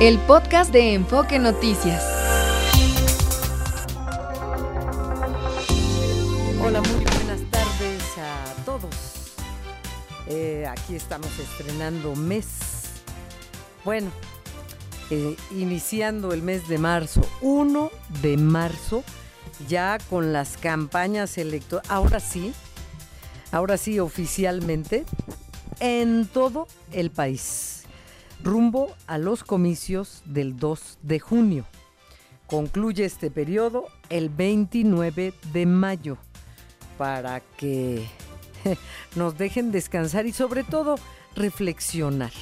el 0.00 0.18
podcast 0.18 0.72
de 0.72 0.92
Enfoque 0.92 1.38
Noticias. 1.38 2.04
Hola, 6.60 6.82
muy 6.82 7.04
buenas 7.04 7.40
tardes 7.50 8.02
a 8.18 8.64
todos. 8.66 8.94
Eh, 10.26 10.66
aquí 10.68 10.96
estamos 10.96 11.30
estrenando 11.38 12.14
mes. 12.14 12.46
Bueno, 13.86 14.10
eh, 15.08 15.34
iniciando 15.52 16.34
el 16.34 16.42
mes 16.42 16.68
de 16.68 16.76
marzo, 16.76 17.22
1 17.40 17.90
de 18.20 18.36
marzo, 18.36 19.02
ya 19.66 19.96
con 20.10 20.34
las 20.34 20.58
campañas 20.58 21.38
electorales. 21.38 21.90
Ahora 21.90 22.20
sí, 22.20 22.52
ahora 23.50 23.78
sí 23.78 23.98
oficialmente, 23.98 25.06
en 25.80 26.26
todo 26.26 26.68
el 26.92 27.10
país 27.10 27.76
rumbo 28.42 28.94
a 29.06 29.18
los 29.18 29.44
comicios 29.44 30.22
del 30.24 30.56
2 30.56 30.98
de 31.02 31.20
junio. 31.20 31.66
Concluye 32.46 33.04
este 33.04 33.30
periodo 33.30 33.86
el 34.08 34.28
29 34.28 35.34
de 35.52 35.66
mayo 35.66 36.16
para 36.96 37.40
que 37.40 38.06
nos 39.16 39.36
dejen 39.36 39.72
descansar 39.72 40.26
y 40.26 40.32
sobre 40.32 40.64
todo 40.64 40.96
reflexionar. 41.34 42.32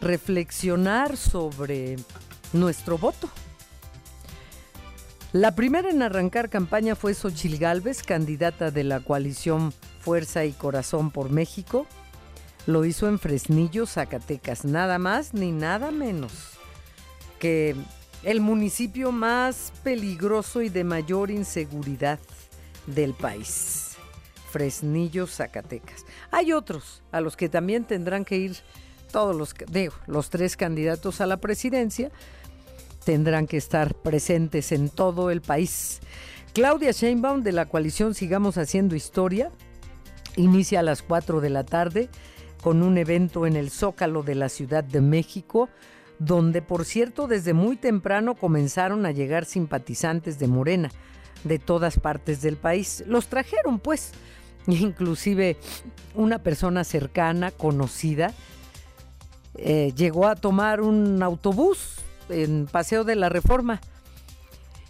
Reflexionar 0.00 1.16
sobre 1.16 1.96
nuestro 2.52 2.98
voto. 2.98 3.28
La 5.32 5.54
primera 5.54 5.88
en 5.88 6.02
arrancar 6.02 6.50
campaña 6.50 6.94
fue 6.94 7.14
Xochil 7.14 7.58
Gálvez, 7.58 8.02
candidata 8.02 8.70
de 8.70 8.84
la 8.84 9.00
coalición 9.00 9.72
Fuerza 10.00 10.44
y 10.44 10.52
Corazón 10.52 11.10
por 11.10 11.30
México, 11.30 11.86
lo 12.66 12.84
hizo 12.84 13.08
en 13.08 13.18
Fresnillo, 13.18 13.86
Zacatecas, 13.86 14.64
nada 14.64 14.98
más 14.98 15.34
ni 15.34 15.52
nada 15.52 15.90
menos 15.90 16.32
que 17.38 17.74
el 18.22 18.40
municipio 18.40 19.10
más 19.10 19.72
peligroso 19.82 20.62
y 20.62 20.68
de 20.68 20.84
mayor 20.84 21.30
inseguridad 21.30 22.20
del 22.86 23.14
país. 23.14 23.96
Fresnillo, 24.50 25.26
Zacatecas. 25.26 26.04
Hay 26.30 26.52
otros 26.52 27.02
a 27.10 27.20
los 27.20 27.36
que 27.36 27.48
también 27.48 27.84
tendrán 27.84 28.24
que 28.24 28.36
ir 28.36 28.56
todos 29.10 29.34
los, 29.34 29.54
los 30.06 30.30
tres 30.30 30.56
candidatos 30.56 31.20
a 31.20 31.26
la 31.26 31.38
presidencia, 31.38 32.10
tendrán 33.04 33.46
que 33.46 33.56
estar 33.56 33.94
presentes 33.94 34.72
en 34.72 34.88
todo 34.88 35.30
el 35.30 35.40
país. 35.40 36.00
Claudia 36.52 36.92
Sheinbaum 36.92 37.42
de 37.42 37.52
la 37.52 37.66
coalición 37.66 38.14
Sigamos 38.14 38.58
Haciendo 38.58 38.94
Historia 38.94 39.50
inicia 40.36 40.80
a 40.80 40.82
las 40.82 41.02
4 41.02 41.40
de 41.40 41.50
la 41.50 41.64
tarde 41.64 42.08
con 42.62 42.82
un 42.82 42.96
evento 42.96 43.44
en 43.46 43.56
el 43.56 43.70
Zócalo 43.70 44.22
de 44.22 44.36
la 44.36 44.48
Ciudad 44.48 44.84
de 44.84 45.00
México, 45.00 45.68
donde 46.18 46.62
por 46.62 46.84
cierto 46.84 47.26
desde 47.26 47.52
muy 47.52 47.76
temprano 47.76 48.36
comenzaron 48.36 49.04
a 49.04 49.10
llegar 49.10 49.44
simpatizantes 49.44 50.38
de 50.38 50.46
Morena 50.46 50.90
de 51.42 51.58
todas 51.58 51.98
partes 51.98 52.40
del 52.40 52.56
país. 52.56 53.02
Los 53.08 53.26
trajeron 53.26 53.80
pues, 53.80 54.12
inclusive 54.66 55.56
una 56.14 56.38
persona 56.38 56.84
cercana, 56.84 57.50
conocida, 57.50 58.32
eh, 59.56 59.92
llegó 59.96 60.28
a 60.28 60.36
tomar 60.36 60.80
un 60.80 61.22
autobús 61.22 61.96
en 62.28 62.66
Paseo 62.70 63.02
de 63.02 63.16
la 63.16 63.28
Reforma 63.28 63.80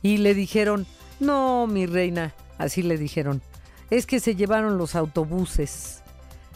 y 0.02 0.18
le 0.18 0.34
dijeron, 0.34 0.86
no, 1.20 1.66
mi 1.66 1.86
reina, 1.86 2.34
así 2.58 2.82
le 2.82 2.98
dijeron, 2.98 3.40
es 3.88 4.04
que 4.06 4.20
se 4.20 4.36
llevaron 4.36 4.76
los 4.76 4.94
autobuses 4.94 6.01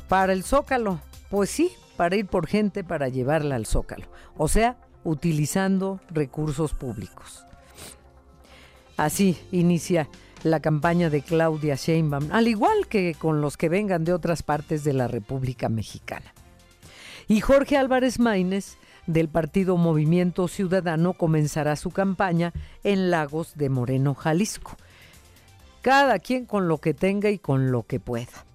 para 0.08 0.32
el 0.32 0.44
Zócalo. 0.44 1.00
Pues 1.30 1.50
sí, 1.50 1.72
para 1.96 2.16
ir 2.16 2.26
por 2.26 2.46
gente 2.46 2.84
para 2.84 3.08
llevarla 3.08 3.56
al 3.56 3.66
Zócalo. 3.66 4.06
O 4.36 4.48
sea, 4.48 4.76
utilizando 5.04 6.00
recursos 6.10 6.74
públicos. 6.74 7.44
Así 8.96 9.38
inicia 9.52 10.08
la 10.42 10.60
campaña 10.60 11.10
de 11.10 11.22
Claudia 11.22 11.74
Sheinbaum, 11.74 12.28
al 12.32 12.48
igual 12.48 12.86
que 12.88 13.14
con 13.18 13.40
los 13.40 13.56
que 13.56 13.68
vengan 13.68 14.04
de 14.04 14.12
otras 14.12 14.42
partes 14.42 14.84
de 14.84 14.92
la 14.92 15.08
República 15.08 15.68
Mexicana. 15.68 16.32
Y 17.28 17.40
Jorge 17.40 17.76
Álvarez 17.76 18.20
Maínez, 18.20 18.78
del 19.06 19.28
partido 19.28 19.76
Movimiento 19.76 20.48
Ciudadano, 20.48 21.12
comenzará 21.12 21.76
su 21.76 21.90
campaña 21.90 22.52
en 22.84 23.10
Lagos 23.10 23.56
de 23.56 23.68
Moreno, 23.68 24.14
Jalisco. 24.14 24.76
Cada 25.82 26.18
quien 26.20 26.46
con 26.46 26.68
lo 26.68 26.78
que 26.78 26.94
tenga 26.94 27.30
y 27.30 27.38
con 27.38 27.70
lo 27.70 27.82
que 27.82 28.00
pueda. 28.00 28.45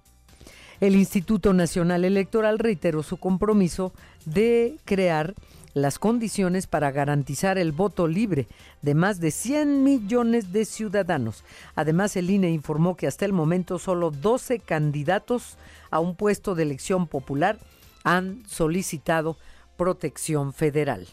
El 0.82 0.96
Instituto 0.96 1.52
Nacional 1.52 2.04
Electoral 2.04 2.58
reiteró 2.58 3.04
su 3.04 3.16
compromiso 3.16 3.92
de 4.24 4.78
crear 4.84 5.36
las 5.74 6.00
condiciones 6.00 6.66
para 6.66 6.90
garantizar 6.90 7.56
el 7.56 7.70
voto 7.70 8.08
libre 8.08 8.48
de 8.82 8.96
más 8.96 9.20
de 9.20 9.30
100 9.30 9.84
millones 9.84 10.52
de 10.52 10.64
ciudadanos. 10.64 11.44
Además, 11.76 12.16
el 12.16 12.30
INE 12.30 12.50
informó 12.50 12.96
que 12.96 13.06
hasta 13.06 13.24
el 13.24 13.32
momento 13.32 13.78
solo 13.78 14.10
12 14.10 14.58
candidatos 14.58 15.56
a 15.92 16.00
un 16.00 16.16
puesto 16.16 16.56
de 16.56 16.64
elección 16.64 17.06
popular 17.06 17.60
han 18.02 18.42
solicitado 18.48 19.36
protección 19.76 20.52
federal. 20.52 21.06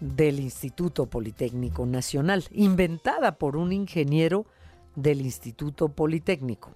del 0.00 0.40
Instituto 0.40 1.06
Politécnico 1.06 1.84
Nacional, 1.86 2.44
inventada 2.50 3.32
por 3.32 3.56
un 3.56 3.72
ingeniero 3.72 4.46
del 4.94 5.20
Instituto 5.20 5.88
Politécnico. 5.88 6.72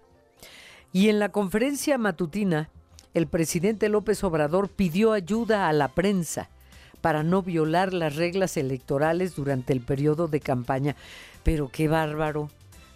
Y 0.93 1.09
en 1.09 1.19
la 1.19 1.31
conferencia 1.31 1.97
matutina, 1.99 2.71
el 3.15 3.27
presidente 3.27 3.89
López 3.89 4.23
Obrador 4.25 4.69
pidió 4.69 5.13
ayuda 5.13 5.69
a 5.69 5.73
la 5.73 5.89
prensa 5.89 6.51
para 7.03 7.23
no 7.23 7.43
violar 7.43 7.93
las 7.93 8.17
reglas 8.17 8.57
electorales 8.57 9.35
durante 9.35 9.75
el 9.75 9.83
periodo 9.83 10.29
de 10.29 10.41
campaña. 10.41 10.97
Pero 11.43 11.69
qué 11.69 11.89
bárbaro. 11.89 12.49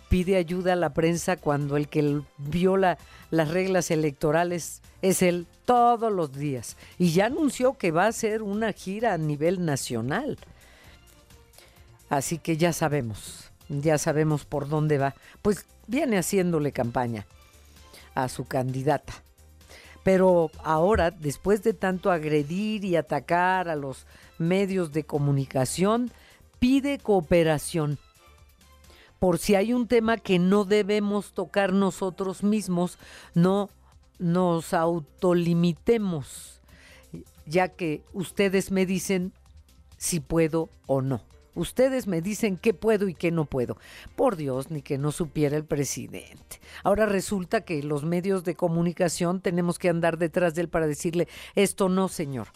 Pide 0.09 0.37
ayuda 0.37 0.75
a 0.75 0.77
la 0.77 0.95
prensa 0.95 1.37
cuando 1.37 1.77
el 1.77 1.89
que 1.89 2.23
viola 2.39 2.97
las 3.31 3.51
reglas 3.51 3.91
electorales 3.91 4.81
es 5.03 5.21
él 5.21 5.47
todos 5.65 6.13
los 6.13 6.33
días. 6.33 6.77
Y 6.97 7.11
ya 7.11 7.27
anunció 7.27 7.75
que 7.75 7.91
va 7.91 8.05
a 8.05 8.09
hacer 8.09 8.43
una 8.43 8.73
gira 8.73 9.13
a 9.13 9.19
nivel 9.19 9.65
nacional. 9.65 10.39
Así 12.09 12.39
que 12.39 12.57
ya 12.57 12.73
sabemos, 12.73 13.51
ya 13.69 13.99
sabemos 13.99 14.45
por 14.45 14.69
dónde 14.69 14.99
va. 14.99 15.17
Pues 15.43 15.67
viene 15.89 16.19
haciéndole 16.19 16.71
campaña 16.71 17.27
a 18.15 18.29
su 18.29 18.45
candidata. 18.45 19.26
Pero 20.07 20.53
ahora, 20.63 21.11
después 21.11 21.65
de 21.65 21.75
tanto 21.75 22.13
agredir 22.13 22.85
y 22.85 22.95
atacar 22.95 23.69
a 23.69 23.75
los 23.75 24.07
medios 24.39 24.93
de 24.93 25.03
comunicación, 25.03 26.13
pide 26.61 26.99
cooperación. 26.99 27.99
Por 29.19 29.39
si 29.39 29.57
hay 29.57 29.73
un 29.73 29.89
tema 29.89 30.17
que 30.17 30.39
no 30.39 30.65
debemos 30.65 31.33
tocar 31.33 31.73
nosotros 31.73 32.45
mismos, 32.45 32.99
no 33.35 33.69
nos 34.21 34.75
autolimitemos, 34.75 36.61
ya 37.45 37.67
que 37.67 38.05
ustedes 38.13 38.71
me 38.71 38.87
dicen 38.87 39.33
si 39.97 40.21
puedo 40.21 40.69
o 40.87 41.03
no. 41.03 41.21
Ustedes 41.57 42.07
me 42.07 42.23
dicen 42.23 42.57
qué 42.57 42.73
puedo 42.75 43.09
y 43.09 43.15
qué 43.15 43.33
no 43.33 43.47
puedo. 43.47 43.79
Por 44.15 44.37
Dios, 44.37 44.71
ni 44.71 44.83
que 44.83 44.99
no 44.99 45.11
supiera 45.11 45.57
el 45.57 45.65
presidente. 45.65 46.61
Ahora 46.85 47.07
resulta 47.07 47.63
que 47.63 47.83
los 47.83 48.05
medios 48.05 48.45
de 48.45 48.55
comunicación 48.55 49.41
tenemos 49.41 49.79
que 49.79 49.89
andar 49.89 50.19
detrás 50.19 50.55
de 50.55 50.63
él 50.63 50.69
para 50.69 50.87
decirle, 50.87 51.27
esto 51.57 51.89
no, 51.89 52.09
señor 52.09 52.49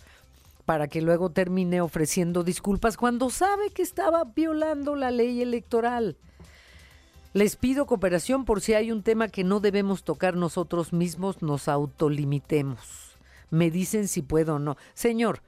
para 0.67 0.87
que 0.87 1.03
luego 1.03 1.31
termine 1.31 1.81
ofreciendo 1.81 2.45
disculpas 2.45 2.97
cuando 2.97 3.29
sabe 3.31 3.71
que 3.71 3.83
estaba 3.83 4.23
violando 4.23 4.95
la 4.95 5.11
ley 5.11 5.43
electoral. 5.43 6.17
Les 7.33 7.57
pido 7.57 7.87
cooperación 7.87 8.45
por 8.45 8.61
si 8.61 8.75
hay 8.75 8.93
un 8.93 9.03
tema 9.03 9.27
que 9.27 9.43
no 9.43 9.59
debemos 9.59 10.05
tocar 10.05 10.37
nosotros 10.37 10.93
mismos, 10.93 11.43
nos 11.43 11.67
autolimitemos. 11.67 13.17
Me 13.51 13.73
dicen 13.73 14.07
si 14.07 14.23
puedo 14.23 14.57
o 14.57 14.59
no. 14.61 14.77
Señor, 14.95 15.43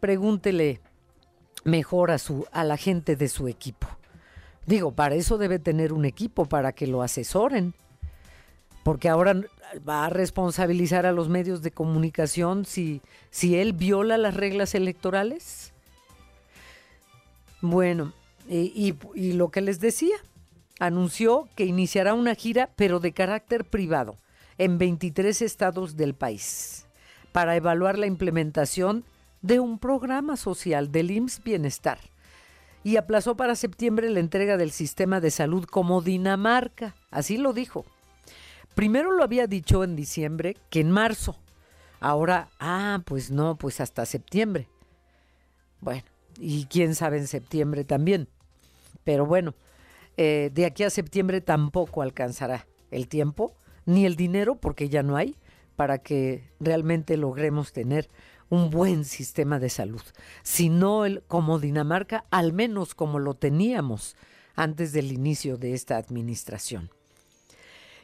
pregúntele 0.00 0.82
mejor 1.64 2.10
a, 2.10 2.18
su, 2.18 2.46
a 2.52 2.64
la 2.64 2.76
gente 2.76 3.16
de 3.16 3.28
su 3.28 3.48
equipo. 3.48 3.88
Digo, 4.66 4.92
para 4.92 5.14
eso 5.14 5.38
debe 5.38 5.58
tener 5.58 5.92
un 5.92 6.04
equipo, 6.04 6.46
para 6.46 6.72
que 6.72 6.86
lo 6.86 7.02
asesoren. 7.02 7.74
Porque 8.82 9.08
ahora 9.08 9.34
va 9.88 10.06
a 10.06 10.10
responsabilizar 10.10 11.06
a 11.06 11.12
los 11.12 11.28
medios 11.28 11.62
de 11.62 11.70
comunicación 11.70 12.64
si, 12.64 13.00
si 13.30 13.56
él 13.56 13.72
viola 13.72 14.18
las 14.18 14.34
reglas 14.34 14.74
electorales. 14.74 15.72
Bueno, 17.60 18.12
y, 18.48 18.94
y 19.14 19.32
lo 19.32 19.50
que 19.50 19.62
les 19.62 19.80
decía, 19.80 20.16
anunció 20.78 21.48
que 21.56 21.64
iniciará 21.64 22.14
una 22.14 22.34
gira, 22.34 22.70
pero 22.76 23.00
de 23.00 23.12
carácter 23.12 23.64
privado, 23.64 24.18
en 24.58 24.76
23 24.76 25.40
estados 25.42 25.96
del 25.96 26.14
país, 26.14 26.86
para 27.32 27.56
evaluar 27.56 27.98
la 27.98 28.06
implementación 28.06 29.04
de 29.44 29.60
un 29.60 29.78
programa 29.78 30.38
social 30.38 30.90
del 30.90 31.10
IMSS 31.10 31.44
Bienestar 31.44 31.98
y 32.82 32.96
aplazó 32.96 33.36
para 33.36 33.54
septiembre 33.54 34.08
la 34.08 34.20
entrega 34.20 34.56
del 34.56 34.70
sistema 34.70 35.20
de 35.20 35.30
salud 35.30 35.66
como 35.66 36.00
Dinamarca. 36.00 36.94
Así 37.10 37.36
lo 37.36 37.52
dijo. 37.52 37.84
Primero 38.74 39.12
lo 39.12 39.22
había 39.22 39.46
dicho 39.46 39.84
en 39.84 39.96
diciembre 39.96 40.56
que 40.70 40.80
en 40.80 40.90
marzo. 40.90 41.36
Ahora, 42.00 42.48
ah, 42.58 43.02
pues 43.04 43.30
no, 43.30 43.56
pues 43.56 43.82
hasta 43.82 44.06
septiembre. 44.06 44.66
Bueno, 45.82 46.04
y 46.40 46.64
quién 46.64 46.94
sabe 46.94 47.18
en 47.18 47.26
septiembre 47.26 47.84
también. 47.84 48.28
Pero 49.04 49.26
bueno, 49.26 49.54
eh, 50.16 50.50
de 50.54 50.64
aquí 50.64 50.84
a 50.84 50.90
septiembre 50.90 51.42
tampoco 51.42 52.00
alcanzará 52.00 52.66
el 52.90 53.08
tiempo 53.08 53.54
ni 53.84 54.06
el 54.06 54.16
dinero, 54.16 54.54
porque 54.54 54.88
ya 54.88 55.02
no 55.02 55.18
hay, 55.18 55.36
para 55.76 55.98
que 55.98 56.50
realmente 56.60 57.18
logremos 57.18 57.74
tener 57.74 58.08
un 58.54 58.70
buen 58.70 59.04
sistema 59.04 59.58
de 59.58 59.68
salud, 59.68 60.02
sino 60.42 61.04
el, 61.04 61.22
como 61.28 61.58
Dinamarca, 61.58 62.24
al 62.30 62.52
menos 62.52 62.94
como 62.94 63.18
lo 63.18 63.34
teníamos 63.34 64.16
antes 64.54 64.92
del 64.92 65.12
inicio 65.12 65.56
de 65.56 65.74
esta 65.74 65.96
administración. 65.96 66.90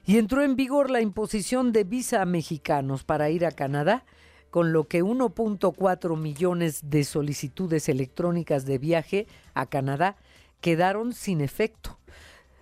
Y 0.05 0.19
entró 0.19 0.43
en 0.43 0.57
vigor 0.57 0.91
la 0.91 1.01
imposición 1.01 1.73
de 1.73 1.85
visa 1.85 2.23
a 2.23 2.27
mexicanos 2.27 3.05
para 3.05 3.31
ir 3.31 3.47
a 3.47 3.53
Canadá, 3.53 4.05
con 4.51 4.73
lo 4.73 4.89
que 4.89 5.05
1.4 5.05 6.19
millones 6.19 6.91
de 6.91 7.05
solicitudes 7.05 7.89
electrónicas 7.89 8.67
de 8.67 8.79
viaje 8.79 9.29
a 9.55 9.67
Canadá 9.67 10.17
quedaron 10.61 11.13
sin 11.13 11.41
efecto. 11.41 12.00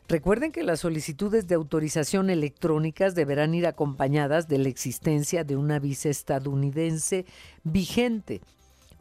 Recuerden 0.08 0.52
que 0.52 0.62
las 0.62 0.80
solicitudes 0.80 1.48
de 1.48 1.54
autorización 1.54 2.30
electrónicas 2.30 3.14
deberán 3.14 3.52
ir 3.52 3.66
acompañadas 3.66 4.48
de 4.48 4.56
la 4.56 4.70
existencia 4.70 5.44
de 5.44 5.54
una 5.54 5.78
visa 5.78 6.08
estadounidense 6.08 7.26
vigente 7.62 8.40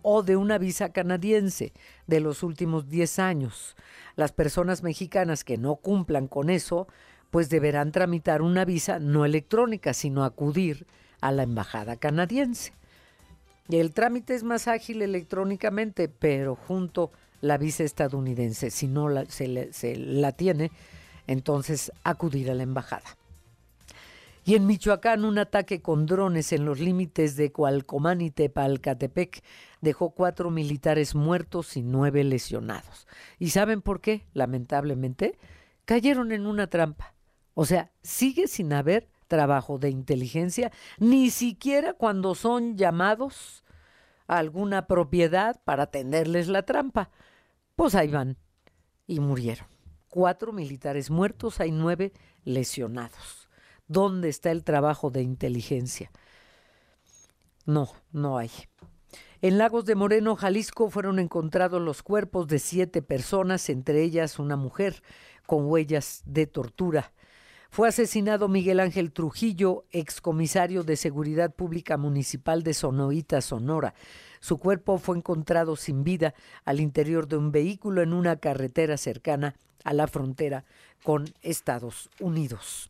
o 0.01 0.21
de 0.21 0.35
una 0.35 0.57
visa 0.57 0.89
canadiense 0.89 1.71
de 2.07 2.19
los 2.19 2.43
últimos 2.43 2.89
10 2.89 3.19
años. 3.19 3.77
Las 4.17 4.33
personas 4.33 4.83
mexicanas 4.83 5.45
que 5.45 5.57
no 5.57 5.77
cumplan 5.77 6.27
con 6.27 6.49
eso, 6.49 6.89
pues 7.31 7.49
deberán 7.49 7.93
tramitar 7.93 8.41
una 8.41 8.65
visa 8.65 8.99
no 8.99 9.23
electrónica, 9.23 9.93
sino 9.93 10.25
acudir 10.25 10.87
a 11.21 11.31
la 11.31 11.43
embajada 11.43 11.95
canadiense. 11.95 12.73
El 13.69 13.93
trámite 13.93 14.35
es 14.35 14.43
más 14.43 14.67
ágil 14.67 15.01
electrónicamente, 15.01 16.09
pero 16.09 16.55
junto 16.55 17.11
la 17.41 17.57
visa 17.57 17.83
estadounidense, 17.83 18.71
si 18.71 18.87
no 18.87 19.09
la, 19.09 19.25
se, 19.25 19.71
se 19.73 19.95
la 19.95 20.31
tiene, 20.31 20.71
entonces 21.27 21.91
acudir 22.03 22.49
a 22.51 22.53
la 22.53 22.63
embajada. 22.63 23.17
Y 24.47 24.55
en 24.55 24.65
Michoacán, 24.65 25.25
un 25.25 25.39
ataque 25.39 25.81
con 25.81 26.05
drones 26.05 26.53
en 26.53 26.63
los 26.63 26.79
límites 26.79 27.35
de 27.35 27.51
Cualcomán 27.51 28.21
y 28.21 28.31
Tepalcatepec 28.31 29.43
dejó 29.81 30.11
cuatro 30.11 30.51
militares 30.51 31.15
muertos 31.15 31.75
y 31.75 31.81
nueve 31.81 32.23
lesionados. 32.23 33.07
¿Y 33.39 33.49
saben 33.49 33.81
por 33.81 33.99
qué? 33.99 34.25
Lamentablemente, 34.33 35.37
cayeron 35.83 36.31
en 36.31 36.47
una 36.47 36.67
trampa. 36.67 37.13
O 37.55 37.65
sea, 37.65 37.91
sigue 38.03 38.47
sin 38.47 38.71
haber 38.71 39.09
trabajo 39.27 39.79
de 39.79 39.89
inteligencia, 39.89 40.71
ni 40.97 41.29
siquiera 41.29 41.93
cuando 41.93 42.33
son 42.33 42.77
llamados 42.77 43.65
alguna 44.27 44.87
propiedad 44.87 45.61
para 45.63 45.87
tenderles 45.87 46.47
la 46.47 46.63
trampa. 46.63 47.09
Pues 47.75 47.95
ahí 47.95 48.09
van 48.09 48.37
y 49.05 49.19
murieron 49.19 49.67
cuatro 50.17 50.51
militares 50.51 51.09
muertos, 51.09 51.59
hay 51.59 51.71
nueve 51.71 52.13
lesionados. 52.43 53.47
¿Dónde 53.87 54.29
está 54.29 54.51
el 54.51 54.63
trabajo 54.63 55.11
de 55.11 55.21
inteligencia? 55.21 56.11
No, 57.65 57.91
no 58.11 58.37
hay. 58.37 58.49
En 59.41 59.57
Lagos 59.57 59.85
de 59.85 59.95
Moreno, 59.95 60.35
Jalisco, 60.35 60.89
fueron 60.89 61.19
encontrados 61.19 61.81
los 61.81 62.01
cuerpos 62.01 62.47
de 62.47 62.59
siete 62.59 63.01
personas, 63.01 63.69
entre 63.69 64.01
ellas 64.01 64.39
una 64.39 64.55
mujer 64.55 65.03
con 65.45 65.67
huellas 65.67 66.23
de 66.25 66.47
tortura. 66.47 67.13
Fue 67.69 67.87
asesinado 67.87 68.47
Miguel 68.47 68.79
Ángel 68.79 69.11
Trujillo, 69.11 69.85
excomisario 69.91 70.83
de 70.83 70.95
Seguridad 70.95 71.53
Pública 71.53 71.97
Municipal 71.97 72.63
de 72.63 72.73
Sonoita, 72.73 73.41
Sonora. 73.41 73.93
Su 74.39 74.57
cuerpo 74.57 74.97
fue 74.97 75.17
encontrado 75.17 75.75
sin 75.75 76.03
vida 76.03 76.33
al 76.65 76.79
interior 76.79 77.27
de 77.27 77.37
un 77.37 77.51
vehículo 77.51 78.01
en 78.01 78.13
una 78.13 78.37
carretera 78.37 78.97
cercana 78.97 79.55
a 79.83 79.93
la 79.93 80.07
frontera 80.07 80.65
con 81.03 81.25
Estados 81.41 82.09
Unidos. 82.19 82.89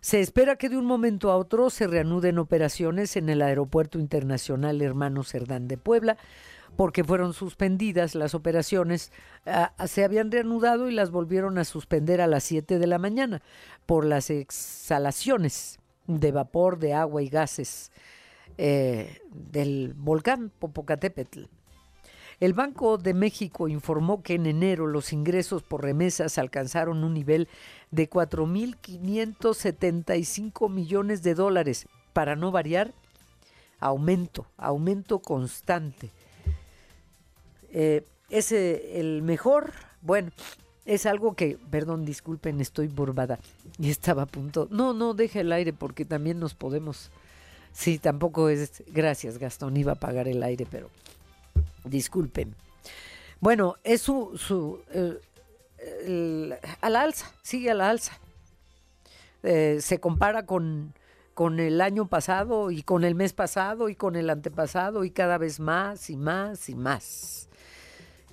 Se 0.00 0.20
espera 0.20 0.56
que 0.56 0.68
de 0.68 0.76
un 0.76 0.84
momento 0.84 1.30
a 1.30 1.36
otro 1.38 1.70
se 1.70 1.86
reanuden 1.86 2.38
operaciones 2.38 3.16
en 3.16 3.30
el 3.30 3.40
Aeropuerto 3.40 3.98
Internacional 3.98 4.82
Hermano 4.82 5.24
Cerdán 5.24 5.66
de 5.66 5.78
Puebla, 5.78 6.18
porque 6.76 7.04
fueron 7.04 7.32
suspendidas 7.32 8.14
las 8.14 8.34
operaciones, 8.34 9.12
ah, 9.46 9.72
se 9.86 10.04
habían 10.04 10.30
reanudado 10.30 10.90
y 10.90 10.92
las 10.92 11.10
volvieron 11.10 11.56
a 11.56 11.64
suspender 11.64 12.20
a 12.20 12.26
las 12.26 12.44
7 12.44 12.78
de 12.78 12.86
la 12.86 12.98
mañana 12.98 13.40
por 13.86 14.04
las 14.04 14.30
exhalaciones 14.30 15.78
de 16.06 16.32
vapor, 16.32 16.78
de 16.78 16.94
agua 16.94 17.22
y 17.22 17.28
gases 17.28 17.92
eh, 18.58 19.20
del 19.30 19.94
volcán 19.96 20.50
Popocatépetl. 20.58 21.44
El 22.40 22.52
Banco 22.52 22.98
de 22.98 23.14
México 23.14 23.68
informó 23.68 24.22
que 24.22 24.34
en 24.34 24.44
enero 24.46 24.86
los 24.86 25.12
ingresos 25.12 25.62
por 25.62 25.82
remesas 25.82 26.36
alcanzaron 26.36 27.04
un 27.04 27.14
nivel 27.14 27.48
de 27.90 28.10
4.575 28.10 30.68
millones 30.68 31.22
de 31.22 31.34
dólares. 31.34 31.86
Para 32.12 32.36
no 32.36 32.50
variar, 32.50 32.92
aumento, 33.80 34.46
aumento 34.56 35.20
constante. 35.20 36.10
Eh, 37.70 38.04
es 38.30 38.52
el 38.52 39.22
mejor, 39.22 39.72
bueno, 40.00 40.30
es 40.86 41.06
algo 41.06 41.34
que, 41.34 41.58
perdón, 41.70 42.04
disculpen, 42.04 42.60
estoy 42.60 42.88
burbada 42.88 43.38
y 43.78 43.90
estaba 43.90 44.22
a 44.22 44.26
punto. 44.26 44.68
No, 44.70 44.92
no, 44.92 45.14
deja 45.14 45.40
el 45.40 45.52
aire 45.52 45.72
porque 45.72 46.04
también 46.04 46.38
nos 46.38 46.54
podemos. 46.54 47.10
Sí, 47.72 47.98
tampoco 47.98 48.48
es. 48.48 48.82
Gracias, 48.88 49.38
Gastón, 49.38 49.76
iba 49.76 49.92
a 49.92 49.94
apagar 49.96 50.28
el 50.28 50.42
aire, 50.42 50.66
pero 50.70 50.90
Disculpen. 51.84 52.54
Bueno, 53.40 53.76
es 53.84 54.00
su, 54.00 54.32
su 54.38 54.80
a 56.80 56.90
la 56.90 57.02
alza, 57.02 57.30
sigue 57.42 57.70
a 57.70 57.74
la 57.74 57.90
alza. 57.90 58.18
Eh, 59.42 59.78
se 59.82 60.00
compara 60.00 60.46
con, 60.46 60.94
con 61.34 61.60
el 61.60 61.82
año 61.82 62.06
pasado 62.06 62.70
y 62.70 62.82
con 62.82 63.04
el 63.04 63.14
mes 63.14 63.34
pasado 63.34 63.90
y 63.90 63.94
con 63.94 64.16
el 64.16 64.30
antepasado 64.30 65.04
y 65.04 65.10
cada 65.10 65.36
vez 65.36 65.60
más 65.60 66.08
y 66.08 66.16
más 66.16 66.70
y 66.70 66.74
más. 66.74 67.48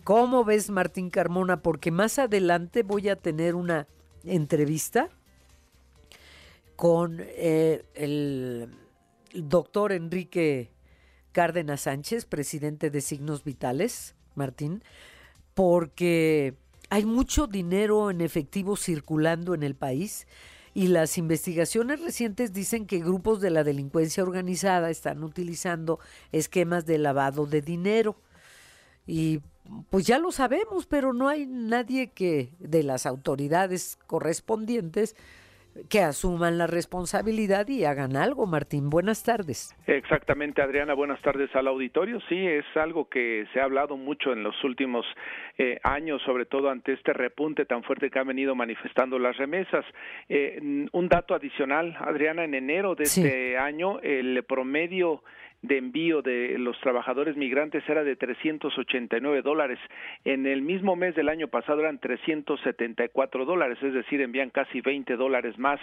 ¿Cómo 0.04 0.44
ves, 0.44 0.70
Martín 0.70 1.10
Carmona? 1.10 1.62
Porque 1.62 1.92
más 1.92 2.18
adelante 2.18 2.84
voy 2.84 3.10
a 3.10 3.16
tener 3.16 3.56
una 3.56 3.88
entrevista 4.24 5.10
con 6.76 7.18
eh, 7.20 7.84
el 7.94 8.70
doctor 9.34 9.92
Enrique 9.92 10.72
Cárdenas 11.32 11.82
Sánchez, 11.82 12.26
presidente 12.26 12.90
de 12.90 13.02
Signos 13.02 13.44
Vitales, 13.44 14.16
Martín, 14.34 14.84
porque 15.54 16.56
hay 16.90 17.06
mucho 17.06 17.46
dinero 17.46 18.10
en 18.10 18.22
efectivo 18.22 18.78
circulando 18.78 19.54
en 19.54 19.62
el 19.62 19.76
país 19.76 20.26
y 20.74 20.88
las 20.88 21.18
investigaciones 21.18 22.02
recientes 22.02 22.54
dicen 22.54 22.86
que 22.86 23.00
grupos 23.00 23.42
de 23.42 23.50
la 23.50 23.64
delincuencia 23.64 24.24
organizada 24.24 24.90
están 24.90 25.24
utilizando 25.24 26.00
esquemas 26.32 26.86
de 26.86 26.98
lavado 26.98 27.46
de 27.46 27.62
dinero. 27.62 28.16
Y 29.06 29.42
pues 29.90 30.06
ya 30.06 30.20
lo 30.20 30.32
sabemos, 30.32 30.86
pero 30.86 31.14
no 31.14 31.28
hay 31.28 31.46
nadie 31.48 32.12
que 32.12 32.50
de 32.60 32.84
las 32.84 33.06
autoridades 33.06 33.98
correspondientes 34.08 35.16
que 35.90 36.02
asuman 36.02 36.58
la 36.58 36.68
responsabilidad 36.68 37.68
y 37.70 37.86
hagan 37.86 38.16
algo. 38.16 38.46
Martín, 38.46 38.90
buenas 38.90 39.24
tardes. 39.24 39.76
Exactamente, 39.88 40.62
Adriana, 40.62 40.94
buenas 40.94 41.22
tardes 41.22 41.50
al 41.56 41.68
auditorio. 41.68 42.20
Sí, 42.28 42.36
es 42.46 42.66
algo 42.76 43.08
que 43.08 43.46
se 43.54 43.62
ha 43.62 43.64
hablado 43.64 43.96
mucho 43.96 44.34
en 44.34 44.44
los 44.44 44.62
últimos 44.64 45.06
eh, 45.58 45.80
años, 45.84 46.22
sobre 46.24 46.46
todo 46.46 46.70
ante 46.70 46.94
este 46.94 47.14
repunte 47.14 47.66
tan 47.66 47.84
fuerte 47.84 48.10
que 48.10 48.20
han 48.20 48.28
venido 48.28 48.54
manifestando 48.56 49.18
las 49.18 49.38
remesas. 49.38 49.86
Eh, 50.28 50.88
un 50.92 51.08
dato 51.08 51.34
adicional, 51.36 51.96
Adriana, 52.00 52.44
en 52.44 52.54
enero 52.54 52.96
de 52.96 53.04
este 53.04 53.58
año 53.58 54.00
el 54.02 54.44
promedio 54.44 55.24
de 55.62 55.78
envío 55.78 56.22
de 56.22 56.58
los 56.58 56.80
trabajadores 56.80 57.38
migrantes 57.38 57.88
era 57.88 58.04
de 58.04 58.16
389 58.16 59.42
dólares. 59.42 59.80
En 60.26 60.46
el 60.46 60.62
mismo 60.62 60.96
mes 60.96 61.16
del 61.16 61.30
año 61.30 61.48
pasado 61.48 61.82
eran 61.82 62.00
374 62.00 63.46
dólares, 63.46 63.78
es 63.82 63.94
decir, 63.94 64.22
envían 64.22 64.50
casi 64.50 64.82
20 64.82 65.16
dólares 65.16 65.58
más 65.60 65.80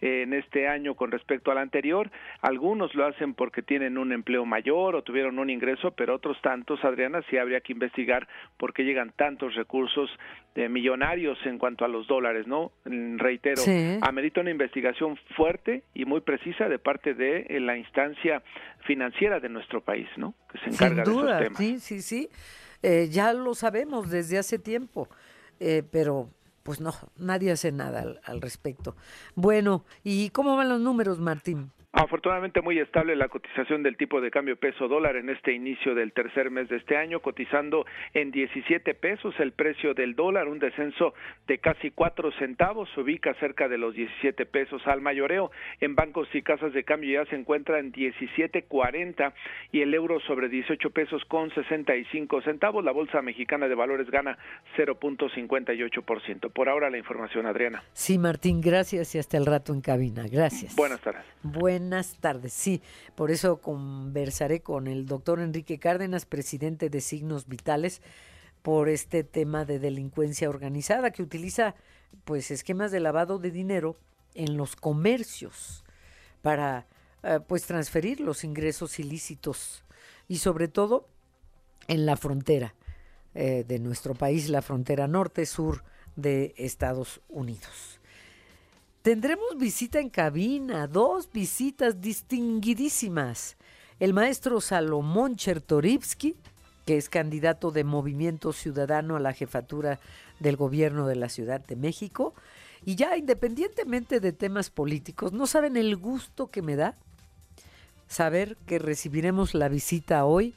eh, 0.00 0.22
en 0.22 0.34
este 0.34 0.68
año 0.68 0.94
con 0.94 1.10
respecto 1.10 1.50
al 1.50 1.58
anterior. 1.58 2.10
Algunos 2.40 2.94
lo 2.94 3.06
hacen 3.06 3.34
porque 3.34 3.62
tienen 3.62 3.96
un 3.96 4.12
empleo 4.12 4.44
mayor 4.44 4.94
o 4.96 5.02
tuvieron 5.02 5.38
un 5.38 5.50
ingreso, 5.50 5.92
pero 5.92 6.14
otros 6.14 6.40
tantos, 6.42 6.84
Adriana, 6.84 7.22
sí 7.30 7.38
habría 7.38 7.60
que 7.60 7.72
investigar 7.72 8.28
por 8.58 8.74
qué 8.74 8.84
llegan 8.84 9.12
tantos 9.16 9.54
recursos 9.54 10.10
de 10.54 10.68
millonarios 10.68 11.38
en 11.44 11.58
cuanto 11.58 11.84
a 11.84 11.88
los 11.88 12.06
dólares, 12.06 12.46
¿no? 12.46 12.72
Mm, 12.84 13.18
reitero, 13.18 13.62
amerita 14.02 14.40
una 14.40 14.50
investigación 14.50 15.18
fuerte 15.36 15.82
y 15.94 16.04
muy 16.04 16.20
precisa 16.20 16.68
de 16.68 16.78
parte 16.78 17.14
de 17.14 17.46
eh, 17.48 17.60
la 17.60 17.76
instancia 17.76 18.42
financiera 18.86 19.40
de 19.40 19.48
nuestro 19.48 19.80
país, 19.80 20.08
¿no? 20.16 20.34
Que 20.50 20.58
se 20.58 20.70
encarga 20.70 21.04
de 21.04 21.10
esos 21.10 21.38
temas. 21.38 21.58
Sí, 21.58 21.80
sí, 21.80 22.02
sí. 22.02 22.28
Eh, 22.82 23.08
ya 23.10 23.32
lo 23.32 23.54
sabemos 23.54 24.10
desde 24.10 24.38
hace 24.38 24.58
tiempo, 24.58 25.08
eh, 25.60 25.82
pero 25.90 26.28
pues 26.62 26.80
no, 26.80 26.92
nadie 27.16 27.50
hace 27.52 27.72
nada 27.72 28.20
al 28.24 28.40
respecto. 28.40 28.94
Bueno, 29.34 29.84
¿y 30.04 30.30
cómo 30.30 30.56
van 30.56 30.68
los 30.68 30.80
números, 30.80 31.18
Martín? 31.18 31.70
Afortunadamente 31.94 32.62
muy 32.62 32.78
estable 32.78 33.14
la 33.16 33.28
cotización 33.28 33.82
del 33.82 33.98
tipo 33.98 34.22
de 34.22 34.30
cambio 34.30 34.56
peso 34.56 34.88
dólar 34.88 35.16
en 35.16 35.28
este 35.28 35.52
inicio 35.52 35.94
del 35.94 36.14
tercer 36.14 36.50
mes 36.50 36.70
de 36.70 36.76
este 36.76 36.96
año, 36.96 37.20
cotizando 37.20 37.84
en 38.14 38.30
17 38.30 38.94
pesos 38.94 39.34
el 39.38 39.52
precio 39.52 39.92
del 39.92 40.14
dólar, 40.14 40.48
un 40.48 40.58
descenso 40.58 41.12
de 41.46 41.58
casi 41.58 41.90
4 41.90 42.32
centavos, 42.38 42.88
se 42.94 43.00
ubica 43.02 43.34
cerca 43.34 43.68
de 43.68 43.76
los 43.76 43.94
17 43.94 44.46
pesos 44.46 44.80
al 44.86 45.02
mayoreo. 45.02 45.50
En 45.80 45.94
bancos 45.94 46.28
y 46.32 46.40
casas 46.40 46.72
de 46.72 46.82
cambio 46.82 47.22
ya 47.22 47.28
se 47.28 47.36
encuentra 47.36 47.78
en 47.78 47.92
17.40 47.92 49.34
y 49.72 49.82
el 49.82 49.92
euro 49.92 50.18
sobre 50.20 50.48
18 50.48 50.90
pesos 50.90 51.22
con 51.26 51.50
65 51.50 52.40
centavos. 52.40 52.82
La 52.82 52.92
bolsa 52.92 53.20
mexicana 53.20 53.68
de 53.68 53.74
valores 53.74 54.10
gana 54.10 54.38
0.58%. 54.78 56.50
Por 56.50 56.70
ahora 56.70 56.88
la 56.88 56.96
información, 56.96 57.44
Adriana. 57.44 57.82
Sí, 57.92 58.16
Martín, 58.16 58.62
gracias 58.62 59.14
y 59.14 59.18
hasta 59.18 59.36
el 59.36 59.44
rato 59.44 59.74
en 59.74 59.82
cabina. 59.82 60.24
Gracias. 60.26 60.74
Buenas 60.74 61.02
tardes 61.02 61.26
buenas 61.42 61.81
tardes. 62.20 62.52
Sí, 62.52 62.82
por 63.14 63.30
eso 63.30 63.60
conversaré 63.60 64.60
con 64.60 64.86
el 64.86 65.06
doctor 65.06 65.40
Enrique 65.40 65.78
Cárdenas, 65.78 66.26
presidente 66.26 66.90
de 66.90 67.00
Signos 67.00 67.46
Vitales, 67.46 68.02
por 68.62 68.88
este 68.88 69.24
tema 69.24 69.64
de 69.64 69.78
delincuencia 69.78 70.48
organizada 70.48 71.10
que 71.10 71.22
utiliza 71.22 71.74
pues 72.24 72.50
esquemas 72.50 72.92
de 72.92 73.00
lavado 73.00 73.38
de 73.38 73.50
dinero 73.50 73.96
en 74.34 74.56
los 74.56 74.76
comercios 74.76 75.84
para 76.42 76.86
eh, 77.22 77.40
pues 77.46 77.64
transferir 77.66 78.20
los 78.20 78.44
ingresos 78.44 78.98
ilícitos 78.98 79.84
y 80.28 80.38
sobre 80.38 80.68
todo 80.68 81.08
en 81.88 82.06
la 82.06 82.16
frontera 82.16 82.74
eh, 83.34 83.64
de 83.66 83.78
nuestro 83.78 84.14
país, 84.14 84.48
la 84.48 84.62
frontera 84.62 85.08
norte-sur 85.08 85.82
de 86.16 86.54
Estados 86.56 87.20
Unidos. 87.28 88.00
Tendremos 89.02 89.58
visita 89.58 89.98
en 89.98 90.10
cabina, 90.10 90.86
dos 90.86 91.28
visitas 91.32 92.00
distinguidísimas. 92.00 93.56
El 93.98 94.14
maestro 94.14 94.60
Salomón 94.60 95.34
Chertorivsky, 95.34 96.36
que 96.86 96.96
es 96.96 97.08
candidato 97.08 97.72
de 97.72 97.82
Movimiento 97.82 98.52
Ciudadano 98.52 99.16
a 99.16 99.20
la 99.20 99.32
jefatura 99.32 99.98
del 100.38 100.56
gobierno 100.56 101.08
de 101.08 101.16
la 101.16 101.28
Ciudad 101.28 101.60
de 101.60 101.74
México. 101.74 102.32
Y 102.84 102.94
ya 102.94 103.16
independientemente 103.16 104.20
de 104.20 104.32
temas 104.32 104.70
políticos, 104.70 105.32
¿no 105.32 105.48
saben 105.48 105.76
el 105.76 105.96
gusto 105.96 106.52
que 106.52 106.62
me 106.62 106.76
da 106.76 106.94
saber 108.06 108.56
que 108.66 108.78
recibiremos 108.78 109.52
la 109.54 109.68
visita 109.68 110.24
hoy 110.24 110.54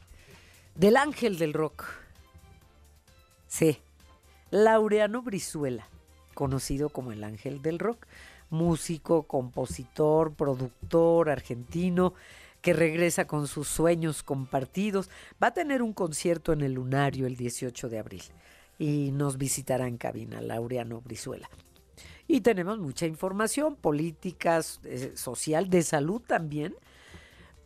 del 0.75 0.97
ángel 0.97 1.39
del 1.39 1.53
rock? 1.53 1.85
Sí, 3.47 3.79
Laureano 4.51 5.23
Brizuela, 5.23 5.87
conocido 6.35 6.89
como 6.89 7.11
el 7.11 7.23
ángel 7.23 7.63
del 7.63 7.79
rock 7.79 8.05
músico, 8.49 9.23
compositor, 9.23 10.33
productor 10.33 11.29
argentino 11.29 12.13
que 12.61 12.73
regresa 12.73 13.27
con 13.27 13.47
sus 13.47 13.67
sueños 13.67 14.23
compartidos. 14.23 15.09
Va 15.41 15.47
a 15.47 15.53
tener 15.53 15.83
un 15.83 15.93
concierto 15.93 16.51
en 16.51 16.61
el 16.61 16.73
Lunario 16.73 17.27
el 17.27 17.35
18 17.35 17.89
de 17.89 17.99
abril 17.99 18.23
y 18.79 19.11
nos 19.11 19.37
visitará 19.37 19.87
en 19.87 19.97
cabina 19.97 20.41
Laureano 20.41 20.99
Brizuela. 21.01 21.47
Y 22.27 22.41
tenemos 22.41 22.79
mucha 22.79 23.05
información, 23.05 23.75
políticas, 23.75 24.79
eh, 24.83 25.11
social, 25.13 25.69
de 25.69 25.83
salud 25.83 26.23
también, 26.25 26.75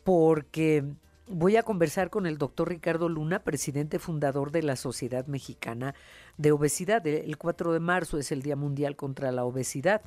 porque 0.03 0.83
voy 1.27 1.55
a 1.55 1.63
conversar 1.63 2.09
con 2.09 2.25
el 2.25 2.38
doctor 2.38 2.67
Ricardo 2.67 3.07
Luna, 3.07 3.39
presidente 3.39 4.00
fundador 4.00 4.51
de 4.51 4.63
la 4.63 4.75
Sociedad 4.75 5.27
Mexicana 5.27 5.95
de 6.38 6.51
Obesidad. 6.51 7.07
El 7.07 7.38
4 7.38 7.71
de 7.71 7.79
marzo 7.79 8.17
es 8.17 8.33
el 8.33 8.41
Día 8.41 8.57
Mundial 8.57 8.98
contra 8.98 9.31
la 9.31 9.45
Obesidad 9.45 10.01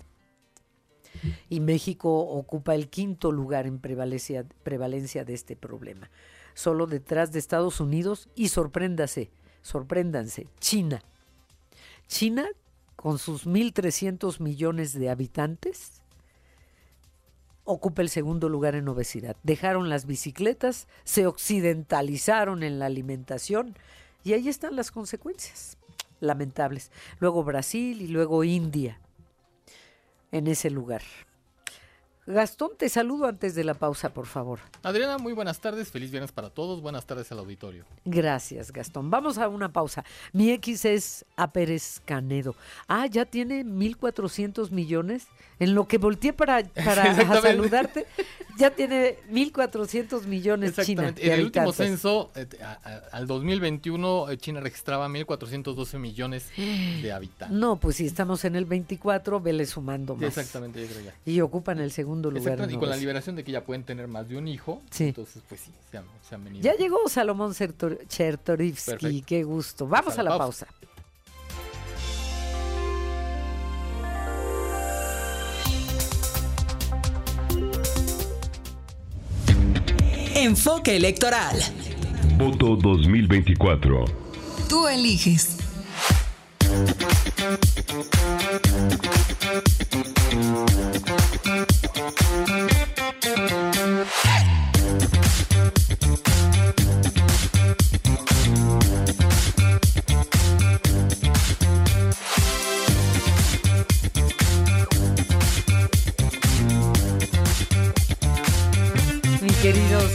y 1.48 1.60
México 1.60 2.18
ocupa 2.18 2.74
el 2.74 2.88
quinto 2.88 3.32
lugar 3.32 3.66
en 3.66 3.78
prevalencia, 3.78 4.44
prevalencia 4.62 5.24
de 5.24 5.34
este 5.34 5.56
problema. 5.56 6.10
Solo 6.54 6.86
detrás 6.86 7.32
de 7.32 7.38
Estados 7.38 7.80
Unidos 7.80 8.28
y 8.34 8.48
sorpréndase, 8.48 9.30
sorpréndanse, 9.62 10.48
China. 10.60 11.02
China, 12.06 12.46
con 12.96 13.18
sus 13.18 13.46
1.300 13.46 14.40
millones 14.40 14.92
de 14.92 15.08
habitantes, 15.08 16.02
ocupa 17.64 18.02
el 18.02 18.08
segundo 18.08 18.48
lugar 18.48 18.74
en 18.74 18.88
obesidad. 18.88 19.36
Dejaron 19.42 19.88
las 19.88 20.06
bicicletas, 20.06 20.88
se 21.04 21.26
occidentalizaron 21.26 22.62
en 22.62 22.78
la 22.78 22.86
alimentación 22.86 23.76
y 24.24 24.34
ahí 24.34 24.48
están 24.48 24.76
las 24.76 24.90
consecuencias 24.90 25.78
lamentables. 26.20 26.90
Luego 27.18 27.44
Brasil 27.44 28.02
y 28.02 28.08
luego 28.08 28.44
India 28.44 29.00
en 30.32 30.48
ese 30.48 30.70
lugar. 30.70 31.02
Gastón, 32.24 32.70
te 32.78 32.88
saludo 32.88 33.26
antes 33.26 33.56
de 33.56 33.64
la 33.64 33.74
pausa, 33.74 34.14
por 34.14 34.26
favor. 34.26 34.60
Adriana, 34.84 35.18
muy 35.18 35.32
buenas 35.32 35.58
tardes, 35.58 35.90
feliz 35.90 36.12
viernes 36.12 36.30
para 36.30 36.50
todos, 36.50 36.80
buenas 36.80 37.04
tardes 37.04 37.32
al 37.32 37.40
auditorio. 37.40 37.84
Gracias, 38.04 38.70
Gastón. 38.70 39.10
Vamos 39.10 39.38
a 39.38 39.48
una 39.48 39.72
pausa. 39.72 40.04
Mi 40.32 40.52
X 40.52 40.84
es 40.84 41.24
a 41.34 41.52
Pérez 41.52 42.00
Canedo. 42.04 42.54
Ah, 42.86 43.06
ya 43.06 43.24
tiene 43.24 43.64
1.400 43.64 44.70
millones. 44.70 45.26
En 45.58 45.74
lo 45.74 45.88
que 45.88 45.98
volteé 45.98 46.32
para, 46.32 46.62
para 46.84 47.40
saludarte, 47.40 48.06
ya 48.56 48.70
tiene 48.70 49.16
1.400 49.28 50.24
millones 50.26 50.76
China. 50.76 51.12
En 51.16 51.32
el 51.32 51.44
último 51.46 51.72
censo, 51.72 52.30
eh, 52.36 52.46
al 53.10 53.26
2021, 53.26 54.30
eh, 54.30 54.38
China 54.38 54.60
registraba 54.60 55.08
1.412 55.08 55.98
millones 55.98 56.50
de 56.56 57.12
habitantes. 57.12 57.56
No, 57.56 57.80
pues 57.80 57.96
si 57.96 58.06
estamos 58.06 58.44
en 58.44 58.54
el 58.54 58.64
24, 58.64 59.40
vele 59.40 59.66
sumando 59.66 60.14
más. 60.14 60.24
Exactamente, 60.24 60.80
yo 60.80 60.86
creo 60.86 61.06
ya. 61.06 61.14
Y 61.24 61.40
ocupan 61.40 61.80
el 61.80 61.90
segundo 61.90 62.11
lugar. 62.20 62.70
y 62.70 62.76
con 62.76 62.88
la 62.88 62.96
liberación 62.96 63.36
de 63.36 63.44
que 63.44 63.52
ya 63.52 63.64
pueden 63.64 63.84
tener 63.84 64.08
más 64.08 64.28
de 64.28 64.36
un 64.36 64.48
hijo, 64.48 64.82
entonces 64.98 65.42
pues 65.48 65.60
sí, 65.60 65.70
se 65.90 66.34
han, 66.34 66.44
venido. 66.44 66.62
Ya 66.62 66.76
llegó 66.76 67.08
Salomón 67.08 67.54
Chertorivsky, 67.54 69.22
qué 69.22 69.44
gusto. 69.44 69.86
Vamos 69.86 70.18
a 70.18 70.22
la 70.22 70.36
pausa. 70.36 70.66
Enfoque 80.34 80.96
electoral. 80.96 81.56
Voto 82.36 82.74
2024. 82.74 84.04
Tú 84.68 84.88
eliges. 84.88 85.56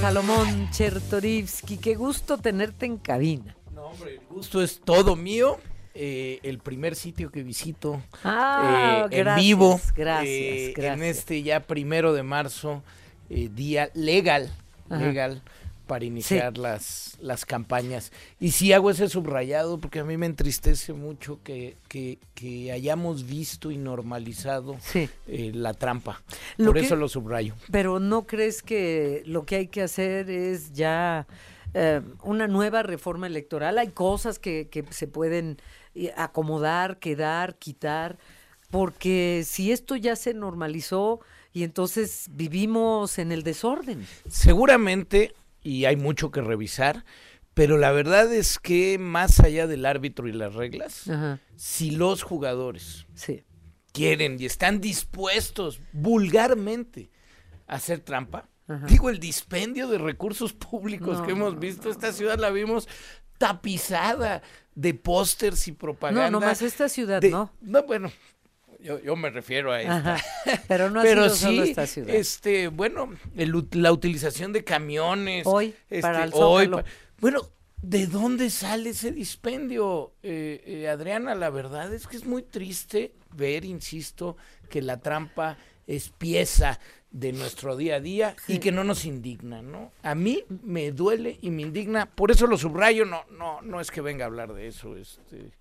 Salomón 0.07 0.69
Chertorivsky, 0.71 1.77
qué 1.77 1.95
gusto 1.95 2.37
tenerte 2.37 2.85
en 2.85 2.97
cabina. 2.97 3.57
No, 3.75 3.87
hombre, 3.87 4.13
el 4.13 4.21
gusto 4.29 4.61
es 4.61 4.79
todo 4.79 5.17
mío. 5.17 5.59
Eh, 5.99 6.39
el 6.43 6.59
primer 6.59 6.95
sitio 6.95 7.31
que 7.31 7.41
visito 7.41 7.99
ah, 8.23 9.07
eh, 9.09 9.19
en 9.21 9.35
vivo 9.35 9.79
gracias, 9.95 10.27
eh, 10.29 10.73
en 10.77 11.01
este 11.01 11.41
ya 11.41 11.61
primero 11.61 12.13
de 12.13 12.21
marzo, 12.21 12.83
día 13.29 13.89
legal, 13.95 14.51
legal 14.89 15.41
para 15.87 16.05
iniciar 16.05 16.57
las, 16.57 17.17
las 17.21 17.45
campañas. 17.45 18.11
Y 18.39 18.51
sí 18.51 18.73
hago 18.73 18.91
ese 18.91 19.07
subrayado 19.09 19.79
porque 19.79 19.99
a 19.99 20.03
mí 20.03 20.17
me 20.17 20.25
entristece 20.25 20.91
mucho 20.93 21.39
que, 21.43 21.77
que, 21.87 22.19
que 22.35 22.71
hayamos 22.73 23.25
visto 23.25 23.71
y 23.71 23.77
normalizado 23.77 24.75
Sí. 24.81 25.09
eh, 25.27 25.51
la 25.55 25.73
trampa. 25.73 26.21
Lo 26.57 26.67
Por 26.67 26.75
que- 26.75 26.85
eso 26.85 26.95
lo 26.95 27.07
subrayo. 27.09 27.55
Pero 27.71 27.99
¿no 27.99 28.27
crees 28.27 28.61
que 28.61 29.23
lo 29.25 29.45
que 29.45 29.55
hay 29.55 29.67
que 29.67 29.81
hacer 29.81 30.29
es 30.29 30.73
ya 30.73 31.25
eh, 31.73 32.01
una 32.21 32.47
nueva 32.47 32.83
reforma 32.83 33.25
electoral? 33.27 33.77
Hay 33.77 33.87
cosas 33.89 34.39
que, 34.39 34.67
que 34.69 34.83
se 34.89 35.07
pueden 35.07 35.57
eh, 35.57 35.86
acomodar, 36.15 36.99
quedar, 36.99 37.57
quitar, 37.57 38.17
porque 38.69 39.43
si 39.45 39.71
esto 39.71 39.95
ya 39.95 40.15
se 40.15 40.33
normalizó 40.33 41.19
y 41.53 41.63
entonces 41.63 42.27
vivimos 42.31 43.17
en 43.17 43.31
el 43.31 43.43
desorden. 43.43 44.05
Seguramente, 44.29 45.33
y 45.63 45.85
hay 45.85 45.95
mucho 45.95 46.31
que 46.31 46.41
revisar, 46.41 47.03
pero 47.53 47.77
la 47.77 47.91
verdad 47.91 48.31
es 48.33 48.59
que 48.59 48.97
más 48.99 49.39
allá 49.39 49.65
del 49.67 49.85
árbitro 49.85 50.27
y 50.27 50.33
las 50.33 50.53
reglas, 50.53 51.07
Ajá, 51.09 51.39
si 51.55 51.91
los 51.91 52.21
jugadores 52.21 53.07
sí. 53.15 53.43
quieren 53.93 54.37
y 54.39 54.45
están 54.45 54.79
dispuestos 54.79 55.81
vulgarmente 55.93 57.09
a 57.67 57.75
hacer 57.75 58.01
trampa, 58.01 58.49
Ajá. 58.67 58.85
digo, 58.85 59.09
el 59.09 59.19
dispendio 59.19 59.87
de 59.87 59.97
recursos 59.97 60.53
públicos 60.53 61.19
No, 61.19 61.25
que 61.25 61.31
hemos 61.31 61.55
no, 61.55 61.59
visto, 61.59 61.89
esta 61.89 62.11
ciudad 62.11 62.37
la 62.37 62.51
vimos 62.51 62.87
tapizada 63.37 64.41
de 64.75 64.93
pósters 64.93 65.67
y 65.67 65.71
propaganda. 65.71 66.29
No, 66.29 66.39
nomás 66.39 66.61
esta 66.61 66.89
ciudad, 66.89 67.21
de- 67.21 67.29
¿no? 67.31 67.51
No, 67.61 67.83
bueno, 67.83 68.11
yo, 68.79 68.99
yo 68.99 69.15
me 69.15 69.29
refiero 69.29 69.71
a 69.71 69.81
esta. 69.81 70.15
Ajá. 70.15 70.23
Pero 70.67 70.89
no 70.91 70.99
ha 70.99 71.03
Pero 71.03 71.23
sido 71.29 71.35
solo 71.35 71.63
esta 71.63 71.87
ciudad. 71.87 72.13
este, 72.13 72.67
bueno, 72.67 73.09
el 73.35 73.53
la 73.71 73.91
utilización 73.91 74.53
de 74.53 74.63
camiones. 74.63 75.45
Hoy, 75.47 75.73
este, 75.89 76.01
para 76.01 76.23
el 76.25 76.31
hoy 76.33 76.67
pa- 76.67 76.83
bueno, 77.19 77.41
¿de 77.81 78.05
dónde 78.05 78.49
sale 78.51 78.91
ese 78.91 79.11
dispendio, 79.11 80.13
eh, 80.21 80.61
eh, 80.65 80.89
Adriana? 80.89 81.33
La 81.33 81.49
verdad 81.49 81.91
es 81.93 82.05
que 82.07 82.17
es 82.17 82.25
muy 82.25 82.43
triste 82.43 83.13
ver, 83.35 83.65
insisto, 83.65 84.37
que 84.69 84.81
la 84.81 84.97
trampa 84.97 85.57
es 85.87 86.09
pieza 86.09 86.79
de 87.11 87.31
nuestro 87.31 87.75
día 87.75 87.95
a 87.95 87.99
día 87.99 88.35
y 88.47 88.59
que 88.59 88.71
no 88.71 88.83
nos 88.83 89.05
indigna, 89.05 89.61
¿no? 89.61 89.91
A 90.03 90.13
mí 90.13 90.43
me 90.63 90.91
duele 90.91 91.39
y 91.41 91.49
me 91.49 91.63
indigna, 91.63 92.05
por 92.05 92.31
eso 92.31 92.45
lo 92.47 92.57
subrayo, 92.57 93.05
no, 93.05 93.23
no, 93.31 93.61
no 93.61 93.79
es 93.79 93.89
que 93.89 94.01
venga 94.01 94.25
a 94.25 94.27
hablar 94.27 94.53
de 94.53 94.67
eso, 94.67 94.95
este, 94.97 95.51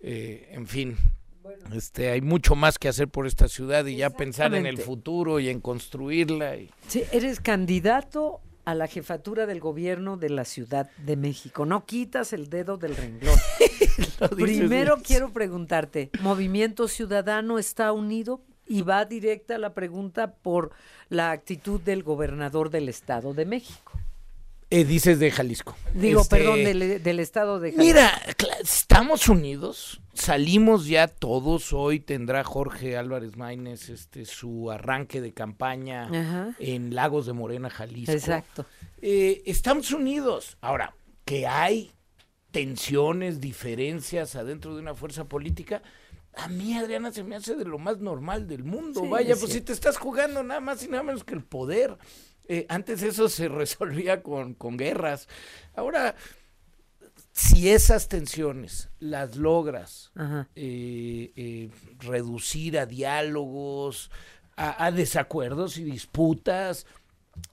eh, 0.00 0.48
en 0.52 0.66
fin, 0.66 0.96
este, 1.72 2.10
hay 2.10 2.20
mucho 2.20 2.54
más 2.54 2.78
que 2.78 2.88
hacer 2.88 3.08
por 3.08 3.26
esta 3.26 3.48
ciudad 3.48 3.84
y 3.86 3.96
ya 3.96 4.10
pensar 4.10 4.54
en 4.54 4.66
el 4.66 4.78
futuro 4.78 5.40
y 5.40 5.48
en 5.48 5.60
construirla. 5.60 6.56
Y... 6.56 6.70
Sí, 6.88 7.04
eres 7.12 7.40
candidato 7.40 8.40
a 8.64 8.74
la 8.74 8.86
jefatura 8.86 9.46
del 9.46 9.60
gobierno 9.60 10.18
de 10.18 10.28
la 10.28 10.44
Ciudad 10.44 10.90
de 10.98 11.16
México. 11.16 11.64
No 11.64 11.86
quitas 11.86 12.34
el 12.34 12.50
dedo 12.50 12.76
del 12.76 12.96
renglón. 12.96 13.38
Primero 14.36 14.96
bien. 14.96 15.04
quiero 15.06 15.32
preguntarte, 15.32 16.10
¿Movimiento 16.20 16.86
Ciudadano 16.86 17.58
está 17.58 17.92
unido? 17.92 18.42
Y 18.68 18.82
va 18.82 19.04
directa 19.04 19.58
la 19.58 19.74
pregunta 19.74 20.34
por 20.34 20.70
la 21.08 21.30
actitud 21.30 21.80
del 21.80 22.02
gobernador 22.02 22.70
del 22.70 22.88
Estado 22.88 23.32
de 23.34 23.46
México. 23.46 23.92
Eh, 24.70 24.84
dices 24.84 25.18
de 25.18 25.30
Jalisco. 25.30 25.74
Digo, 25.94 26.20
Este, 26.20 26.36
perdón, 26.36 26.62
del, 26.62 27.02
del 27.02 27.20
Estado 27.20 27.58
de 27.58 27.72
Jalisco. 27.72 27.82
Mira, 27.82 28.12
estamos 28.62 29.26
unidos, 29.30 30.02
salimos 30.12 30.86
ya 30.86 31.08
todos, 31.08 31.72
hoy 31.72 32.00
tendrá 32.00 32.44
Jorge 32.44 32.98
Álvarez 32.98 33.36
Maínez 33.38 33.88
este, 33.88 34.26
su 34.26 34.70
arranque 34.70 35.22
de 35.22 35.32
campaña 35.32 36.02
Ajá. 36.04 36.54
en 36.58 36.94
Lagos 36.94 37.24
de 37.24 37.32
Morena, 37.32 37.70
Jalisco. 37.70 38.12
Exacto. 38.12 38.66
Eh, 39.00 39.42
estamos 39.46 39.90
unidos. 39.92 40.58
Ahora, 40.60 40.94
que 41.24 41.46
hay 41.46 41.90
tensiones, 42.50 43.40
diferencias 43.40 44.36
adentro 44.36 44.74
de 44.74 44.82
una 44.82 44.94
fuerza 44.94 45.24
política, 45.24 45.82
a 46.38 46.48
mí, 46.48 46.76
Adriana, 46.76 47.12
se 47.12 47.24
me 47.24 47.36
hace 47.36 47.54
de 47.56 47.64
lo 47.64 47.78
más 47.78 47.98
normal 47.98 48.46
del 48.46 48.64
mundo. 48.64 49.00
Sí, 49.02 49.08
Vaya, 49.08 49.34
es 49.34 49.40
pues 49.40 49.52
si 49.52 49.60
te 49.60 49.72
estás 49.72 49.96
jugando 49.98 50.42
nada 50.42 50.60
más 50.60 50.82
y 50.82 50.88
nada 50.88 51.02
menos 51.02 51.24
que 51.24 51.34
el 51.34 51.44
poder. 51.44 51.98
Eh, 52.48 52.64
antes 52.68 53.02
eso 53.02 53.28
se 53.28 53.48
resolvía 53.48 54.22
con, 54.22 54.54
con 54.54 54.76
guerras. 54.76 55.28
Ahora, 55.74 56.14
si 57.32 57.68
esas 57.70 58.08
tensiones 58.08 58.88
las 58.98 59.36
logras 59.36 60.10
eh, 60.56 61.32
eh, 61.36 61.70
reducir 61.98 62.78
a 62.78 62.86
diálogos, 62.86 64.10
a, 64.56 64.84
a 64.86 64.90
desacuerdos 64.90 65.76
y 65.78 65.84
disputas 65.84 66.86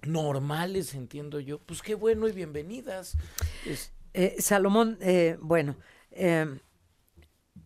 normales, 0.03 0.95
entiendo 0.95 1.39
yo, 1.39 1.59
pues 1.59 1.81
qué 1.81 1.93
bueno 1.95 2.27
y 2.27 2.31
bienvenidas. 2.31 3.17
Es- 3.65 3.91
Salomón, 4.39 4.97
eh, 5.01 5.37
bueno, 5.41 5.75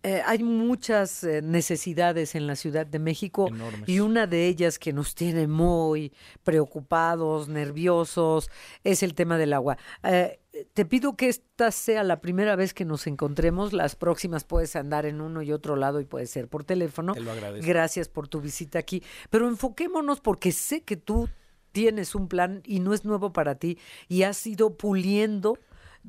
eh, 0.04 0.22
hay 0.26 0.44
muchas 0.44 1.24
eh, 1.24 1.42
necesidades 1.42 2.36
en 2.36 2.48
la 2.48 2.56
Ciudad 2.56 2.86
de 2.86 3.00
México 3.00 3.48
Enormes. 3.48 3.88
y 3.88 4.00
una 4.00 4.28
de 4.28 4.48
ellas 4.48 4.80
que 4.80 4.94
nos 4.94 5.14
tiene 5.16 5.48
muy 5.48 6.14
preocupados, 6.44 7.50
nerviosos, 7.50 8.50
es 8.84 9.04
el 9.04 9.14
tema 9.14 9.38
del 9.38 9.54
agua. 9.54 9.78
Eh, 10.04 10.40
te 10.74 10.86
pido 10.86 11.16
que 11.16 11.28
esta 11.30 11.72
sea 11.72 12.04
la 12.04 12.22
primera 12.22 12.56
vez 12.56 12.74
que 12.74 12.86
nos 12.86 13.08
encontremos. 13.08 13.74
Las 13.74 13.96
próximas 13.96 14.44
puedes 14.44 14.76
andar 14.76 15.06
en 15.06 15.22
uno 15.22 15.42
y 15.42 15.52
otro 15.52 15.76
lado 15.76 16.00
y 16.00 16.06
puede 16.06 16.28
ser 16.28 16.48
por 16.48 16.64
teléfono. 16.64 17.14
Te 17.14 17.22
lo 17.22 17.32
agradezco. 17.32 17.68
Gracias 17.68 18.08
por 18.08 18.28
tu 18.28 18.42
visita 18.42 18.80
aquí. 18.80 19.04
Pero 19.30 19.48
enfoquémonos 19.48 20.22
porque 20.22 20.52
sé 20.52 20.82
que 20.82 20.98
tú 20.98 21.30
tienes 21.72 22.16
un 22.16 22.28
plan 22.28 22.62
y 22.66 22.80
no 22.80 22.94
es 22.94 23.06
nuevo 23.06 23.32
para 23.32 23.56
ti 23.56 23.78
y 24.08 24.24
has 24.24 24.46
ido 24.48 24.76
puliendo 24.76 25.58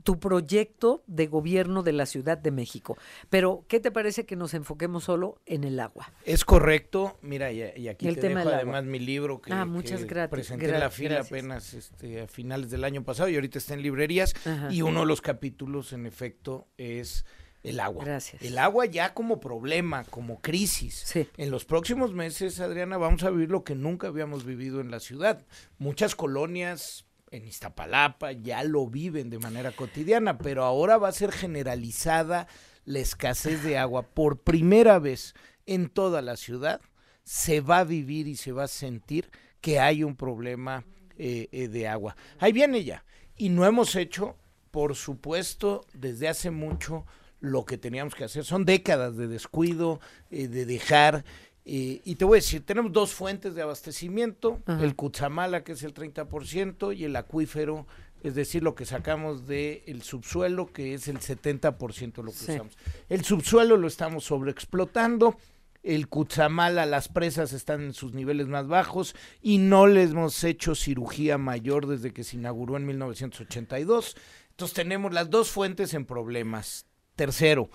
tu 0.02 0.18
proyecto 0.20 1.02
de 1.06 1.26
gobierno 1.26 1.82
de 1.82 1.92
la 1.92 2.06
Ciudad 2.06 2.38
de 2.38 2.50
México. 2.50 2.96
Pero, 3.28 3.64
¿qué 3.68 3.80
te 3.80 3.90
parece 3.90 4.24
que 4.26 4.36
nos 4.36 4.54
enfoquemos 4.54 5.04
solo 5.04 5.40
en 5.46 5.64
el 5.64 5.78
agua? 5.80 6.12
Es 6.24 6.44
correcto, 6.44 7.18
mira, 7.22 7.52
y, 7.52 7.62
y 7.76 7.88
aquí 7.88 8.08
El 8.08 8.14
te 8.14 8.22
tema 8.22 8.40
dejo 8.40 8.52
además 8.54 8.84
mi 8.84 8.98
libro 8.98 9.40
que, 9.40 9.52
Ah, 9.52 9.64
muchas 9.64 10.00
que 10.00 10.06
gratis, 10.06 10.30
presenté 10.30 10.68
gra- 10.68 10.74
en 10.74 10.80
la 10.80 10.90
fila 10.90 11.08
gracias. 11.16 11.26
apenas 11.32 11.74
este, 11.74 12.20
a 12.22 12.26
finales 12.28 12.70
del 12.70 12.84
año 12.84 13.02
pasado 13.04 13.28
y 13.28 13.34
ahorita 13.34 13.58
está 13.58 13.74
en 13.74 13.82
librerías 13.82 14.34
Ajá. 14.46 14.72
y 14.72 14.82
uno 14.82 15.00
de 15.00 15.06
los 15.06 15.20
capítulos 15.20 15.92
en 15.92 16.06
efecto 16.06 16.68
es 16.78 17.24
el 17.62 17.78
agua. 17.78 18.04
Gracias. 18.06 18.40
El 18.40 18.56
agua 18.56 18.86
ya 18.86 19.12
como 19.12 19.38
problema, 19.38 20.04
como 20.04 20.40
crisis. 20.40 21.02
Sí. 21.04 21.28
En 21.36 21.50
los 21.50 21.66
próximos 21.66 22.14
meses, 22.14 22.58
Adriana, 22.60 22.96
vamos 22.96 23.22
a 23.22 23.28
vivir 23.30 23.50
lo 23.50 23.64
que 23.64 23.74
nunca 23.74 24.06
habíamos 24.06 24.46
vivido 24.46 24.80
en 24.80 24.90
la 24.90 24.98
ciudad. 24.98 25.44
Muchas 25.78 26.14
colonias 26.14 27.04
en 27.30 27.46
Iztapalapa 27.46 28.32
ya 28.32 28.64
lo 28.64 28.86
viven 28.86 29.30
de 29.30 29.38
manera 29.38 29.72
cotidiana, 29.72 30.38
pero 30.38 30.64
ahora 30.64 30.98
va 30.98 31.08
a 31.08 31.12
ser 31.12 31.32
generalizada 31.32 32.48
la 32.84 32.98
escasez 32.98 33.62
de 33.62 33.78
agua 33.78 34.02
por 34.02 34.40
primera 34.40 34.98
vez 34.98 35.34
en 35.66 35.88
toda 35.88 36.22
la 36.22 36.36
ciudad. 36.36 36.80
Se 37.22 37.60
va 37.60 37.78
a 37.78 37.84
vivir 37.84 38.26
y 38.26 38.36
se 38.36 38.52
va 38.52 38.64
a 38.64 38.68
sentir 38.68 39.30
que 39.60 39.78
hay 39.78 40.02
un 40.02 40.16
problema 40.16 40.84
eh, 41.16 41.48
eh, 41.52 41.68
de 41.68 41.86
agua. 41.86 42.16
Ahí 42.38 42.52
viene 42.52 42.82
ya. 42.82 43.04
Y 43.36 43.50
no 43.50 43.64
hemos 43.64 43.94
hecho, 43.94 44.36
por 44.70 44.96
supuesto, 44.96 45.86
desde 45.92 46.28
hace 46.28 46.50
mucho 46.50 47.06
lo 47.38 47.64
que 47.64 47.78
teníamos 47.78 48.14
que 48.14 48.24
hacer. 48.24 48.44
Son 48.44 48.64
décadas 48.64 49.16
de 49.16 49.28
descuido, 49.28 50.00
eh, 50.30 50.48
de 50.48 50.66
dejar. 50.66 51.24
Eh, 51.64 52.00
y 52.04 52.14
te 52.16 52.24
voy 52.24 52.36
a 52.36 52.40
decir, 52.40 52.64
tenemos 52.64 52.92
dos 52.92 53.12
fuentes 53.12 53.54
de 53.54 53.62
abastecimiento, 53.62 54.60
Ajá. 54.66 54.82
el 54.82 54.94
Cutzamala, 54.96 55.62
que 55.62 55.72
es 55.72 55.82
el 55.82 55.92
30%, 55.94 56.92
y 56.96 57.04
el 57.04 57.14
acuífero, 57.16 57.86
es 58.22 58.34
decir, 58.34 58.62
lo 58.62 58.74
que 58.74 58.84
sacamos 58.86 59.46
del 59.46 60.02
subsuelo, 60.02 60.72
que 60.72 60.94
es 60.94 61.08
el 61.08 61.20
70% 61.20 62.22
de 62.22 62.22
lo 62.26 62.32
que 62.32 62.38
Sí. 62.38 62.52
usamos. 62.52 62.76
El 63.08 63.24
subsuelo 63.24 63.76
lo 63.76 63.86
estamos 63.88 64.24
sobreexplotando, 64.24 65.36
el 65.82 66.08
Cutzamala, 66.08 66.84
las 66.84 67.08
presas 67.08 67.52
están 67.54 67.80
en 67.82 67.94
sus 67.94 68.12
niveles 68.12 68.46
más 68.48 68.66
bajos 68.66 69.14
y 69.40 69.56
no 69.58 69.86
les 69.86 70.10
hemos 70.10 70.44
hecho 70.44 70.74
cirugía 70.74 71.38
mayor 71.38 71.86
desde 71.86 72.12
que 72.12 72.22
se 72.24 72.36
inauguró 72.36 72.76
en 72.76 72.84
1982. 72.86 74.16
Entonces 74.50 74.74
tenemos 74.74 75.14
las 75.14 75.30
dos 75.30 75.50
fuentes 75.50 75.94
en 75.94 76.04
problemas. 76.04 76.84
Tercero, 77.16 77.70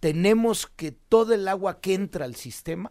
tenemos 0.00 0.66
que 0.66 0.92
todo 0.92 1.34
el 1.34 1.46
agua 1.48 1.80
que 1.82 1.92
entra 1.94 2.24
al 2.24 2.34
sistema, 2.34 2.90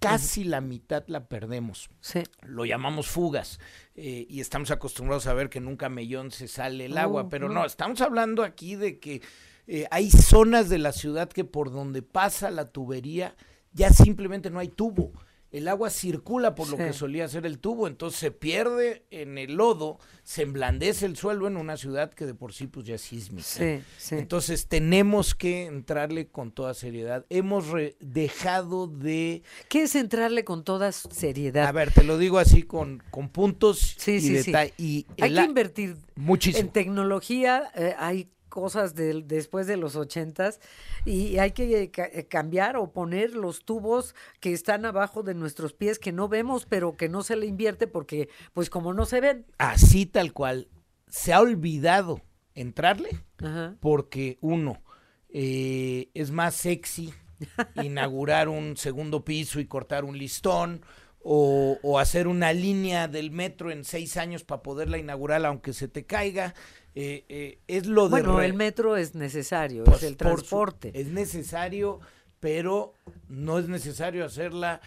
casi 0.00 0.44
la 0.44 0.60
mitad 0.60 1.04
la 1.06 1.26
perdemos 1.28 1.88
Sí. 2.00 2.22
lo 2.42 2.64
llamamos 2.64 3.06
fugas 3.06 3.60
eh, 3.94 4.26
y 4.28 4.40
estamos 4.40 4.70
acostumbrados 4.70 5.26
a 5.26 5.34
ver 5.34 5.48
que 5.50 5.60
nunca 5.60 5.88
mellón 5.88 6.30
se 6.30 6.48
sale 6.48 6.86
el 6.86 6.96
agua, 6.98 7.22
Oh, 7.22 7.28
pero 7.28 7.48
no. 7.48 7.54
no, 7.60 7.64
estamos 7.66 8.00
hablando 8.00 8.42
aquí 8.42 8.76
de 8.76 8.98
que 8.98 9.22
eh, 9.66 9.86
hay 9.90 10.10
zonas 10.10 10.68
de 10.68 10.78
la 10.78 10.92
ciudad 10.92 11.28
que 11.28 11.44
por 11.44 11.70
donde 11.70 12.02
pasa 12.02 12.50
la 12.50 12.70
tubería 12.72 13.36
ya 13.72 13.90
simplemente 13.90 14.50
no 14.50 14.58
hay 14.58 14.68
tubo 14.68 15.12
el 15.52 15.66
agua 15.68 15.90
circula 15.90 16.54
por 16.54 16.68
lo 16.68 16.76
Sí. 16.76 16.82
que 16.84 16.92
solía 16.92 17.26
ser 17.28 17.44
el 17.46 17.58
tubo, 17.58 17.86
entonces 17.88 18.20
se 18.20 18.30
pierde 18.30 19.04
en 19.10 19.36
el 19.38 19.54
lodo, 19.54 19.98
se 20.22 20.42
emblandece 20.42 21.06
el 21.06 21.16
suelo 21.16 21.46
en 21.48 21.56
una 21.56 21.76
ciudad 21.76 22.12
que 22.12 22.24
de 22.26 22.34
por 22.34 22.52
sí 22.52 22.66
pues 22.68 22.86
ya 22.86 22.94
es 22.94 23.00
sísmica. 23.02 23.42
Sí, 23.46 23.80
sí. 23.98 24.14
Entonces 24.16 24.68
tenemos 24.68 25.34
que 25.34 25.66
entrarle 25.66 26.28
con 26.28 26.52
toda 26.52 26.74
seriedad. 26.74 27.26
Hemos 27.30 27.68
re- 27.68 27.96
dejado 28.00 28.86
de, 28.86 29.42
¿Qué 29.68 29.82
es 29.82 29.96
entrarle 29.96 30.44
con 30.44 30.62
toda 30.64 30.92
seriedad? 30.92 31.66
a 31.66 31.72
ver, 31.72 31.90
te 31.92 32.04
lo 32.04 32.16
digo 32.18 32.38
así 32.38 32.62
con, 32.62 33.02
con 33.10 33.28
puntos 33.28 33.96
Sí, 33.98 34.12
y 34.12 34.20
sí, 34.20 34.28
sí. 34.42 34.52
detalle. 34.52 34.74
Y 34.78 35.06
Hay 35.20 35.34
que 35.34 35.42
invertir 35.42 35.96
muchísimo. 36.14 36.66
en 36.66 36.72
tecnología. 36.72 37.70
eh, 37.74 37.94
hay 37.98 38.28
cosas 38.50 38.94
del- 38.94 39.26
después 39.26 39.66
de 39.66 39.78
los 39.78 39.96
ochentas 39.96 40.60
y 41.06 41.38
hay 41.38 41.52
que 41.52 41.82
eh, 41.84 41.90
ca- 41.90 42.10
cambiar 42.28 42.76
o 42.76 42.92
poner 42.92 43.34
los 43.34 43.64
tubos 43.64 44.14
que 44.40 44.52
están 44.52 44.84
abajo 44.84 45.22
de 45.22 45.32
nuestros 45.34 45.72
pies 45.72 45.98
que 45.98 46.12
no 46.12 46.28
vemos 46.28 46.66
pero 46.66 46.96
que 46.98 47.08
no 47.08 47.22
se 47.22 47.36
le 47.36 47.46
invierte 47.46 47.86
porque 47.86 48.28
pues 48.52 48.68
como 48.68 48.92
no 48.92 49.06
se 49.06 49.20
ven 49.22 49.46
Así 49.56 50.04
tal 50.04 50.34
cual. 50.34 50.68
Se 51.08 51.32
ha 51.32 51.40
olvidado 51.40 52.20
entrarle 52.54 53.08
Ajá. 53.38 53.76
porque 53.80 54.36
uno 54.42 54.82
eh, 55.30 56.10
es 56.14 56.30
más 56.30 56.54
sexy 56.54 57.14
inaugurar 57.82 58.48
un 58.48 58.76
segundo 58.76 59.24
piso 59.24 59.60
y 59.60 59.66
cortar 59.66 60.04
un 60.04 60.18
listón 60.18 60.82
o, 61.22 61.78
o 61.82 61.98
hacer 61.98 62.26
una 62.26 62.52
línea 62.52 63.06
del 63.06 63.30
metro 63.30 63.70
en 63.70 63.84
seis 63.84 64.16
años 64.16 64.42
para 64.44 64.62
poderla 64.62 64.98
inaugurar 64.98 65.44
aunque 65.44 65.72
se 65.72 65.86
te 65.88 66.04
caiga. 66.06 66.54
Eh, 66.94 67.24
eh, 67.28 67.58
es 67.68 67.86
lo 67.86 68.04
de 68.04 68.10
bueno 68.10 68.40
el 68.40 68.52
metro 68.54 68.96
es 68.96 69.14
necesario 69.14 69.84
pues, 69.84 69.98
es 69.98 70.02
el 70.02 70.10
su- 70.10 70.16
transporte 70.16 70.90
es 70.94 71.06
necesario, 71.08 72.00
pero 72.40 72.94
no 73.28 73.58
es 73.60 73.68
necesario 73.68 74.24
hacerla 74.24 74.80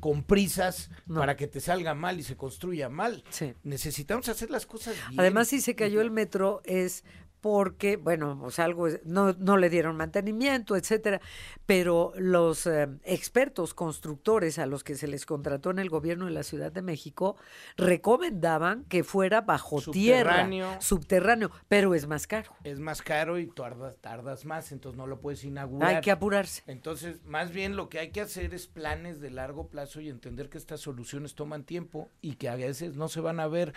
con 0.00 0.22
prisas 0.22 0.90
No. 1.06 1.18
para 1.20 1.36
que 1.36 1.46
te 1.46 1.60
salga 1.60 1.94
mal 1.94 2.20
y 2.20 2.22
se 2.22 2.36
construya 2.36 2.88
mal. 2.90 3.24
Sí. 3.30 3.54
Necesitamos 3.62 4.28
hacer 4.28 4.50
las 4.50 4.66
cosas 4.66 4.94
bien. 5.08 5.18
Además, 5.18 5.48
si 5.48 5.62
se 5.62 5.74
cayó 5.74 6.02
el 6.02 6.10
metro 6.10 6.60
es 6.66 7.04
porque, 7.44 7.96
bueno, 7.96 8.38
pues 8.40 8.58
algo, 8.58 8.88
no, 9.04 9.34
no 9.34 9.58
le 9.58 9.68
dieron 9.68 9.98
mantenimiento, 9.98 10.76
etcétera, 10.76 11.20
pero 11.66 12.14
los 12.16 12.66
eh, 12.66 12.88
expertos 13.04 13.74
constructores 13.74 14.58
a 14.58 14.64
los 14.64 14.82
que 14.82 14.94
se 14.94 15.08
les 15.08 15.26
contrató 15.26 15.70
en 15.70 15.78
el 15.78 15.90
gobierno 15.90 16.24
de 16.24 16.30
la 16.30 16.42
Ciudad 16.42 16.72
de 16.72 16.80
México 16.80 17.36
recomendaban 17.76 18.84
que 18.84 19.04
fuera 19.04 19.42
bajo 19.42 19.78
Subterráneo. 19.78 20.68
tierra, 20.68 20.80
subterráneo, 20.80 21.50
pero 21.68 21.94
es 21.94 22.06
más 22.06 22.26
caro. 22.26 22.50
es 22.64 22.80
más 22.80 23.02
caro 23.02 23.38
y 23.38 23.46
tardas, 23.46 23.98
tardas 23.98 24.46
más, 24.46 24.72
entonces 24.72 24.96
no 24.96 25.06
lo 25.06 25.20
puedes 25.20 25.44
inaugurar. 25.44 25.96
Hay 25.96 26.00
que 26.00 26.12
apurarse. 26.12 26.62
Entonces, 26.66 27.22
más 27.26 27.52
bien 27.52 27.76
lo 27.76 27.90
que 27.90 27.98
hay 27.98 28.08
que 28.08 28.22
hacer 28.22 28.54
es 28.54 28.68
planes 28.68 29.20
de 29.20 29.30
largo 29.30 29.68
plazo 29.68 30.00
y 30.00 30.08
entender 30.08 30.48
que 30.48 30.56
estas 30.56 30.80
soluciones 30.80 31.34
toman 31.34 31.64
tiempo 31.64 32.08
y 32.22 32.36
que 32.36 32.48
a 32.48 32.56
veces 32.56 32.96
no 32.96 33.08
se 33.08 33.20
van 33.20 33.38
a 33.38 33.48
ver 33.48 33.74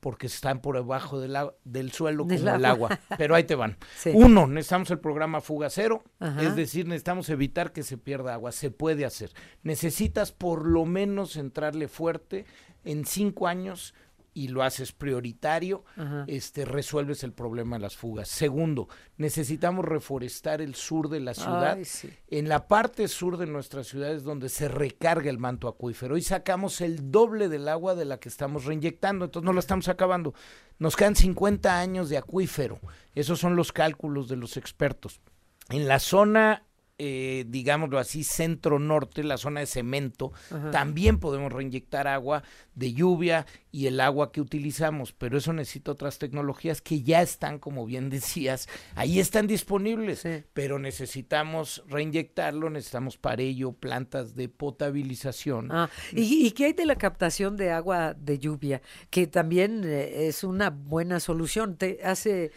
porque 0.00 0.26
están 0.28 0.60
por 0.60 0.76
debajo 0.76 1.18
del, 1.20 1.34
agua- 1.36 1.54
del 1.64 1.90
suelo 1.92 2.24
Del 2.24 2.38
como 2.44 2.54
el 2.56 2.64
agua. 2.64 2.88
agua. 2.88 3.00
Pero 3.18 3.34
ahí 3.34 3.44
te 3.44 3.54
van. 3.54 3.76
Sí. 3.98 4.10
Uno, 4.14 4.46
necesitamos 4.46 4.90
el 4.90 5.00
programa 5.00 5.40
Fuga 5.40 5.70
Cero, 5.70 6.04
Ajá. 6.20 6.42
es 6.42 6.54
decir, 6.56 6.86
necesitamos 6.86 7.28
evitar 7.30 7.72
que 7.72 7.82
se 7.82 7.98
pierda 7.98 8.34
agua. 8.34 8.52
Se 8.52 8.70
puede 8.70 9.04
hacer. 9.04 9.32
Necesitas 9.62 10.32
por 10.32 10.66
lo 10.66 10.84
menos 10.84 11.36
entrarle 11.36 11.88
fuerte 11.88 12.44
en 12.84 13.04
cinco 13.04 13.48
años 13.48 13.92
y 14.38 14.46
lo 14.46 14.62
haces 14.62 14.92
prioritario, 14.92 15.84
este, 16.28 16.64
resuelves 16.64 17.24
el 17.24 17.32
problema 17.32 17.74
de 17.74 17.82
las 17.82 17.96
fugas. 17.96 18.28
Segundo, 18.28 18.88
necesitamos 19.16 19.84
reforestar 19.84 20.62
el 20.62 20.76
sur 20.76 21.08
de 21.08 21.18
la 21.18 21.34
ciudad. 21.34 21.72
Ay, 21.72 21.84
sí. 21.84 22.08
En 22.28 22.48
la 22.48 22.68
parte 22.68 23.08
sur 23.08 23.36
de 23.36 23.46
nuestra 23.46 23.82
ciudad 23.82 24.12
es 24.12 24.22
donde 24.22 24.48
se 24.48 24.68
recarga 24.68 25.28
el 25.28 25.38
manto 25.38 25.66
acuífero 25.66 26.16
y 26.16 26.22
sacamos 26.22 26.80
el 26.80 27.10
doble 27.10 27.48
del 27.48 27.66
agua 27.66 27.96
de 27.96 28.04
la 28.04 28.20
que 28.20 28.28
estamos 28.28 28.64
reinyectando, 28.64 29.24
entonces 29.24 29.44
no 29.44 29.52
la 29.52 29.58
estamos 29.58 29.88
acabando. 29.88 30.34
Nos 30.78 30.94
quedan 30.94 31.16
50 31.16 31.76
años 31.76 32.08
de 32.08 32.18
acuífero, 32.18 32.78
esos 33.16 33.40
son 33.40 33.56
los 33.56 33.72
cálculos 33.72 34.28
de 34.28 34.36
los 34.36 34.56
expertos. 34.56 35.20
En 35.68 35.88
la 35.88 35.98
zona, 35.98 36.62
eh, 36.98 37.44
digámoslo 37.48 37.98
así, 37.98 38.24
centro-norte, 38.24 39.22
la 39.22 39.36
zona 39.38 39.60
de 39.60 39.66
cemento, 39.66 40.32
también 40.72 41.18
podemos 41.20 41.52
reinyectar 41.52 42.08
agua 42.08 42.42
de 42.74 42.92
lluvia 42.92 43.46
y 43.70 43.86
el 43.86 44.00
agua 44.00 44.32
que 44.32 44.40
utilizamos, 44.40 45.12
pero 45.12 45.38
eso 45.38 45.52
necesita 45.52 45.92
otras 45.92 46.18
tecnologías 46.18 46.80
que 46.82 47.02
ya 47.02 47.22
están, 47.22 47.58
como 47.58 47.86
bien 47.86 48.08
decías, 48.10 48.68
ahí 48.96 49.20
están 49.20 49.46
disponibles, 49.46 50.20
Sí. 50.20 50.42
pero 50.52 50.78
necesitamos 50.78 51.84
reinyectarlo, 51.88 52.70
necesitamos 52.70 53.16
para 53.16 53.42
ello 53.42 53.72
plantas 53.72 54.34
de 54.34 54.48
potabilización. 54.48 55.70
Ah, 55.70 55.90
¿y, 56.12 56.46
¿Y 56.46 56.50
qué 56.52 56.66
hay 56.66 56.72
de 56.72 56.86
la 56.86 56.96
captación 56.96 57.56
de 57.56 57.70
agua 57.70 58.14
de 58.14 58.38
lluvia? 58.38 58.82
Que 59.10 59.26
también 59.26 59.82
eh, 59.84 60.26
es 60.28 60.42
una 60.44 60.70
buena 60.70 61.20
solución. 61.20 61.76
Te- 61.76 62.00
hace 62.04 62.50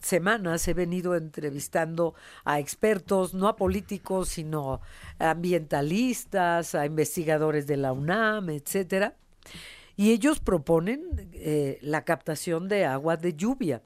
semanas 0.00 0.66
he 0.66 0.74
venido 0.74 1.14
entrevistando 1.14 2.14
a 2.44 2.58
expertos, 2.58 3.34
no 3.34 3.46
a 3.48 3.56
políticos, 3.62 4.28
sino 4.28 4.80
ambientalistas, 5.20 6.74
a 6.74 6.84
investigadores 6.84 7.66
de 7.66 7.76
la 7.76 7.92
UNAM, 7.92 8.50
etcétera. 8.50 9.14
Y 9.96 10.10
ellos 10.10 10.40
proponen 10.40 11.30
eh, 11.34 11.78
la 11.82 12.04
captación 12.04 12.66
de 12.68 12.84
agua 12.86 13.16
de 13.16 13.34
lluvia, 13.34 13.82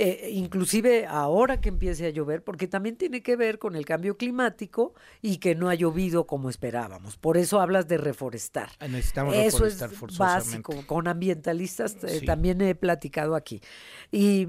Eh, 0.00 0.30
inclusive 0.32 1.06
ahora 1.06 1.60
que 1.60 1.68
empiece 1.70 2.06
a 2.06 2.10
llover, 2.10 2.44
porque 2.44 2.68
también 2.68 2.94
tiene 2.96 3.20
que 3.20 3.34
ver 3.34 3.58
con 3.58 3.74
el 3.74 3.84
cambio 3.84 4.16
climático 4.16 4.94
y 5.20 5.38
que 5.38 5.56
no 5.56 5.68
ha 5.68 5.74
llovido 5.74 6.24
como 6.28 6.48
esperábamos. 6.48 7.16
Por 7.16 7.36
eso 7.36 7.60
hablas 7.60 7.88
de 7.88 7.96
reforestar. 7.98 8.68
Ah, 8.78 8.86
Necesitamos 8.86 9.34
Eso 9.34 9.66
es 9.66 9.80
reforestar 9.80 9.90
forzosamente. 9.90 10.50
básico. 10.68 10.86
Con 10.86 11.08
ambientalistas 11.08 11.96
eh, 12.04 12.20
Sí. 12.20 12.26
también 12.26 12.60
he 12.60 12.76
platicado 12.76 13.34
aquí. 13.34 13.60
Y 14.12 14.46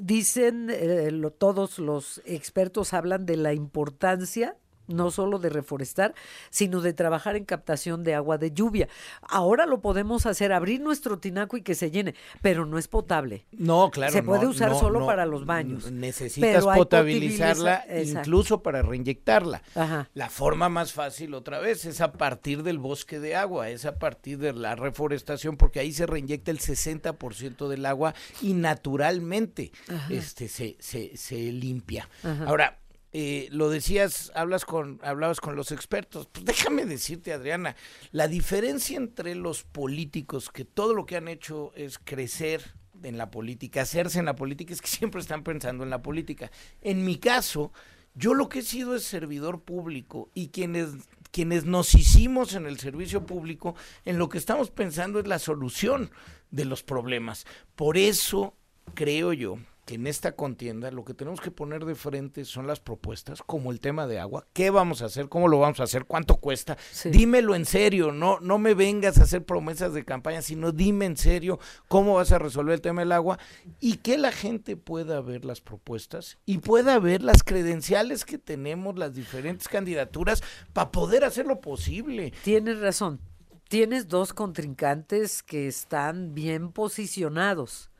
dicen, 0.00 0.68
eh, 0.70 1.10
lo- 1.10 1.32
todos 1.32 1.78
los 1.78 2.20
expertos 2.24 2.92
hablan 2.92 3.26
de 3.26 3.36
la 3.36 3.52
importancia 3.52 4.56
no 4.92 5.10
solo 5.10 5.38
de 5.38 5.48
reforestar, 5.48 6.14
sino 6.50 6.80
de 6.80 6.92
trabajar 6.92 7.36
en 7.36 7.44
captación 7.44 8.04
de 8.04 8.14
agua 8.14 8.38
de 8.38 8.52
lluvia. 8.52 8.88
Ahora 9.22 9.66
lo 9.66 9.80
podemos 9.80 10.26
hacer, 10.26 10.52
abrir 10.52 10.80
nuestro 10.80 11.18
tinaco 11.18 11.56
y 11.56 11.62
que 11.62 11.74
se 11.74 11.90
llene, 11.90 12.14
pero 12.40 12.66
no 12.66 12.78
es 12.78 12.88
potable. 12.88 13.44
No, 13.52 13.90
claro. 13.90 14.12
Se 14.12 14.22
puede 14.22 14.44
no, 14.44 14.50
usar 14.50 14.70
no, 14.70 14.78
solo 14.78 15.00
no, 15.00 15.06
para 15.06 15.26
los 15.26 15.46
baños. 15.46 15.90
Necesitas 15.90 16.64
potabilizarla 16.64 17.84
incluso 18.04 18.62
para 18.62 18.82
reinyectarla. 18.82 19.62
Ajá. 19.74 20.08
La 20.14 20.28
forma 20.28 20.68
más 20.68 20.92
fácil 20.92 21.34
otra 21.34 21.58
vez 21.58 21.84
es 21.84 22.00
a 22.00 22.12
partir 22.12 22.62
del 22.62 22.78
bosque 22.78 23.20
de 23.20 23.36
agua, 23.36 23.68
es 23.68 23.84
a 23.84 23.98
partir 23.98 24.38
de 24.38 24.52
la 24.52 24.74
reforestación, 24.74 25.56
porque 25.56 25.80
ahí 25.80 25.92
se 25.92 26.06
reinyecta 26.06 26.50
el 26.50 26.58
60% 26.58 27.68
del 27.68 27.86
agua 27.86 28.14
y 28.40 28.54
naturalmente 28.54 29.72
este 30.10 30.48
se, 30.48 30.76
se, 30.78 31.16
se 31.16 31.36
limpia. 31.52 32.08
Ajá. 32.22 32.44
Ahora, 32.44 32.78
eh, 33.14 33.48
lo 33.50 33.68
decías, 33.68 34.32
hablas 34.34 34.64
con, 34.64 34.98
hablabas 35.02 35.40
con 35.40 35.54
los 35.54 35.70
expertos. 35.70 36.28
Pues 36.32 36.44
déjame 36.44 36.86
decirte, 36.86 37.32
Adriana, 37.32 37.76
la 38.10 38.26
diferencia 38.26 38.96
entre 38.96 39.34
los 39.34 39.64
políticos, 39.64 40.50
que 40.50 40.64
todo 40.64 40.94
lo 40.94 41.04
que 41.04 41.16
han 41.16 41.28
hecho 41.28 41.72
es 41.74 41.98
crecer 41.98 42.74
en 43.02 43.18
la 43.18 43.30
política, 43.30 43.82
hacerse 43.82 44.18
en 44.18 44.24
la 44.24 44.36
política, 44.36 44.72
es 44.72 44.80
que 44.80 44.88
siempre 44.88 45.20
están 45.20 45.42
pensando 45.42 45.84
en 45.84 45.90
la 45.90 46.02
política. 46.02 46.50
En 46.80 47.04
mi 47.04 47.18
caso, 47.18 47.72
yo 48.14 48.32
lo 48.32 48.48
que 48.48 48.60
he 48.60 48.62
sido 48.62 48.96
es 48.96 49.04
servidor 49.04 49.62
público 49.62 50.30
y 50.34 50.48
quienes 50.48 50.90
quienes 51.30 51.64
nos 51.64 51.94
hicimos 51.94 52.54
en 52.54 52.66
el 52.66 52.78
servicio 52.78 53.24
público, 53.24 53.74
en 54.04 54.18
lo 54.18 54.28
que 54.28 54.36
estamos 54.36 54.70
pensando 54.70 55.18
es 55.18 55.26
la 55.26 55.38
solución 55.38 56.10
de 56.50 56.66
los 56.66 56.82
problemas. 56.82 57.46
Por 57.74 57.96
eso 57.96 58.54
creo 58.94 59.32
yo 59.32 59.56
que 59.84 59.96
en 59.96 60.06
esta 60.06 60.32
contienda 60.32 60.90
lo 60.90 61.04
que 61.04 61.14
tenemos 61.14 61.40
que 61.40 61.50
poner 61.50 61.84
de 61.84 61.94
frente 61.94 62.44
son 62.44 62.66
las 62.66 62.80
propuestas, 62.80 63.42
como 63.42 63.72
el 63.72 63.80
tema 63.80 64.06
de 64.06 64.20
agua. 64.20 64.46
¿Qué 64.52 64.70
vamos 64.70 65.02
a 65.02 65.06
hacer? 65.06 65.28
¿Cómo 65.28 65.48
lo 65.48 65.58
vamos 65.58 65.80
a 65.80 65.84
hacer? 65.84 66.04
¿Cuánto 66.04 66.36
cuesta? 66.36 66.76
Sí. 66.92 67.10
Dímelo 67.10 67.54
en 67.54 67.64
serio, 67.64 68.12
no, 68.12 68.38
no 68.40 68.58
me 68.58 68.74
vengas 68.74 69.18
a 69.18 69.24
hacer 69.24 69.44
promesas 69.44 69.92
de 69.92 70.04
campaña, 70.04 70.42
sino 70.42 70.72
dime 70.72 71.06
en 71.06 71.16
serio 71.16 71.58
cómo 71.88 72.14
vas 72.14 72.30
a 72.32 72.38
resolver 72.38 72.74
el 72.74 72.80
tema 72.80 73.02
del 73.02 73.12
agua 73.12 73.38
y 73.80 73.96
que 73.96 74.18
la 74.18 74.30
gente 74.30 74.76
pueda 74.76 75.20
ver 75.20 75.44
las 75.44 75.60
propuestas 75.60 76.38
y 76.46 76.58
pueda 76.58 76.98
ver 76.98 77.22
las 77.22 77.42
credenciales 77.42 78.24
que 78.24 78.38
tenemos, 78.38 78.98
las 78.98 79.14
diferentes 79.14 79.68
candidaturas, 79.68 80.42
para 80.72 80.92
poder 80.92 81.24
hacer 81.24 81.46
lo 81.46 81.60
posible. 81.60 82.32
Tienes 82.44 82.78
razón. 82.78 83.20
Tienes 83.68 84.06
dos 84.06 84.34
contrincantes 84.34 85.42
que 85.42 85.66
están 85.66 86.34
bien 86.34 86.72
posicionados. 86.72 87.91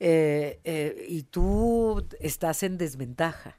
Eh, 0.00 0.60
eh, 0.64 1.04
y 1.08 1.24
tú 1.24 2.06
estás 2.20 2.62
en 2.62 2.78
desventaja. 2.78 3.58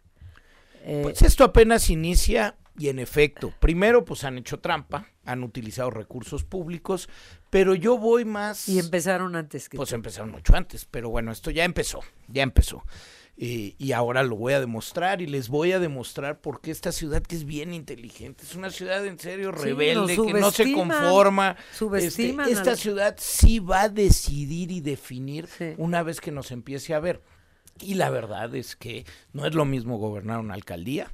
Eh, 0.83 1.01
Pues 1.03 1.21
esto 1.21 1.43
apenas 1.43 1.91
inicia 1.91 2.55
y 2.77 2.89
en 2.89 2.97
efecto, 2.97 3.53
primero 3.59 4.03
pues 4.03 4.23
han 4.23 4.39
hecho 4.39 4.59
trampa, 4.59 5.07
han 5.23 5.43
utilizado 5.43 5.91
recursos 5.91 6.43
públicos, 6.43 7.09
pero 7.51 7.75
yo 7.75 7.99
voy 7.99 8.25
más... 8.25 8.67
Y 8.67 8.79
empezaron 8.79 9.35
antes 9.35 9.69
que... 9.69 9.77
Pues 9.77 9.93
empezaron 9.93 10.31
mucho 10.31 10.55
antes, 10.55 10.85
pero 10.85 11.09
bueno, 11.09 11.31
esto 11.31 11.51
ya 11.51 11.63
empezó, 11.63 11.99
ya 12.27 12.41
empezó. 12.41 12.83
Eh, 13.43 13.73
y 13.79 13.91
ahora 13.93 14.21
lo 14.21 14.35
voy 14.35 14.53
a 14.53 14.59
demostrar 14.59 15.19
y 15.19 15.25
les 15.25 15.49
voy 15.49 15.71
a 15.71 15.79
demostrar 15.79 16.39
por 16.41 16.61
qué 16.61 16.69
esta 16.69 16.91
ciudad 16.91 17.23
que 17.23 17.35
es 17.35 17.43
bien 17.43 17.73
inteligente, 17.73 18.43
es 18.43 18.53
una 18.53 18.69
ciudad 18.69 19.03
en 19.07 19.17
serio 19.17 19.51
rebelde, 19.51 20.15
que 20.15 20.33
no 20.33 20.51
se 20.51 20.71
conforma. 20.71 21.57
Este, 21.97 22.35
esta 22.47 22.75
ciudad 22.75 23.15
sí 23.17 23.57
va 23.57 23.81
a 23.81 23.89
decidir 23.89 24.69
y 24.69 24.79
definir 24.79 25.47
Sí. 25.47 25.73
una 25.77 26.03
vez 26.03 26.21
que 26.21 26.31
nos 26.31 26.51
empiece 26.51 26.93
a 26.93 26.99
ver. 26.99 27.23
Y 27.79 27.95
la 27.95 28.11
verdad 28.11 28.53
es 28.53 28.75
que 28.75 29.07
no 29.33 29.47
es 29.47 29.55
lo 29.55 29.65
mismo 29.65 29.97
gobernar 29.97 30.39
una 30.39 30.53
alcaldía 30.53 31.11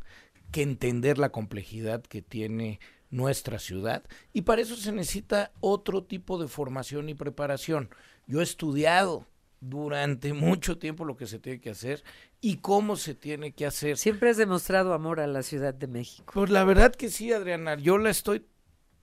que 0.52 0.64
entender 0.64 1.18
la 1.20 1.30
complejidad 1.30 2.02
que 2.04 2.22
tiene 2.22 2.82
nuestra 3.10 3.58
ciudad 3.58 4.04
y 4.34 4.42
para 4.42 4.62
eso 4.62 4.76
se 4.76 4.92
necesita 4.92 5.54
otro 5.62 6.04
tipo 6.04 6.38
de 6.38 6.50
formación 6.50 7.08
y 7.08 7.14
preparación. 7.14 7.90
Yo 8.26 8.42
he 8.42 8.44
estudiado 8.44 9.26
durante 9.60 10.34
mucho 10.34 10.78
tiempo 10.78 11.06
lo 11.06 11.18
que 11.18 11.28
se 11.28 11.40
tiene 11.40 11.60
que 11.60 11.72
hacer 11.72 12.04
y 12.42 12.58
cómo 12.58 12.96
se 12.96 13.16
tiene 13.16 13.54
que 13.54 13.66
hacer. 13.66 13.98
Siempre 13.98 14.30
has 14.30 14.38
demostrado 14.38 14.94
amor 14.94 15.20
a 15.20 15.28
la 15.28 15.44
Ciudad 15.44 15.74
de 15.74 15.88
México. 15.88 16.32
Pues 16.34 16.50
la 16.50 16.64
verdad 16.64 16.94
que 16.94 17.10
sí, 17.10 17.32
Adriana, 17.34 17.76
yo 17.76 17.98
la 17.98 18.10
estoy 18.10 18.46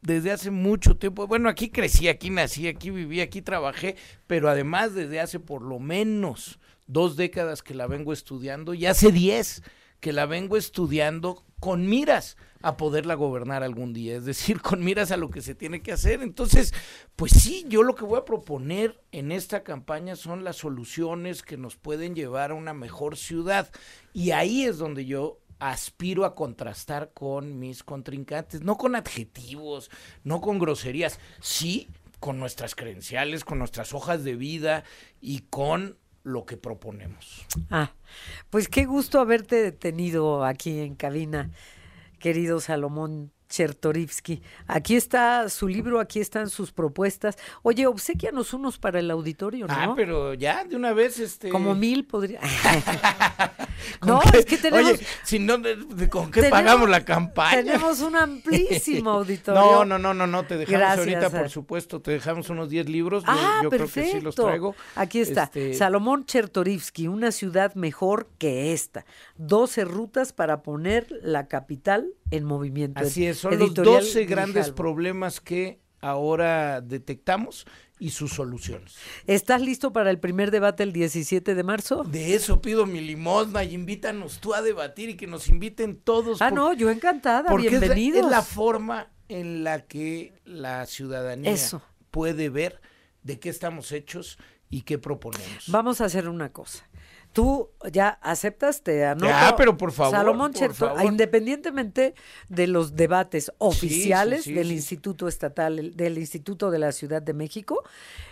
desde 0.00 0.30
hace 0.30 0.50
mucho 0.50 0.96
tiempo. 0.96 1.26
Bueno, 1.26 1.48
aquí 1.48 1.70
crecí, 1.70 2.08
aquí 2.08 2.30
nací, 2.30 2.68
aquí 2.68 2.90
viví, 2.90 3.20
aquí 3.20 3.42
trabajé, 3.42 3.96
pero 4.26 4.48
además 4.48 4.94
desde 4.94 5.20
hace 5.20 5.40
por 5.40 5.62
lo 5.62 5.78
menos 5.78 6.58
dos 6.86 7.16
décadas 7.16 7.62
que 7.62 7.74
la 7.74 7.86
vengo 7.86 8.12
estudiando 8.12 8.74
y 8.74 8.86
hace 8.86 9.10
diez 9.10 9.62
que 10.04 10.12
la 10.12 10.26
vengo 10.26 10.58
estudiando 10.58 11.46
con 11.60 11.88
miras 11.88 12.36
a 12.60 12.76
poderla 12.76 13.14
gobernar 13.14 13.62
algún 13.62 13.94
día, 13.94 14.16
es 14.16 14.26
decir, 14.26 14.60
con 14.60 14.84
miras 14.84 15.10
a 15.12 15.16
lo 15.16 15.30
que 15.30 15.40
se 15.40 15.54
tiene 15.54 15.80
que 15.80 15.92
hacer. 15.92 16.20
Entonces, 16.20 16.74
pues 17.16 17.32
sí, 17.32 17.64
yo 17.70 17.82
lo 17.82 17.94
que 17.94 18.04
voy 18.04 18.18
a 18.18 18.26
proponer 18.26 19.00
en 19.12 19.32
esta 19.32 19.62
campaña 19.62 20.14
son 20.14 20.44
las 20.44 20.56
soluciones 20.56 21.42
que 21.42 21.56
nos 21.56 21.76
pueden 21.76 22.14
llevar 22.14 22.50
a 22.50 22.54
una 22.54 22.74
mejor 22.74 23.16
ciudad. 23.16 23.70
Y 24.12 24.32
ahí 24.32 24.66
es 24.66 24.76
donde 24.76 25.06
yo 25.06 25.40
aspiro 25.58 26.26
a 26.26 26.34
contrastar 26.34 27.12
con 27.14 27.58
mis 27.58 27.82
contrincantes, 27.82 28.60
no 28.60 28.76
con 28.76 28.96
adjetivos, 28.96 29.90
no 30.22 30.42
con 30.42 30.58
groserías, 30.58 31.18
sí 31.40 31.88
con 32.20 32.38
nuestras 32.38 32.74
credenciales, 32.74 33.42
con 33.42 33.58
nuestras 33.58 33.94
hojas 33.94 34.22
de 34.22 34.34
vida 34.34 34.84
y 35.22 35.46
con 35.48 35.96
lo 36.24 36.44
que 36.44 36.56
proponemos. 36.56 37.46
Ah, 37.70 37.92
pues 38.50 38.68
qué 38.68 38.84
gusto 38.86 39.20
haberte 39.20 39.70
tenido 39.70 40.44
aquí 40.44 40.80
en 40.80 40.96
cabina, 40.96 41.50
querido 42.18 42.60
Salomón 42.60 43.30
Chertorivsky. 43.48 44.42
Aquí 44.66 44.96
está 44.96 45.48
su 45.48 45.68
libro, 45.68 46.00
aquí 46.00 46.20
están 46.20 46.48
sus 46.50 46.72
propuestas. 46.72 47.36
Oye, 47.62 47.86
obsequianos 47.86 48.52
unos 48.54 48.78
para 48.78 48.98
el 49.00 49.10
auditorio, 49.10 49.66
¿no? 49.66 49.74
Ah, 49.76 49.92
pero 49.94 50.34
ya 50.34 50.64
de 50.64 50.76
una 50.76 50.92
vez 50.92 51.18
este 51.18 51.48
Como 51.50 51.74
mil 51.74 52.04
podría. 52.06 52.40
¿con 54.00 54.08
no, 54.10 54.20
qué? 54.20 54.38
es 54.38 54.46
que 54.46 54.56
tenemos. 54.56 54.92
Oye, 54.92 55.00
si 55.24 55.38
no 55.38 55.54
con 56.10 56.30
qué 56.30 56.40
tenemos- 56.42 56.50
pagamos 56.50 56.88
la 56.88 57.04
campaña? 57.04 57.62
Tenemos 57.62 58.00
un 58.00 58.16
amplísimo 58.16 59.10
auditorio. 59.10 59.60
No, 59.60 59.84
no, 59.84 59.98
no, 59.98 60.14
no, 60.14 60.26
no, 60.26 60.44
te 60.44 60.56
dejamos 60.56 60.78
Gracias, 60.80 60.98
ahorita, 60.98 61.30
por 61.30 61.50
supuesto, 61.50 62.00
te 62.00 62.12
dejamos 62.12 62.48
unos 62.50 62.68
10 62.68 62.88
libros. 62.88 63.24
Yo, 63.24 63.30
Ah, 63.32 63.60
yo 63.62 63.68
creo 63.70 63.80
perfecto. 63.82 64.10
que 64.12 64.18
sí 64.18 64.24
los 64.24 64.34
traigo. 64.34 64.74
Aquí 64.94 65.20
está. 65.20 65.44
Este, 65.44 65.74
Salomón 65.74 66.24
Chertorivsky, 66.24 67.08
una 67.08 67.30
ciudad 67.32 67.74
mejor 67.74 68.28
que 68.38 68.72
esta. 68.72 69.04
12 69.36 69.84
rutas 69.84 70.32
para 70.32 70.62
poner 70.62 71.06
la 71.22 71.46
capital 71.48 72.08
en 72.30 72.44
movimiento. 72.44 73.00
Así 73.00 73.26
es, 73.26 73.33
son 73.34 73.54
Editorial 73.54 73.96
los 73.96 74.04
12 74.06 74.24
grandes 74.26 74.54
Grijalvo. 74.54 74.76
problemas 74.76 75.40
que 75.40 75.80
ahora 76.00 76.80
detectamos 76.80 77.66
y 77.98 78.10
sus 78.10 78.32
soluciones. 78.32 78.96
¿Estás 79.26 79.62
listo 79.62 79.92
para 79.92 80.10
el 80.10 80.18
primer 80.18 80.50
debate 80.50 80.82
el 80.82 80.92
17 80.92 81.54
de 81.54 81.62
marzo? 81.62 82.02
De 82.04 82.34
eso 82.34 82.60
pido 82.60 82.86
mi 82.86 83.00
limosna 83.00 83.64
y 83.64 83.72
invítanos 83.74 84.40
tú 84.40 84.52
a 84.52 84.60
debatir 84.62 85.08
y 85.10 85.16
que 85.16 85.26
nos 85.26 85.48
inviten 85.48 85.96
todos. 85.96 86.42
Ah, 86.42 86.48
por- 86.50 86.58
no, 86.58 86.72
yo 86.72 86.90
encantada. 86.90 87.48
porque 87.48 87.68
es 87.68 87.72
la- 87.74 87.78
Bienvenidos. 87.80 88.24
Es 88.24 88.30
la, 88.30 88.42
forma 88.42 89.10
en 89.28 89.64
la 89.64 89.86
que 89.86 90.34
la 90.44 90.84
ciudadanía 90.86 91.50
Eso. 91.52 91.80
puede 92.10 92.50
ver 92.50 92.80
de 93.22 93.38
qué 93.38 93.48
estamos 93.48 93.90
hechos 93.92 94.38
y 94.68 94.82
qué 94.82 94.98
proponemos. 94.98 95.64
Vamos 95.68 96.00
a 96.00 96.06
hacer 96.06 96.28
una 96.28 96.52
cosa. 96.52 96.84
Tú 97.34 97.68
ya 97.92 98.10
aceptas, 98.22 98.82
te 98.82 99.04
anoto. 99.04 99.26
Ya, 99.26 99.54
pero 99.58 99.76
por 99.76 99.90
favor, 99.92 100.12
Salomón 100.14 100.52
por 100.52 100.60
Cherto- 100.60 100.74
favor. 100.88 101.04
independientemente 101.04 102.14
de 102.48 102.66
los 102.68 102.94
debates 102.94 103.52
oficiales 103.58 104.44
sí, 104.44 104.52
del 104.54 104.68
sí. 104.68 104.74
Instituto 104.74 105.26
Estatal, 105.28 105.96
del 105.96 106.16
Instituto 106.16 106.70
de 106.70 106.78
la 106.78 106.92
Ciudad 106.92 107.20
de 107.20 107.34
México, 107.34 107.82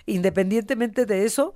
independientemente 0.07 1.05
de 1.05 1.25
eso, 1.25 1.55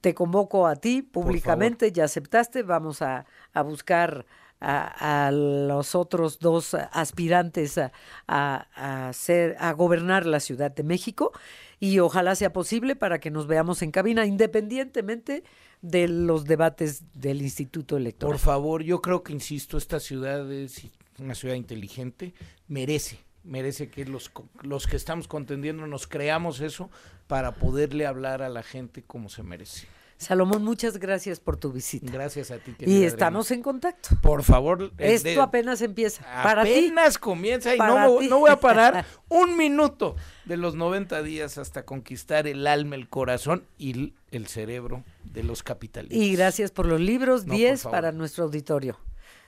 te 0.00 0.14
convoco 0.14 0.66
a 0.66 0.76
ti 0.76 1.02
públicamente, 1.02 1.92
ya 1.92 2.04
aceptaste, 2.04 2.62
vamos 2.62 3.02
a, 3.02 3.26
a 3.52 3.62
buscar 3.62 4.26
a, 4.60 5.26
a 5.26 5.30
los 5.32 5.94
otros 5.94 6.38
dos 6.38 6.74
aspirantes 6.74 7.78
a, 7.78 7.92
a, 8.26 9.08
a 9.08 9.12
ser, 9.12 9.56
a 9.60 9.72
gobernar 9.72 10.24
la 10.26 10.40
Ciudad 10.40 10.70
de 10.70 10.82
México 10.82 11.32
y 11.78 11.98
ojalá 11.98 12.34
sea 12.34 12.52
posible 12.52 12.96
para 12.96 13.18
que 13.18 13.30
nos 13.30 13.46
veamos 13.46 13.82
en 13.82 13.90
cabina, 13.90 14.24
independientemente 14.24 15.44
de 15.82 16.08
los 16.08 16.44
debates 16.44 17.02
del 17.14 17.42
Instituto 17.42 17.96
Electoral. 17.96 18.32
Por 18.32 18.40
favor, 18.40 18.82
yo 18.82 19.00
creo 19.02 19.22
que, 19.22 19.32
insisto, 19.32 19.76
esta 19.78 20.00
ciudad 20.00 20.50
es 20.52 20.82
una 21.18 21.34
ciudad 21.34 21.54
inteligente, 21.54 22.34
merece, 22.68 23.18
merece 23.44 23.88
que 23.88 24.04
los, 24.04 24.30
los 24.62 24.86
que 24.86 24.96
estamos 24.96 25.28
contendiendo 25.28 25.86
nos 25.86 26.06
creamos 26.06 26.60
eso 26.60 26.90
para 27.26 27.54
poderle 27.54 28.06
hablar 28.06 28.42
a 28.42 28.48
la 28.48 28.62
gente 28.62 29.02
como 29.02 29.28
se 29.28 29.42
merece. 29.42 29.86
Salomón, 30.18 30.64
muchas 30.64 30.96
gracias 30.98 31.40
por 31.40 31.58
tu 31.58 31.70
visita. 31.72 32.10
Gracias 32.10 32.50
a 32.50 32.56
ti. 32.56 32.74
Y 32.80 33.02
estamos 33.04 33.50
en 33.50 33.60
contacto. 33.62 34.08
Por 34.22 34.44
favor. 34.44 34.84
eh, 34.96 35.12
Esto 35.12 35.28
de- 35.28 35.40
apenas 35.42 35.82
empieza. 35.82 36.22
Para 36.42 36.64
ti. 36.64 36.70
apenas 36.70 37.18
comienza 37.18 37.74
y 37.74 37.78
no, 37.78 38.16
ti. 38.18 38.26
no 38.28 38.38
voy 38.38 38.50
a 38.50 38.58
parar 38.58 39.04
un 39.28 39.58
minuto 39.58 40.16
de 40.46 40.56
los 40.56 40.74
90 40.74 41.22
días 41.22 41.58
hasta 41.58 41.84
conquistar 41.84 42.46
el 42.46 42.66
alma, 42.66 42.94
el 42.96 43.10
corazón 43.10 43.64
y 43.76 44.14
el 44.30 44.46
cerebro 44.46 45.04
de 45.36 45.42
los 45.44 45.62
capitalistas. 45.62 46.18
Y 46.18 46.34
gracias 46.34 46.70
por 46.70 46.86
los 46.86 46.98
libros, 47.00 47.42
No, 47.44 47.50
por 47.50 47.56
10 47.58 47.82
favor. 47.82 47.96
para 47.96 48.10
nuestro 48.12 48.44
auditorio. 48.44 48.98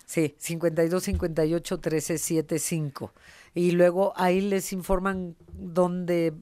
Sí, 0.04 0.34
52 0.38 1.02
58 1.02 1.80
13 1.80 2.18
75. 2.18 3.12
Y 3.54 3.72
luego 3.72 4.12
ahí 4.16 4.40
les 4.40 4.72
informan 4.72 5.34
dónde 5.52 6.32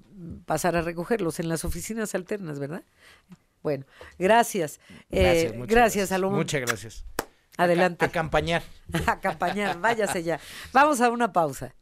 pasar 0.44 0.76
a 0.76 0.82
recogerlos 0.82 1.38
en 1.40 1.48
las 1.48 1.64
oficinas 1.64 2.14
alternas, 2.14 2.58
¿verdad? 2.58 2.82
Bueno, 3.62 3.84
gracias. 4.18 4.78
Eh, 5.10 5.22
Gracias, 5.50 5.52
gracias, 5.68 5.96
muchas 6.02 6.08
Salomón. 6.08 6.38
Muchas 6.38 6.60
gracias. 6.60 7.04
Adelante. 7.56 8.04
A, 8.04 8.10
campañar. 8.10 8.62
A 9.06 9.12
acompañar, 9.18 9.80
váyase 9.80 10.22
ya. 10.22 10.38
Vamos 10.72 11.00
a 11.00 11.10
una 11.10 11.32
pausa. 11.32 11.74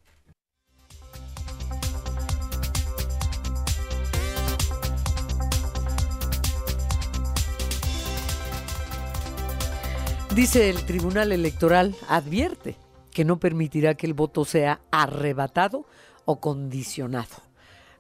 Dice 10.35 10.69
el 10.69 10.85
Tribunal 10.85 11.31
Electoral, 11.31 11.95
advierte 12.09 12.77
que 13.13 13.25
no 13.25 13.39
permitirá 13.39 13.95
que 13.95 14.09
el 14.09 14.15
voto 14.15 14.45
sea 14.45 14.81
arrebatado 14.91 15.87
o 16.25 16.41
condicionado. 16.41 17.37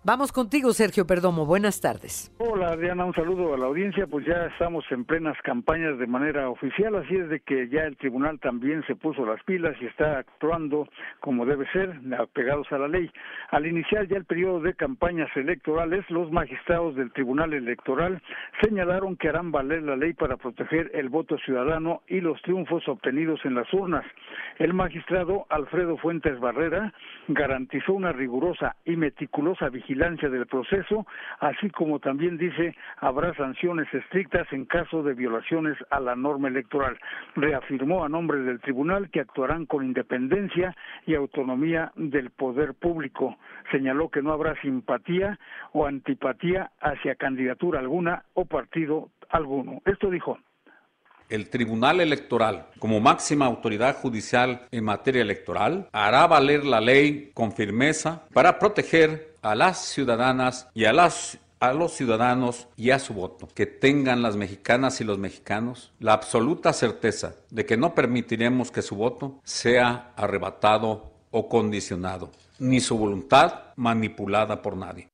Vamos 0.07 0.33
contigo, 0.33 0.75
Sergio 0.75 1.07
Perdomo. 1.07 1.47
Buenas 1.47 1.81
tardes. 1.81 2.31
Hola 2.37 2.73
Adriana, 2.73 3.07
un 3.07 3.15
saludo 3.15 3.55
a 3.55 3.57
la 3.57 3.65
audiencia. 3.65 4.07
Pues 4.07 4.27
ya 4.27 4.49
estamos 4.53 4.85
en 4.91 5.07
plenas 5.07 5.35
campañas 5.43 5.99
de 5.99 6.07
manera 6.07 6.51
oficial, 6.51 6.95
así 6.97 7.15
es 7.17 7.31
de 7.31 7.41
que 7.41 7.71
ya 7.71 7.85
el 7.85 7.97
tribunal 7.97 8.39
también 8.39 8.85
se 8.87 8.97
puso 8.97 9.25
las 9.25 9.43
pilas 9.45 9.75
y 9.81 9.87
está 9.87 10.19
actuando 10.19 10.87
como 11.21 11.47
debe 11.47 11.67
ser, 11.73 11.99
apegados 12.19 12.71
a 12.71 12.77
la 12.77 12.89
ley. 12.89 13.11
Al 13.51 13.65
iniciar 13.65 14.07
ya 14.07 14.19
el 14.19 14.27
periodo 14.27 14.61
de 14.61 14.75
campañas 14.75 15.35
electorales, 15.37 16.05
los 16.11 16.31
magistrados 16.31 16.97
del 16.97 17.11
Tribunal 17.11 17.55
Electoral 17.55 18.21
señalaron 18.61 19.17
que 19.17 19.31
harán 19.31 19.53
valer 19.53 19.85
la 19.85 19.97
ley 19.97 20.13
para 20.13 20.37
proteger 20.37 20.91
el 20.93 21.09
voto 21.09 21.39
ciudadano 21.39 22.03
y 22.09 22.21
los 22.21 22.43
triunfos 22.43 22.87
obtenidos 22.89 23.41
en 23.47 23.55
las 23.55 23.73
urnas. 23.73 24.05
El 24.59 24.75
magistrado 24.75 25.47
Alfredo 25.49 25.97
Fuentes 25.97 26.39
Barrera 26.41 26.93
garantizó 27.29 27.95
una 27.95 28.13
rigurosa 28.13 28.77
y 28.85 28.97
meticulosa 28.97 29.71
vigilancia 29.71 29.94
del 29.95 30.47
proceso, 30.47 31.07
así 31.41 31.71
como 31.71 31.99
también 31.99 32.37
dice 32.37 32.77
habrá 32.99 33.35
sanciones 33.35 33.93
estrictas 33.93 34.47
en 34.53 34.65
caso 34.65 35.03
de 35.03 35.15
violaciones 35.15 35.77
a 35.91 36.01
la 36.01 36.17
norma 36.17 36.49
electoral. 36.49 36.99
Reafirmó 37.37 38.05
a 38.05 38.09
nombre 38.09 38.39
del 38.41 38.61
tribunal 38.61 39.11
que 39.11 39.21
actuarán 39.21 39.67
con 39.67 39.85
independencia 39.85 40.77
y 41.07 41.15
autonomía 41.15 41.93
del 41.97 42.31
poder 42.31 42.75
público. 42.75 43.37
Señaló 43.71 44.11
que 44.11 44.23
no 44.23 44.33
habrá 44.33 44.61
simpatía 44.61 45.39
o 45.73 45.87
antipatía 45.87 46.71
hacia 46.81 47.15
candidatura 47.15 47.81
alguna 47.81 48.25
o 48.35 48.45
partido 48.45 49.11
alguno. 49.31 49.81
Esto 49.85 50.11
dijo. 50.11 50.39
El 51.31 51.49
Tribunal 51.49 52.01
Electoral, 52.01 52.67
como 52.79 53.01
máxima 53.01 53.47
autoridad 53.47 53.97
judicial 53.97 54.69
en 54.71 54.85
materia 54.85 55.23
electoral, 55.23 55.89
hará 55.91 56.27
valer 56.27 56.67
la 56.67 56.81
ley 56.81 57.31
con 57.33 57.53
firmeza 57.53 58.27
para 58.35 58.59
proteger 58.59 59.34
a 59.45 59.55
las 59.55 59.79
ciudadanas 59.79 60.69
y 60.75 60.87
a 60.87 60.93
las 60.93 61.39
a 61.61 61.73
los 61.73 61.93
ciudadanos 61.93 62.67
y 62.77 62.91
a 62.91 62.99
su 62.99 63.15
voto, 63.15 63.49
que 63.55 63.65
tengan 63.65 64.21
las 64.21 64.37
mexicanas 64.37 65.01
y 65.01 65.05
los 65.05 65.19
mexicanos 65.19 65.93
la 65.99 66.13
absoluta 66.13 66.75
certeza 66.75 67.37
de 67.51 67.65
que 67.65 67.79
no 67.79 67.95
permitiremos 67.95 68.71
que 68.71 68.83
su 68.83 68.97
voto 68.97 69.41
sea 69.45 70.13
arrebatado 70.17 71.11
o 71.31 71.49
condicionado, 71.49 72.31
ni 72.59 72.81
su 72.81 72.99
voluntad 72.99 73.73
manipulada 73.77 74.61
por 74.61 74.77
nadie. 74.77 75.09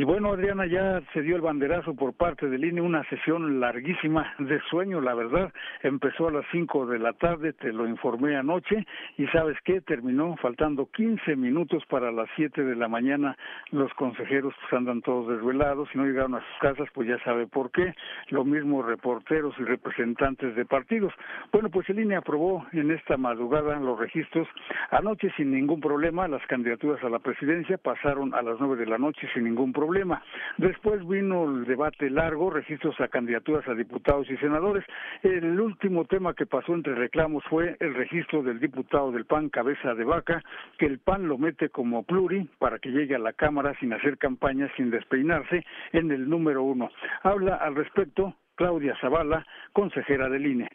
Y 0.00 0.04
bueno, 0.04 0.30
Adriana, 0.30 0.64
ya 0.64 1.02
se 1.12 1.22
dio 1.22 1.34
el 1.34 1.42
banderazo 1.42 1.92
por 1.92 2.12
parte 2.12 2.48
del 2.48 2.64
INE, 2.64 2.80
una 2.80 3.02
sesión 3.08 3.58
larguísima 3.58 4.32
de 4.38 4.60
sueño, 4.70 5.00
la 5.00 5.12
verdad. 5.12 5.52
Empezó 5.82 6.28
a 6.28 6.30
las 6.30 6.44
5 6.52 6.86
de 6.86 7.00
la 7.00 7.14
tarde, 7.14 7.52
te 7.52 7.72
lo 7.72 7.84
informé 7.84 8.36
anoche, 8.36 8.86
y 9.16 9.26
sabes 9.26 9.58
qué, 9.64 9.80
terminó 9.80 10.36
faltando 10.36 10.86
15 10.86 11.34
minutos 11.34 11.84
para 11.86 12.12
las 12.12 12.28
7 12.36 12.62
de 12.62 12.76
la 12.76 12.86
mañana. 12.86 13.36
Los 13.72 13.92
consejeros 13.94 14.54
pues 14.60 14.72
andan 14.72 15.02
todos 15.02 15.36
desvelados, 15.36 15.88
y 15.92 15.98
no 15.98 16.04
llegaron 16.04 16.36
a 16.36 16.46
sus 16.46 16.58
casas, 16.60 16.88
pues 16.94 17.08
ya 17.08 17.18
sabe 17.24 17.48
por 17.48 17.72
qué. 17.72 17.92
Lo 18.28 18.44
mismo 18.44 18.84
reporteros 18.84 19.52
y 19.58 19.64
representantes 19.64 20.54
de 20.54 20.64
partidos. 20.64 21.12
Bueno, 21.50 21.70
pues 21.70 21.90
el 21.90 21.98
INE 21.98 22.14
aprobó 22.14 22.64
en 22.70 22.92
esta 22.92 23.16
madrugada 23.16 23.80
los 23.80 23.98
registros. 23.98 24.46
Anoche 24.92 25.32
sin 25.36 25.50
ningún 25.50 25.80
problema, 25.80 26.28
las 26.28 26.46
candidaturas 26.46 27.02
a 27.02 27.08
la 27.08 27.18
presidencia 27.18 27.78
pasaron 27.78 28.32
a 28.32 28.42
las 28.42 28.60
9 28.60 28.76
de 28.76 28.86
la 28.86 28.98
noche 28.98 29.28
sin 29.34 29.42
ningún 29.42 29.72
problema 29.72 29.87
problema. 29.88 30.22
Después 30.58 31.06
vino 31.08 31.44
el 31.44 31.64
debate 31.64 32.10
largo, 32.10 32.50
registros 32.50 33.00
a 33.00 33.08
candidaturas 33.08 33.66
a 33.68 33.74
diputados 33.74 34.28
y 34.30 34.36
senadores. 34.36 34.84
El 35.22 35.58
último 35.58 36.04
tema 36.04 36.34
que 36.34 36.44
pasó 36.44 36.74
entre 36.74 36.94
reclamos 36.94 37.42
fue 37.48 37.74
el 37.80 37.94
registro 37.94 38.42
del 38.42 38.60
diputado 38.60 39.10
del 39.12 39.24
PAN, 39.24 39.48
cabeza 39.48 39.94
de 39.94 40.04
vaca, 40.04 40.42
que 40.78 40.84
el 40.84 40.98
PAN 40.98 41.26
lo 41.26 41.38
mete 41.38 41.70
como 41.70 42.02
pluri 42.02 42.50
para 42.58 42.78
que 42.78 42.90
llegue 42.90 43.14
a 43.14 43.18
la 43.18 43.32
Cámara 43.32 43.74
sin 43.80 43.94
hacer 43.94 44.18
campaña, 44.18 44.70
sin 44.76 44.90
despeinarse, 44.90 45.64
en 45.92 46.10
el 46.10 46.28
número 46.28 46.62
uno. 46.62 46.90
Habla 47.22 47.54
al 47.56 47.74
respecto 47.74 48.34
Claudia 48.56 48.94
Zavala, 49.00 49.46
consejera 49.72 50.28
del 50.28 50.46
INE. 50.46 50.68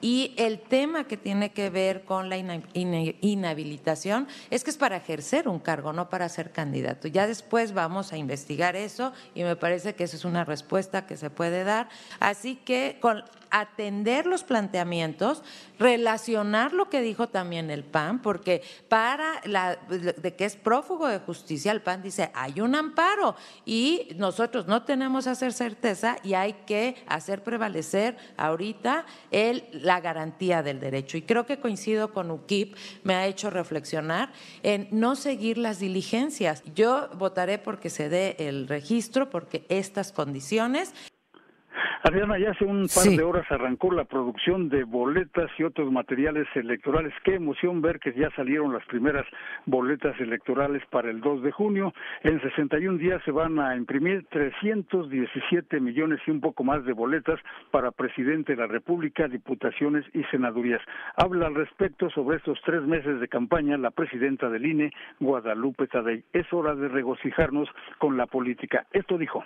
Y 0.00 0.34
el 0.36 0.60
tema 0.60 1.04
que 1.04 1.16
tiene 1.16 1.52
que 1.52 1.70
ver 1.70 2.04
con 2.04 2.28
la 2.28 2.36
inhabilitación 2.36 4.28
es 4.50 4.62
que 4.62 4.70
es 4.70 4.76
para 4.76 4.96
ejercer 4.96 5.48
un 5.48 5.58
cargo, 5.58 5.92
no 5.92 6.10
para 6.10 6.28
ser 6.28 6.52
candidato. 6.52 7.08
Ya 7.08 7.26
después 7.26 7.72
vamos 7.72 8.12
a 8.12 8.18
investigar 8.18 8.76
eso 8.76 9.12
y 9.34 9.44
me 9.44 9.56
parece 9.56 9.94
que 9.94 10.04
esa 10.04 10.16
es 10.16 10.24
una 10.24 10.44
respuesta 10.44 11.06
que 11.06 11.16
se 11.16 11.30
puede 11.30 11.64
dar. 11.64 11.88
Así 12.20 12.56
que 12.56 12.98
con 13.00 13.24
atender 13.54 14.26
los 14.26 14.42
planteamientos, 14.42 15.44
relacionar 15.78 16.72
lo 16.72 16.90
que 16.90 17.00
dijo 17.00 17.28
también 17.28 17.70
el 17.70 17.84
PAN, 17.84 18.20
porque 18.20 18.62
para 18.88 19.40
la 19.44 19.76
de 19.76 20.34
que 20.34 20.44
es 20.44 20.56
prófugo 20.56 21.06
de 21.06 21.20
justicia, 21.20 21.70
el 21.70 21.80
PAN 21.80 22.02
dice, 22.02 22.32
hay 22.34 22.60
un 22.60 22.74
amparo 22.74 23.36
y 23.64 24.08
nosotros 24.16 24.66
no 24.66 24.82
tenemos 24.82 25.28
hacer 25.28 25.52
certeza 25.52 26.16
y 26.24 26.34
hay 26.34 26.54
que 26.66 26.96
hacer 27.06 27.44
prevalecer 27.44 28.16
ahorita 28.36 29.06
el, 29.30 29.64
la 29.72 30.00
garantía 30.00 30.64
del 30.64 30.80
derecho. 30.80 31.16
Y 31.16 31.22
creo 31.22 31.46
que 31.46 31.60
coincido 31.60 32.12
con 32.12 32.32
UKIP, 32.32 32.76
me 33.04 33.14
ha 33.14 33.28
hecho 33.28 33.50
reflexionar 33.50 34.32
en 34.64 34.88
no 34.90 35.14
seguir 35.14 35.58
las 35.58 35.78
diligencias. 35.78 36.64
Yo 36.74 37.08
votaré 37.14 37.58
porque 37.58 37.88
se 37.88 38.08
dé 38.08 38.34
el 38.40 38.66
registro, 38.66 39.30
porque 39.30 39.64
estas 39.68 40.10
condiciones 40.10 40.92
Adriana, 42.02 42.38
ya 42.38 42.50
hace 42.50 42.64
un 42.64 42.86
par 42.94 43.04
de 43.04 43.22
horas 43.22 43.46
arrancó 43.50 43.90
la 43.90 44.04
producción 44.04 44.68
de 44.68 44.84
boletas 44.84 45.50
y 45.58 45.64
otros 45.64 45.90
materiales 45.90 46.46
electorales. 46.54 47.14
Qué 47.24 47.34
emoción 47.34 47.80
ver 47.80 47.98
que 47.98 48.12
ya 48.12 48.30
salieron 48.36 48.72
las 48.72 48.84
primeras 48.86 49.24
boletas 49.66 50.18
electorales 50.20 50.82
para 50.90 51.10
el 51.10 51.20
2 51.20 51.42
de 51.42 51.52
junio. 51.52 51.94
En 52.22 52.40
61 52.40 52.98
días 52.98 53.22
se 53.24 53.30
van 53.30 53.58
a 53.58 53.74
imprimir 53.74 54.26
317 54.30 55.80
millones 55.80 56.20
y 56.26 56.30
un 56.30 56.40
poco 56.40 56.62
más 56.62 56.84
de 56.84 56.92
boletas 56.92 57.40
para 57.70 57.90
presidente 57.90 58.52
de 58.52 58.58
la 58.58 58.66
República, 58.66 59.26
diputaciones 59.28 60.04
y 60.12 60.24
senadurías. 60.24 60.82
Habla 61.16 61.46
al 61.46 61.54
respecto 61.54 62.10
sobre 62.10 62.36
estos 62.36 62.60
tres 62.64 62.82
meses 62.82 63.20
de 63.20 63.28
campaña 63.28 63.78
la 63.78 63.90
presidenta 63.90 64.48
del 64.50 64.66
INE, 64.66 64.92
Guadalupe 65.20 65.86
Tadei. 65.86 66.24
Es 66.32 66.52
hora 66.52 66.74
de 66.74 66.88
regocijarnos 66.88 67.68
con 67.98 68.16
la 68.16 68.26
política. 68.26 68.86
Esto 68.92 69.18
dijo. 69.18 69.44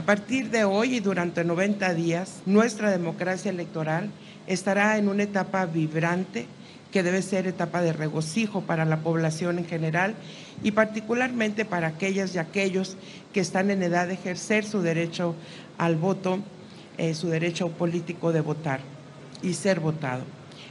A 0.00 0.02
partir 0.02 0.48
de 0.48 0.64
hoy 0.64 0.96
y 0.96 1.00
durante 1.00 1.44
90 1.44 1.92
días, 1.92 2.40
nuestra 2.46 2.90
democracia 2.90 3.50
electoral 3.50 4.08
estará 4.46 4.96
en 4.96 5.10
una 5.10 5.24
etapa 5.24 5.66
vibrante 5.66 6.46
que 6.90 7.02
debe 7.02 7.20
ser 7.20 7.46
etapa 7.46 7.82
de 7.82 7.92
regocijo 7.92 8.62
para 8.62 8.86
la 8.86 9.00
población 9.00 9.58
en 9.58 9.66
general 9.66 10.14
y 10.62 10.70
particularmente 10.70 11.66
para 11.66 11.88
aquellas 11.88 12.34
y 12.34 12.38
aquellos 12.38 12.96
que 13.34 13.40
están 13.40 13.70
en 13.70 13.82
edad 13.82 14.06
de 14.06 14.14
ejercer 14.14 14.64
su 14.64 14.80
derecho 14.80 15.34
al 15.76 15.96
voto, 15.96 16.38
eh, 16.96 17.14
su 17.14 17.28
derecho 17.28 17.68
político 17.68 18.32
de 18.32 18.40
votar 18.40 18.80
y 19.42 19.52
ser 19.52 19.80
votado. 19.80 20.22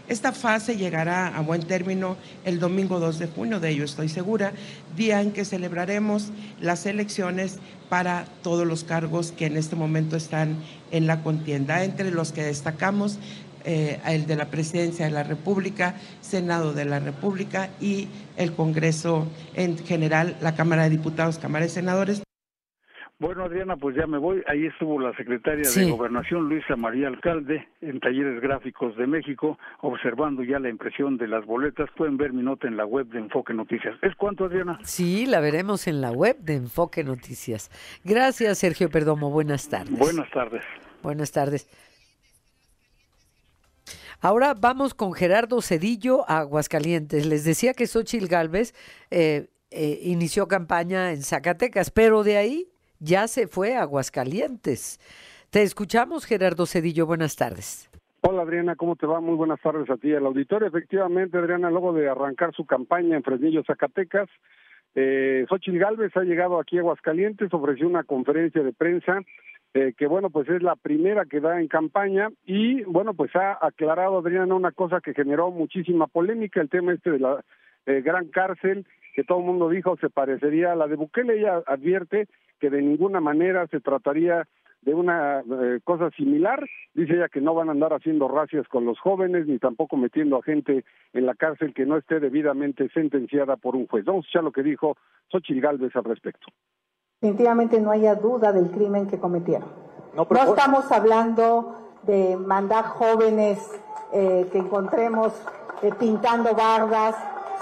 Esta 0.10 0.32
fase 0.32 0.76
llegará 0.76 1.28
a 1.28 1.41
buen 1.41 1.62
término 1.62 2.17
el 2.43 2.60
domingo 2.60 3.00
2 3.00 3.19
de 3.19 3.28
junio, 3.28 3.60
de 3.60 3.69
ello 3.69 3.86
estoy 3.86 4.10
segura, 4.10 4.54
día 4.98 5.22
en 5.22 5.32
que 5.32 5.45
celebraremos 5.45 6.32
las 6.60 6.88
elecciones 6.88 7.60
para 7.89 8.26
todos 8.41 8.65
los 8.65 8.84
cargos 8.84 9.32
que 9.32 9.45
en 9.45 9.56
este 9.56 9.76
momento 9.76 10.17
están 10.17 10.58
en 10.89 11.06
la 11.06 11.22
contienda, 11.22 11.84
entre 11.84 12.10
los 12.10 12.32
que 12.32 12.41
destacamos 12.41 13.19
eh, 13.65 14.00
el 14.08 14.26
de 14.26 14.36
la 14.36 14.50
Presidencia 14.50 15.06
de 15.06 15.12
la 15.12 15.22
República, 15.22 15.93
Senado 16.22 16.74
de 16.74 16.86
la 16.86 17.00
República 17.00 17.69
y 17.80 18.08
el 18.36 18.54
Congreso 18.54 19.28
en 19.54 19.78
general, 19.78 20.38
la 20.41 20.56
Cámara 20.56 20.84
de 20.84 20.89
Diputados, 20.89 21.38
Cámara 21.38 21.65
de 21.65 21.69
Senadores. 21.69 22.24
Bueno, 23.19 23.43
Adriana, 23.43 23.75
pues 23.75 23.97
ya 23.97 24.08
me 24.08 24.17
voy. 24.17 24.41
Ahí 24.47 24.65
estuvo 24.65 24.97
la 24.97 25.13
secretaria 25.17 25.69
de 25.69 25.91
Gobernación, 25.91 26.47
Luisa 26.47 26.77
María 26.77 27.10
Alcalde, 27.10 27.67
en 27.82 27.99
Talleres 27.99 28.41
Gráficos 28.41 28.95
de 28.95 29.08
México, 29.08 29.60
observando 29.82 30.41
ya 30.41 30.58
la 30.58 30.69
impresión 30.69 31.17
de 31.17 31.27
las 31.27 31.45
boletas. 31.45 31.89
Pueden 31.97 32.15
ver 32.15 32.32
mi 32.32 32.43
nota 32.43 32.69
en 32.69 32.77
la 32.77 32.86
web 32.86 33.08
de 33.08 33.19
Enfoque 33.19 33.53
Noticias. 33.53 33.93
¿Es 34.01 34.15
cuánto, 34.15 34.45
Adriana? 34.45 34.79
Sí, 34.84 35.25
la 35.25 35.41
veremos 35.41 35.86
en 35.88 35.99
la 35.99 36.12
web 36.12 36.38
de 36.39 36.55
Enfoque 36.55 37.03
Noticias. 37.03 37.69
Gracias, 38.05 38.58
Sergio 38.60 38.89
Perdomo. 38.89 39.29
Buenas 39.32 39.67
tardes. 39.67 39.99
Buenas 39.99 40.32
tardes. 40.32 40.63
Buenas 41.03 41.34
tardes. 41.34 41.67
Ahora 44.21 44.53
vamos 44.53 44.93
con 44.93 45.12
Gerardo 45.12 45.62
Cedillo 45.62 46.23
a 46.29 46.39
Aguascalientes. 46.39 47.25
Les 47.25 47.43
decía 47.43 47.73
que 47.73 47.86
Xochil 47.86 48.29
Gálvez 48.29 48.73
eh, 49.12 49.49
eh, 49.71 49.99
inició 50.03 50.47
campaña 50.47 51.12
en 51.12 51.21
Zacatecas, 51.21 51.91
pero 51.91 52.23
de 52.23 52.38
ahí 52.38 52.69
ya 52.99 53.27
se 53.27 53.47
fue 53.47 53.75
a 53.75 53.81
Aguascalientes. 53.81 54.99
Te 55.49 55.63
escuchamos, 55.63 56.25
Gerardo 56.25 56.65
Cedillo. 56.65 57.05
Buenas 57.05 57.35
tardes. 57.35 57.89
Hola 58.21 58.41
Adriana, 58.41 58.75
¿cómo 58.75 58.95
te 58.97 59.07
va? 59.07 59.21
Muy 59.21 59.35
buenas 59.35 59.62
tardes 59.62 59.89
a 59.89 59.95
ti 59.95 60.13
al 60.13 60.25
auditorio. 60.25 60.67
Efectivamente, 60.67 61.38
Adriana, 61.38 61.71
luego 61.71 61.93
de 61.93 62.09
arrancar 62.09 62.53
su 62.53 62.65
campaña 62.65 63.15
en 63.15 63.23
Fresnillo, 63.23 63.63
Zacatecas, 63.63 64.29
eh, 64.95 65.45
Xochitl 65.47 65.77
Galvez 65.77 66.15
ha 66.17 66.23
llegado 66.23 66.59
aquí 66.59 66.77
a 66.77 66.81
Aguascalientes, 66.81 67.53
ofreció 67.53 67.88
una 67.88 68.03
conferencia 68.03 68.62
de 68.62 68.73
prensa 68.73 69.21
eh, 69.73 69.93
que, 69.97 70.07
bueno, 70.07 70.29
pues 70.31 70.49
es 70.49 70.62
la 70.62 70.75
primera 70.75 71.25
que 71.25 71.39
da 71.39 71.62
en 71.62 71.67
campaña 71.67 72.29
y, 72.45 72.83
bueno, 72.83 73.13
pues 73.13 73.33
ha 73.35 73.57
aclarado, 73.65 74.17
Adriana, 74.17 74.53
una 74.55 74.71
cosa 74.71 74.99
que 74.99 75.13
generó 75.13 75.51
muchísima 75.51 76.07
polémica, 76.07 76.59
el 76.59 76.69
tema 76.69 76.93
este 76.93 77.12
de 77.12 77.19
la 77.19 77.43
eh, 77.85 78.01
gran 78.01 78.27
cárcel, 78.27 78.85
que 79.13 79.23
todo 79.23 79.39
el 79.39 79.45
mundo 79.45 79.69
dijo 79.69 79.95
se 79.97 80.09
parecería 80.09 80.73
a 80.73 80.75
la 80.75 80.88
de 80.88 80.95
Bukele. 80.95 81.39
Ella 81.39 81.62
advierte 81.67 82.27
que 82.60 82.69
de 82.69 82.82
ninguna 82.82 83.19
manera 83.19 83.67
se 83.67 83.80
trataría 83.80 84.48
de 84.82 84.93
una 84.93 85.39
eh, 85.39 85.80
cosa 85.84 86.10
similar. 86.12 86.63
Dice 86.93 87.13
ella 87.13 87.30
que 87.30 87.41
no 87.41 87.54
van 87.54 87.69
a 87.69 87.72
andar 87.72 87.93
haciendo 87.93 88.28
racias 88.28 88.67
con 88.67 88.86
los 88.86 89.00
jóvenes 89.00 89.48
ni 89.48 89.60
tampoco 89.60 89.98
metiendo 89.98 90.38
a 90.38 90.43
gente 90.43 90.86
en 91.13 91.26
la 91.26 91.36
cárcel 91.36 91.74
que 91.74 91.86
no 91.86 91.98
esté 91.98 92.19
debidamente 92.19 92.89
sentenciada 92.93 93.58
por 93.58 93.76
un 93.76 93.88
juez. 93.88 94.06
Vamos 94.06 94.26
a 94.26 94.28
escuchar 94.28 94.43
lo 94.43 94.52
que 94.52 94.63
dijo 94.63 94.98
Xochitl 95.32 95.62
Galvez 95.62 95.95
al 95.95 96.04
respecto. 96.06 96.48
Definitivamente 97.22 97.82
no 97.82 97.91
haya 97.91 98.15
duda 98.15 98.54
del 98.54 98.72
crimen 98.72 99.08
que 99.08 99.19
cometieron. 99.19 99.69
No, 100.15 100.24
estamos 100.24 100.91
hablando 100.91 101.76
de 102.04 102.38
mandar 102.38 102.86
jóvenes 102.86 103.60
eh, 104.13 104.48
que 104.52 104.58
encontremos 104.58 105.34
eh, 105.84 105.91
pintando 106.00 106.56
bardas. 106.56 107.15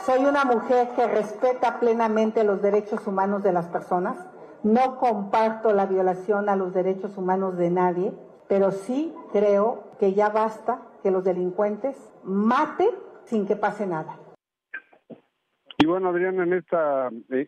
Soy 0.06 0.24
una 0.24 0.46
mujer 0.46 0.90
que 0.96 1.08
respeta 1.08 1.80
plenamente 1.80 2.44
los 2.44 2.62
derechos 2.62 3.06
humanos 3.08 3.44
de 3.44 3.52
las 3.52 3.68
personas 3.68 4.16
no 4.64 4.98
comparto 4.98 5.74
la 5.74 5.86
violación 5.86 6.50
a 6.50 6.56
los 6.56 6.74
derechos 6.74 7.18
humanos 7.18 7.58
de 7.58 7.70
nadie, 7.70 8.12
pero 8.48 8.72
sí 8.72 9.14
creo 9.32 9.84
que 10.00 10.14
ya 10.14 10.30
basta 10.30 10.82
que 11.04 11.12
los 11.12 11.24
delincuentes 11.24 11.96
maten 12.24 12.90
sin 13.26 13.46
que 13.46 13.56
pase 13.56 13.86
nada. 13.86 14.18
Y 15.80 15.86
bueno, 15.86 16.10
Adriana, 16.10 16.44
en 16.44 16.54
este 16.54 16.78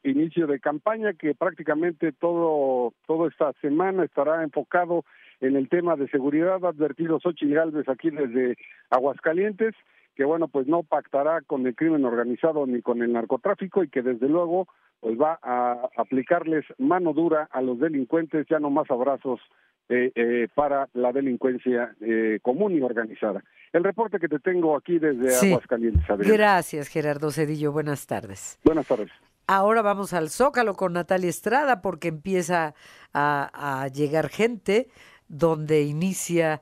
inicio 0.04 0.46
de 0.46 0.60
campaña 0.60 1.14
que 1.14 1.34
prácticamente 1.34 2.12
todo 2.12 2.94
toda 3.08 3.28
esta 3.28 3.54
semana 3.60 4.04
estará 4.04 4.44
enfocado 4.44 5.04
en 5.42 5.56
el 5.56 5.68
tema 5.68 5.96
de 5.96 6.08
seguridad. 6.10 6.64
Advertido 6.64 7.20
Xochitl 7.20 7.56
Galvez 7.56 7.90
aquí 7.90 8.12
desde 8.12 8.56
Aguascalientes 8.92 9.74
que 10.20 10.26
bueno, 10.26 10.50
pues 10.50 10.68
no 10.68 10.84
pactará 10.84 11.40
con 11.44 11.66
el 11.66 11.78
crimen 11.78 12.04
organizado 12.04 12.68
ni 12.68 12.82
con 12.82 13.02
el 13.02 13.14
narcotráfico 13.14 13.86
y 13.86 13.88
que 13.88 14.02
desde 14.02 14.28
luego 14.28 14.68
pues 15.00 15.20
va 15.20 15.40
a 15.42 15.90
aplicarles 15.98 16.66
mano 16.78 17.14
dura 17.14 17.48
a 17.52 17.62
los 17.62 17.80
delincuentes, 17.80 18.46
ya 18.50 18.60
no 18.60 18.70
más 18.70 18.90
abrazos 18.92 19.40
eh, 19.88 20.12
eh, 20.14 20.48
para 20.54 20.88
la 20.94 21.12
delincuencia 21.12 21.96
eh, 22.02 22.40
común 22.42 22.78
y 22.78 22.82
organizada. 22.82 23.44
El 23.74 23.84
reporte 23.84 24.20
que 24.20 24.28
te 24.28 24.40
tengo 24.40 24.76
aquí 24.76 25.00
desde 25.00 25.36
Aguascalientes. 25.36 26.06
Gracias, 26.20 26.88
Gerardo 26.90 27.32
Cedillo. 27.32 27.72
Buenas 27.72 28.06
tardes. 28.06 28.60
Buenas 28.64 28.88
tardes. 28.88 29.10
Ahora 29.48 29.82
vamos 29.82 30.14
al 30.14 30.30
Zócalo 30.30 30.76
con 30.76 30.94
Natalia 30.94 31.30
Estrada 31.30 31.82
porque 31.82 32.10
empieza 32.10 32.76
a, 33.14 33.82
a 33.82 33.88
llegar 33.88 34.30
gente 34.30 34.90
donde 35.28 35.82
inicia 35.82 36.62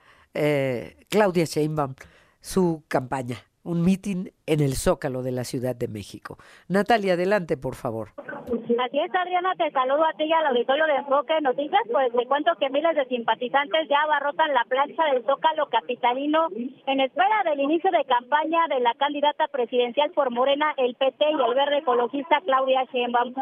Claudia 1.09 1.45
Sheinbaum 1.45 1.95
su 2.39 2.83
campaña 2.87 3.37
un 3.67 3.83
mitin 3.83 4.31
en 4.47 4.61
el 4.61 4.75
Zócalo 4.75 5.21
de 5.21 5.31
la 5.31 5.43
Ciudad 5.43 5.75
de 5.75 5.87
México. 5.87 6.37
Natalia, 6.67 7.13
adelante, 7.13 7.57
por 7.57 7.75
favor. 7.75 8.09
Así 8.47 8.99
es, 8.99 9.13
Adriana, 9.13 9.53
te 9.57 9.69
saludo 9.71 10.05
a 10.05 10.13
ti 10.13 10.23
y 10.23 10.31
al 10.31 10.47
auditorio 10.47 10.85
de 10.85 10.95
Enfoque 10.95 11.33
Noticias. 11.41 11.81
Pues 11.91 12.13
te 12.13 12.25
cuento 12.25 12.51
que 12.59 12.69
miles 12.69 12.95
de 12.95 13.05
simpatizantes 13.05 13.89
ya 13.89 13.99
abarrotan 14.03 14.53
la 14.53 14.63
plancha 14.69 15.03
del 15.11 15.25
Zócalo 15.25 15.67
capitalino 15.67 16.47
en 16.85 16.99
espera 17.01 17.43
del 17.43 17.59
inicio 17.59 17.91
de 17.91 18.05
campaña 18.05 18.67
de 18.69 18.79
la 18.79 18.93
candidata 18.93 19.47
presidencial 19.49 20.11
por 20.11 20.31
Morena, 20.31 20.73
el 20.77 20.95
PT 20.95 21.25
y 21.29 21.33
el 21.33 21.55
verde 21.55 21.79
ecologista 21.79 22.39
Claudia 22.45 22.85
Sheinbaum. 22.93 23.33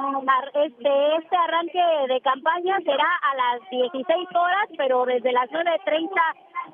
Este, 0.54 1.16
este 1.22 1.36
arranque 1.38 1.84
de 2.08 2.22
campaña 2.22 2.78
será 2.84 3.06
a 3.06 3.36
las 3.36 3.70
16 3.70 4.30
horas, 4.34 4.70
pero 4.78 5.06
desde 5.06 5.32
las 5.32 5.50
9.30 5.50 6.10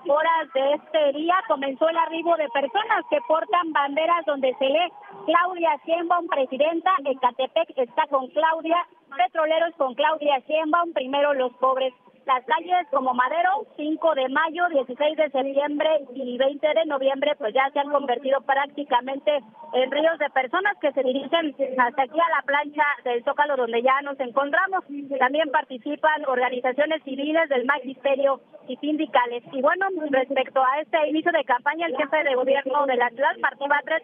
horas 0.08 0.54
de 0.54 0.74
este 0.74 1.20
día 1.20 1.36
comenzó 1.48 1.90
el 1.90 1.98
arribo 1.98 2.36
de 2.38 2.48
personas 2.50 3.04
que 3.10 3.18
portan 3.28 3.72
banderas 3.74 4.21
donde 4.26 4.54
se 4.60 4.66
lee 4.66 4.92
Claudia 5.26 5.80
Sheinbaum, 5.86 6.28
presidenta, 6.28 6.92
Ecatepec 7.06 7.78
está 7.78 8.08
con 8.08 8.28
Claudia, 8.28 8.78
Petroleros 9.16 9.76
con 9.76 9.94
Claudia 9.96 10.40
Sheinbaum, 10.48 10.94
primero 10.94 11.34
los 11.34 11.54
pobres 11.54 11.94
las 12.26 12.46
calles 12.46 12.88
como 12.92 13.14
Madero, 13.14 13.66
5 13.76 14.16
de 14.16 14.30
mayo, 14.30 14.68
16 14.70 15.18
de 15.18 15.30
septiembre 15.30 15.90
y 16.14 16.38
20 16.38 16.68
de 16.68 16.86
noviembre, 16.86 17.32
pues 17.38 17.54
ya 17.54 17.70
se 17.74 17.80
han 17.80 17.92
convertido 17.92 18.42
prácticamente 18.42 19.40
en 19.74 19.92
ríos 19.92 20.18
de 20.20 20.30
personas 20.30 20.78
que 20.80 20.92
se 20.92 21.04
dirigen 21.04 21.56
hasta 21.78 22.04
aquí 22.04 22.20
a 22.20 22.36
la 22.36 22.42
plancha 22.46 22.84
del 23.04 23.24
Zócalo 23.24 23.58
donde 23.58 23.82
ya 23.82 24.02
nos 24.02 24.20
encontramos. 24.20 24.84
También 25.20 25.50
participan 25.52 26.26
organizaciones 26.28 27.04
civiles 27.04 27.50
del 27.50 27.66
magisterio 27.66 28.42
y 28.68 28.78
sindicales. 28.78 29.44
Y 29.52 29.62
bueno, 29.62 29.88
respecto 30.10 30.62
a 30.64 30.82
este 30.82 31.10
inicio 31.10 31.32
de 31.32 31.44
campaña, 31.44 31.88
el 31.88 31.98
jefe 31.98 32.24
de 32.24 32.36
gobierno 32.36 32.86
de 32.86 32.96
la 32.96 33.10
ciudad, 33.10 33.36
Martí 33.42 33.68
Batres, 33.68 34.04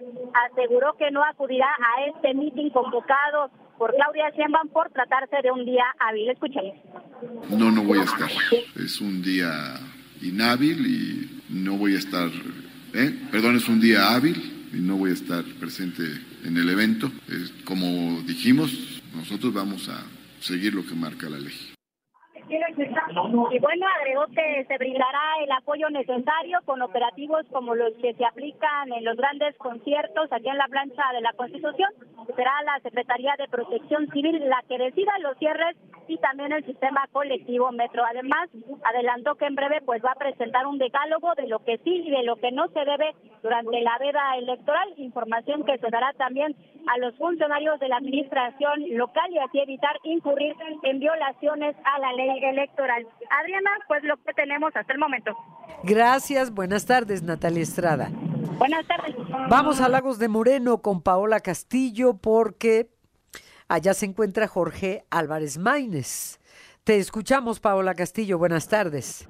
aseguró 0.52 0.94
que 0.94 1.12
no 1.12 1.24
acudirá 1.24 1.68
a 1.68 2.06
este 2.06 2.34
mitin 2.34 2.70
convocado 2.72 3.50
por 3.78 3.94
Claudia 3.94 4.30
Sheinbaum 4.36 4.70
por 4.70 4.90
tratarse 4.90 5.38
de 5.44 5.52
un 5.52 5.66
día 5.66 5.86
hábil. 6.00 6.30
Escuchemos. 6.30 6.76
No, 7.50 7.72
no 7.72 7.84
voy 7.84 8.00
a 8.00 8.04
estar. 8.04 8.30
Es 8.76 9.02
un 9.02 9.22
día 9.22 9.50
inhábil 10.22 10.86
y 10.86 11.42
no 11.50 11.78
voy 11.78 11.96
a 11.96 12.00
estar, 12.00 12.30
¿eh? 12.94 13.16
perdón, 13.32 13.56
es 13.56 13.68
un 13.68 13.80
día 13.80 14.14
hábil 14.14 14.70
y 14.74 14.78
no 14.78 14.98
voy 14.98 15.12
a 15.12 15.14
estar 15.14 15.44
presente 15.60 16.04
en 16.44 16.58
el 16.58 16.70
evento. 16.70 17.12
como 17.66 18.22
dijimos, 18.24 19.02
nosotros 19.16 19.54
vamos 19.54 19.90
a 19.90 20.04
seguir 20.40 20.74
lo 20.74 20.86
que 20.86 20.96
marca 20.96 21.30
la 21.30 21.40
ley. 21.40 21.77
Y 22.50 23.60
bueno, 23.60 23.86
agregó 24.00 24.26
que 24.28 24.66
se 24.68 24.78
brindará 24.78 25.44
el 25.44 25.52
apoyo 25.52 25.90
necesario 25.90 26.60
con 26.66 26.82
operativos 26.82 27.46
como 27.52 27.76
los 27.76 27.94
que 27.96 28.14
se 28.14 28.26
aplican 28.26 28.94
en 28.94 29.04
los 29.04 29.18
grandes 29.18 29.56
conciertos 29.58 30.32
aquí 30.32 30.48
en 30.48 30.58
la 30.58 30.68
plancha 30.68 31.04
de 31.14 31.22
la 31.22 31.34
Constitución. 31.34 31.90
Será 32.36 32.52
la 32.64 32.80
Secretaría 32.82 33.36
de 33.38 33.48
Protección 33.50 34.08
Civil 34.12 34.48
la 34.48 34.64
que 34.68 34.78
decida 34.78 35.12
los 35.20 35.38
cierres 35.38 35.76
y 36.08 36.18
también 36.18 36.52
el 36.52 36.66
sistema 36.66 37.08
colectivo 37.12 37.72
Metro. 37.72 38.04
Además, 38.06 38.50
adelantó 38.84 39.36
que 39.36 39.46
en 39.46 39.56
breve 39.56 39.82
pues 39.86 40.04
va 40.04 40.12
a 40.12 40.16
presentar 40.16 40.66
un 40.66 40.78
decálogo 40.78 41.34
de 41.36 41.48
lo 41.48 41.60
que 41.60 41.78
sí 41.80 42.04
y 42.06 42.12
de 42.12 42.24
lo 42.24 42.36
que 42.38 42.52
no 42.52 42.68
se 42.70 42.80
debe 42.80 43.14
durante 43.44 43.82
la 43.82 43.98
veda 44.00 44.38
electoral, 44.38 44.94
información 44.98 45.64
que 45.64 45.78
se 45.78 45.90
dará 45.90 46.14
también 46.14 46.56
a 46.88 46.98
los 47.00 47.16
funcionarios 47.18 47.80
de 47.80 47.90
la 47.90 47.98
administración 47.98 48.98
local 48.98 49.30
y 49.32 49.40
así 49.40 49.60
evitar 49.60 49.98
incurrir 50.04 50.56
en 50.84 51.00
violaciones 51.00 51.76
a 51.84 52.00
la 52.00 52.14
ley 52.14 52.44
electoral. 52.44 53.06
Adriana, 53.42 53.72
pues 53.88 54.04
lo 54.04 54.18
que 54.18 54.34
tenemos 54.34 54.76
hasta 54.76 54.94
el 54.94 55.00
momento. 55.00 55.36
Gracias, 55.84 56.54
buenas 56.54 56.86
tardes, 56.86 57.24
Natalia 57.24 57.64
Estrada. 57.64 58.10
Buenas 58.58 58.88
tardes. 58.88 59.16
Vamos 59.50 59.82
a 59.82 59.90
Lagos 59.90 60.18
de 60.18 60.28
Moreno 60.28 60.82
con 60.82 61.02
Paola 61.02 61.40
Castillo 61.42 62.18
porque 62.18 62.90
allá 63.68 63.94
se 63.94 64.06
encuentra 64.06 64.48
Jorge 64.48 65.04
Álvarez 65.10 65.58
Maínez. 65.58 66.40
Te 66.84 66.98
escuchamos, 66.98 67.60
Paola 67.60 67.94
Castillo. 67.96 68.38
Buenas 68.38 68.68
tardes. 68.68 69.28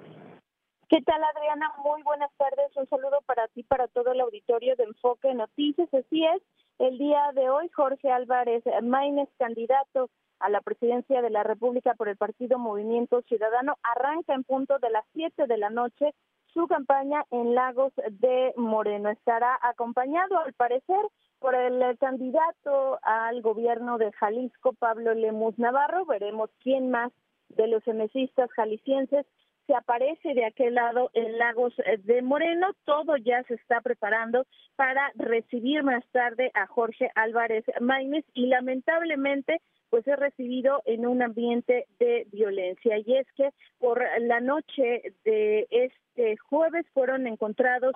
¿Qué 0.90 1.02
tal, 1.02 1.22
Adriana? 1.24 1.72
Muy 1.84 2.02
buenas 2.04 2.32
tardes. 2.38 2.76
Un 2.76 2.88
saludo 2.88 3.20
para 3.26 3.48
ti, 3.50 3.64
para 3.64 3.88
todo 3.88 4.14
el 4.14 4.22
auditorio 4.22 4.76
de 4.76 4.84
Enfoque 4.84 5.34
Noticias. 5.34 5.94
Así 5.94 6.24
es, 6.24 6.42
el 6.80 6.98
día 6.98 7.32
de 7.34 7.50
hoy 7.50 7.70
Jorge 7.76 8.10
Álvarez 8.10 8.64
Maínez, 8.84 9.28
candidato 9.38 10.10
a 10.40 10.50
la 10.50 10.62
presidencia 10.62 11.22
de 11.22 11.30
la 11.30 11.44
República 11.44 11.94
por 11.96 12.08
el 12.08 12.16
partido 12.16 12.58
Movimiento 12.60 13.22
Ciudadano. 13.24 13.76
Arranca 13.84 14.34
en 14.34 14.44
punto 14.44 14.80
de 14.80 14.90
las 14.90 15.04
7 15.14 15.48
de 15.48 15.58
la 15.58 15.70
noche 15.70 16.14
su 16.54 16.68
campaña 16.68 17.24
en 17.32 17.54
Lagos 17.54 17.92
de 18.12 18.54
Moreno. 18.56 19.10
Estará 19.10 19.60
acompañado, 19.62 20.40
al 20.40 20.54
parecer, 20.54 21.06
por 21.40 21.56
el 21.56 21.98
candidato 21.98 23.00
al 23.04 23.42
gobierno 23.42 23.98
de 23.98 24.12
Jalisco, 24.14 24.74
Pablo 24.74 25.14
Lemus 25.14 25.58
Navarro. 25.58 26.06
Veremos 26.06 26.50
quién 26.62 26.90
más 26.90 27.12
de 27.50 27.68
los 27.68 27.88
emesistas 27.88 28.52
jaliscienses 28.52 29.26
se 29.68 29.76
aparece 29.76 30.34
de 30.34 30.46
aquel 30.46 30.76
lado 30.76 31.12
en 31.14 31.38
Lagos 31.38 31.74
de 32.06 32.22
Moreno. 32.22 32.68
Todo 32.86 33.18
ya 33.18 33.44
se 33.44 33.56
está 33.56 33.82
preparando 33.82 34.46
para 34.78 35.12
recibir 35.16 35.84
más 35.84 36.06
tarde 36.12 36.52
a 36.54 36.68
Jorge 36.68 37.12
Álvarez 37.16 37.66
Maínez 37.82 38.26
y 38.34 38.48
lamentablemente 38.48 39.62
pues 39.90 40.08
es 40.08 40.18
recibido 40.18 40.82
en 40.86 41.06
un 41.06 41.22
ambiente 41.22 41.86
de 42.00 42.28
violencia. 42.32 42.98
Y 42.98 43.18
es 43.18 43.28
que 43.34 43.52
por 43.80 44.04
la 44.22 44.40
noche 44.40 45.14
de 45.24 45.68
este 45.70 46.38
jueves 46.38 46.86
fueron 46.94 47.28
encontrados 47.28 47.96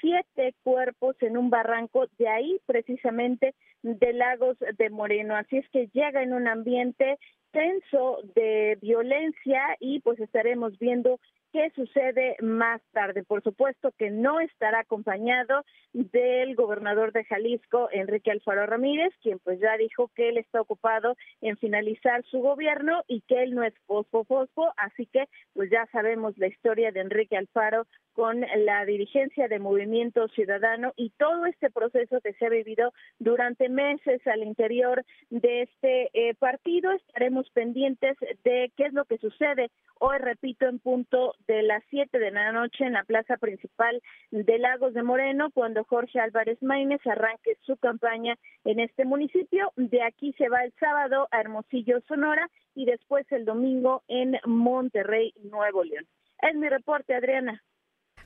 siete 0.00 0.54
cuerpos 0.62 1.16
en 1.20 1.36
un 1.36 1.50
barranco 1.50 2.06
de 2.18 2.28
ahí 2.28 2.60
precisamente 2.66 3.54
de 3.82 4.12
Lagos 4.12 4.56
de 4.78 4.90
Moreno. 4.90 5.36
Así 5.36 5.58
es 5.58 5.68
que 5.70 5.88
llega 5.92 6.22
en 6.22 6.32
un 6.32 6.48
ambiente 6.48 7.18
tenso 7.50 8.18
de 8.34 8.78
violencia 8.80 9.76
y 9.80 10.00
pues 10.00 10.20
estaremos 10.20 10.78
viendo 10.78 11.18
qué 11.52 11.70
sucede 11.74 12.36
más 12.40 12.80
tarde. 12.92 13.24
Por 13.24 13.42
supuesto 13.42 13.92
que 13.98 14.10
no 14.10 14.40
estará 14.40 14.80
acompañado 14.80 15.64
del 15.92 16.54
gobernador 16.54 17.12
de 17.12 17.24
Jalisco, 17.24 17.88
Enrique 17.92 18.30
Alfaro 18.30 18.66
Ramírez, 18.66 19.12
quien 19.22 19.38
pues 19.40 19.58
ya 19.60 19.76
dijo 19.76 20.10
que 20.14 20.28
él 20.28 20.38
está 20.38 20.60
ocupado 20.60 21.16
en 21.40 21.56
finalizar 21.56 22.24
su 22.30 22.38
gobierno 22.38 23.02
y 23.08 23.22
que 23.22 23.42
él 23.42 23.54
no 23.54 23.64
es 23.64 23.74
fosfo 23.86 24.24
fosfo, 24.24 24.72
así 24.76 25.06
que 25.06 25.28
pues 25.52 25.70
ya 25.70 25.86
sabemos 25.92 26.38
la 26.38 26.46
historia 26.46 26.92
de 26.92 27.00
Enrique 27.00 27.36
Alfaro 27.36 27.86
con 28.12 28.40
la 28.40 28.84
dirigencia 28.84 29.48
de 29.48 29.58
Movimiento 29.58 30.28
Ciudadano 30.28 30.92
y 30.96 31.10
todo 31.10 31.46
este 31.46 31.70
proceso 31.70 32.20
que 32.20 32.32
se 32.34 32.46
ha 32.46 32.50
vivido 32.50 32.92
durante 33.18 33.68
meses 33.68 34.20
al 34.26 34.42
interior 34.42 35.04
de 35.30 35.62
este 35.62 36.10
eh, 36.12 36.34
partido. 36.34 36.92
Estaremos 36.92 37.39
pendientes 37.50 38.18
de 38.44 38.70
qué 38.76 38.84
es 38.84 38.92
lo 38.92 39.06
que 39.06 39.16
sucede 39.18 39.70
hoy, 40.00 40.18
repito, 40.18 40.66
en 40.66 40.78
punto 40.78 41.34
de 41.46 41.62
las 41.62 41.82
7 41.90 42.18
de 42.18 42.30
la 42.30 42.52
noche 42.52 42.84
en 42.84 42.94
la 42.94 43.04
plaza 43.04 43.36
principal 43.36 44.02
de 44.30 44.58
Lagos 44.58 44.94
de 44.94 45.02
Moreno, 45.02 45.50
cuando 45.52 45.84
Jorge 45.84 46.18
Álvarez 46.18 46.60
Maínez 46.62 47.00
arranque 47.06 47.56
su 47.66 47.76
campaña 47.76 48.36
en 48.64 48.80
este 48.80 49.04
municipio. 49.04 49.72
De 49.76 50.02
aquí 50.02 50.32
se 50.38 50.48
va 50.48 50.64
el 50.64 50.72
sábado 50.80 51.28
a 51.30 51.40
Hermosillo, 51.40 52.00
Sonora, 52.08 52.50
y 52.74 52.86
después 52.86 53.30
el 53.30 53.44
domingo 53.44 54.02
en 54.08 54.38
Monterrey, 54.46 55.34
Nuevo 55.42 55.84
León. 55.84 56.06
Es 56.40 56.56
mi 56.56 56.68
reporte, 56.68 57.14
Adriana. 57.14 57.62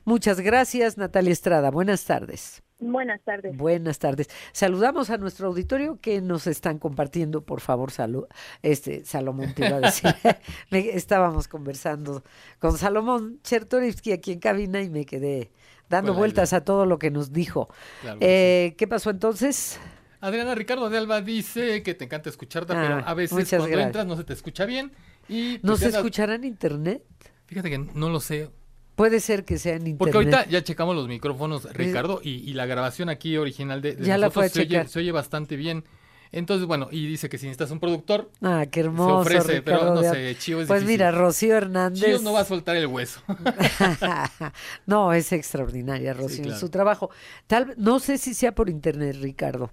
Muchas 0.05 0.41
gracias, 0.41 0.99
Natalia 0.99 1.33
Estrada. 1.33 1.71
Buenas 1.71 2.05
tardes. 2.05 2.63
Buenas 2.81 3.23
tardes. 3.23 3.57
Buenas 3.57 3.99
tardes. 3.99 4.29
Saludamos 4.53 5.09
a 5.09 5.17
nuestro 5.17 5.49
auditorio 5.49 5.99
que 6.01 6.21
nos 6.21 6.47
están 6.47 6.79
compartiendo, 6.79 7.43
por 7.45 7.61
favor, 7.61 7.91
salud. 7.91 8.27
Este, 8.63 9.05
Salomón 9.05 9.55
te 9.55 9.67
iba 9.67 9.77
a 9.77 9.81
decir. 9.81 10.15
Estábamos 10.71 11.49
conversando 11.49 12.23
con 12.59 12.77
Salomón 12.77 13.41
Chertorivsky 13.43 14.13
aquí 14.13 14.33
en 14.33 14.41
cabina 14.41 14.83
y 14.83 14.91
me 14.91 15.07
quedé 15.07 15.51
dando 15.89 16.15
vueltas 16.15 16.53
a 16.53 16.65
todo 16.65 16.87
lo 16.87 16.99
que 16.99 17.11
nos 17.11 17.33
dijo. 17.33 17.69
Eh, 18.21 18.75
¿Qué 18.77 18.87
pasó 18.87 19.11
entonces? 19.11 19.79
Adriana 20.21 20.55
Ricardo 20.55 20.91
de 20.91 20.99
Alba 20.99 21.21
dice 21.21 21.83
que 21.83 21.95
te 21.95 22.05
encanta 22.05 22.31
escucharte, 22.31 22.73
pero 22.75 22.97
ah, 22.97 23.05
a 23.07 23.15
veces 23.15 23.49
cuando 23.51 23.79
entras 23.79 24.07
no 24.07 24.17
se 24.17 24.25
te 24.25 24.33
escucha 24.33 24.65
bien. 24.65 24.93
Y 25.29 25.61
¿No 25.63 25.77
se 25.77 25.89
escuchará 25.89 26.35
en 26.35 26.45
internet? 26.45 27.03
Fíjate 27.47 27.71
que 27.71 27.79
no 27.79 28.09
lo 28.09 28.21
sé. 28.21 28.51
Puede 28.95 29.21
ser 29.21 29.45
que 29.45 29.59
sea 29.59 29.73
en 29.73 29.87
internet. 29.87 29.99
Porque 29.99 30.17
ahorita 30.17 30.47
ya 30.49 30.63
checamos 30.63 30.95
los 30.95 31.09
micrófonos, 31.09 31.65
Ricardo, 31.73 32.21
y, 32.23 32.53
la 32.55 32.67
grabación 32.67 33.09
aquí 33.09 33.37
original 33.37 33.83
de, 33.83 33.97
ya 34.01 34.19
la 34.19 34.31
fue 34.31 34.47
a 34.47 34.49
se, 34.49 34.63
oye, 34.63 34.87
se 34.87 34.99
oye 35.01 35.13
bastante 35.13 35.57
bien. 35.57 35.85
Entonces, 36.31 36.67
bueno, 36.67 36.89
y 36.91 37.07
dice 37.07 37.29
que 37.29 37.39
si 37.39 37.47
necesitas 37.47 37.71
un 37.71 37.79
productor, 37.79 38.29
ah, 38.43 38.67
qué 38.69 38.81
hermoso, 38.81 39.29
se 39.31 39.39
ofrece, 39.39 39.63
pero 39.63 39.95
no 39.95 40.03
sé, 40.03 40.37
Chío 40.37 40.61
es 40.61 40.67
Pues 40.67 40.83
mira, 40.85 41.13
Rocío 41.13 41.57
Hernández. 41.57 42.03
Chío 42.03 42.19
no 42.21 42.33
va 42.33 42.41
a 42.41 42.45
soltar 42.45 42.77
el 42.77 42.89
hueso. 42.89 43.21
no, 44.87 45.13
es 45.13 45.33
extraordinaria, 45.33 46.13
Rocío, 46.13 46.47
en 46.47 46.59
su 46.59 46.71
trabajo. 46.71 47.11
Tal, 47.47 47.75
no 47.77 48.01
sé 48.01 48.19
si 48.19 48.35
sea 48.35 48.53
por 48.53 48.69
internet, 48.69 49.17
Ricardo. 49.21 49.71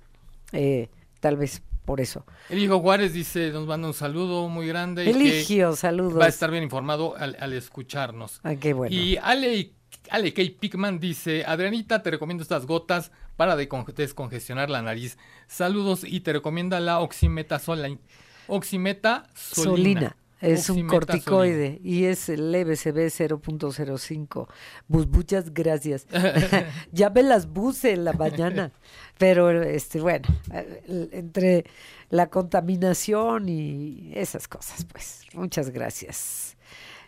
Eh, 0.51 0.89
tal 1.19 1.37
vez 1.37 1.63
por 1.85 2.01
eso. 2.01 2.25
El 2.49 2.59
hijo 2.59 2.79
Juárez 2.79 3.13
dice, 3.13 3.51
nos 3.51 3.67
manda 3.67 3.87
un 3.87 3.93
saludo 3.93 4.47
muy 4.49 4.67
grande. 4.67 5.09
Eligio, 5.09 5.75
saludos. 5.75 6.19
Va 6.19 6.25
a 6.25 6.29
estar 6.29 6.51
bien 6.51 6.63
informado 6.63 7.15
al, 7.17 7.53
escucharnos. 7.53 8.39
Ah, 8.43 8.55
qué 8.55 8.73
bueno. 8.73 8.95
Y 8.95 9.17
Ale, 9.17 9.71
Ale 10.09 10.33
K. 10.33 10.41
Pickman 10.59 10.99
dice, 10.99 11.43
Adrianita, 11.45 12.03
te 12.03 12.11
recomiendo 12.11 12.43
estas 12.43 12.65
gotas 12.65 13.11
para 13.35 13.55
descongestionar 13.55 14.69
la 14.69 14.81
nariz. 14.81 15.17
Saludos 15.47 16.03
y 16.03 16.19
te 16.21 16.33
recomienda 16.33 16.79
la 16.79 16.99
oximetasol 16.99 17.99
oximeta 18.47 19.27
solina. 19.33 20.15
Es 20.41 20.69
un 20.69 20.87
corticoide 20.87 21.79
y 21.83 22.05
es 22.05 22.27
el 22.29 22.51
LBCB 22.51 23.09
0.05. 23.09 24.47
Bus, 24.87 25.07
muchas 25.07 25.53
gracias. 25.53 26.07
ya 26.91 27.09
me 27.09 27.23
las 27.23 27.47
buse 27.47 27.91
en 27.93 28.05
la 28.05 28.13
mañana. 28.13 28.71
Pero, 29.17 29.61
este, 29.61 30.01
bueno, 30.01 30.27
entre 31.11 31.65
la 32.09 32.27
contaminación 32.27 33.47
y 33.49 34.11
esas 34.15 34.47
cosas, 34.47 34.85
pues, 34.85 35.23
muchas 35.33 35.69
gracias. 35.69 36.57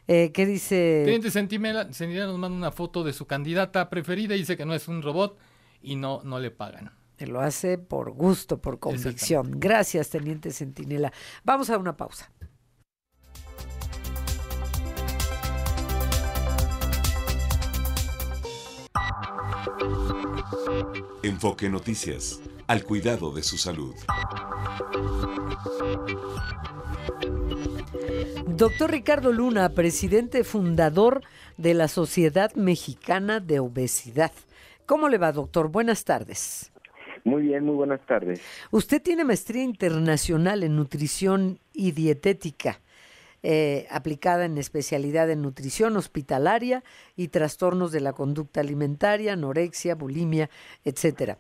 Eh, 0.08 0.32
¿Qué 0.32 0.46
dice? 0.46 1.02
Teniente 1.06 1.32
Sentinela, 1.32 1.86
nos 1.86 2.40
manda 2.40 2.58
una 2.58 2.72
foto 2.72 3.04
de 3.04 3.14
su 3.14 3.26
candidata 3.26 3.90
preferida 3.90 4.36
y 4.36 4.40
dice 4.40 4.58
que 4.58 4.66
no 4.66 4.76
es 4.76 4.88
un 4.88 5.02
robot 5.02 5.38
y 5.82 5.96
no, 5.96 6.22
no 6.24 6.40
le 6.40 6.52
pagan. 6.52 6.92
Lo 7.20 7.40
hace 7.40 7.78
por 7.78 8.12
gusto, 8.12 8.60
por 8.60 8.80
convicción. 8.80 9.60
Gracias, 9.60 10.10
Teniente 10.10 10.52
Centinela. 10.52 11.14
Vamos 11.44 11.70
a 11.70 11.78
una 11.78 11.96
pausa. 11.96 12.30
Enfoque 21.24 21.70
Noticias, 21.70 22.42
al 22.68 22.84
cuidado 22.84 23.32
de 23.32 23.44
su 23.44 23.58
salud. 23.58 23.96
Doctor 28.48 28.92
Ricardo 28.92 29.32
Luna, 29.32 29.70
presidente 29.70 30.44
fundador 30.44 31.22
de 31.58 31.74
la 31.74 31.88
Sociedad 31.88 32.54
Mexicana 32.56 33.40
de 33.40 33.60
Obesidad. 33.60 34.32
¿Cómo 34.86 35.10
le 35.10 35.18
va, 35.18 35.32
doctor? 35.32 35.70
Buenas 35.70 36.04
tardes. 36.04 36.72
Muy 37.24 37.44
bien, 37.44 37.64
muy 37.64 37.76
buenas 37.76 38.06
tardes. 38.06 38.42
Usted 38.72 39.02
tiene 39.02 39.24
maestría 39.24 39.64
internacional 39.64 40.64
en 40.64 40.76
nutrición 40.76 41.60
y 41.72 41.92
dietética. 41.92 42.80
Eh, 43.46 43.88
aplicada 43.90 44.46
en 44.46 44.58
especialidad 44.58 45.30
en 45.30 45.42
nutrición 45.42 45.98
hospitalaria 45.98 46.82
y 47.18 47.28
trastornos 47.28 47.92
de 47.92 48.00
la 48.00 48.14
conducta 48.14 48.62
alimentaria, 48.62 49.34
anorexia, 49.34 49.96
bulimia, 49.96 50.50
etcétera. 50.86 51.38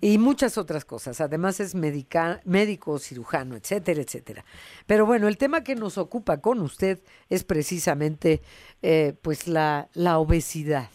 Y 0.00 0.16
muchas 0.16 0.56
otras 0.56 0.86
cosas. 0.86 1.20
Además 1.20 1.60
es 1.60 1.74
médico, 1.74 2.98
cirujano, 2.98 3.54
etcétera, 3.54 4.00
etcétera. 4.00 4.46
Pero 4.86 5.04
bueno, 5.04 5.28
el 5.28 5.36
tema 5.36 5.62
que 5.62 5.74
nos 5.74 5.98
ocupa 5.98 6.40
con 6.40 6.58
usted 6.62 7.00
es 7.28 7.44
precisamente 7.44 8.40
eh, 8.80 9.12
pues 9.20 9.46
la, 9.46 9.90
la 9.92 10.18
obesidad 10.20 10.88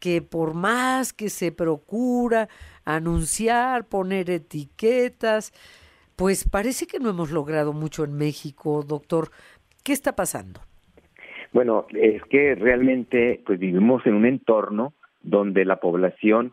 que 0.00 0.22
por 0.22 0.54
más 0.54 1.12
que 1.12 1.30
se 1.30 1.52
procura 1.52 2.48
anunciar, 2.84 3.86
poner 3.86 4.28
etiquetas, 4.28 5.52
pues 6.16 6.42
parece 6.42 6.88
que 6.88 6.98
no 6.98 7.10
hemos 7.10 7.30
logrado 7.30 7.72
mucho 7.72 8.02
en 8.02 8.12
México, 8.14 8.82
doctor. 8.82 9.30
¿Qué 9.88 9.94
está 9.94 10.12
pasando? 10.12 10.60
Bueno, 11.50 11.86
es 11.94 12.22
que 12.24 12.54
realmente 12.54 13.40
pues 13.46 13.58
vivimos 13.58 14.04
en 14.04 14.16
un 14.16 14.26
entorno 14.26 14.92
donde 15.22 15.64
la 15.64 15.76
población, 15.76 16.52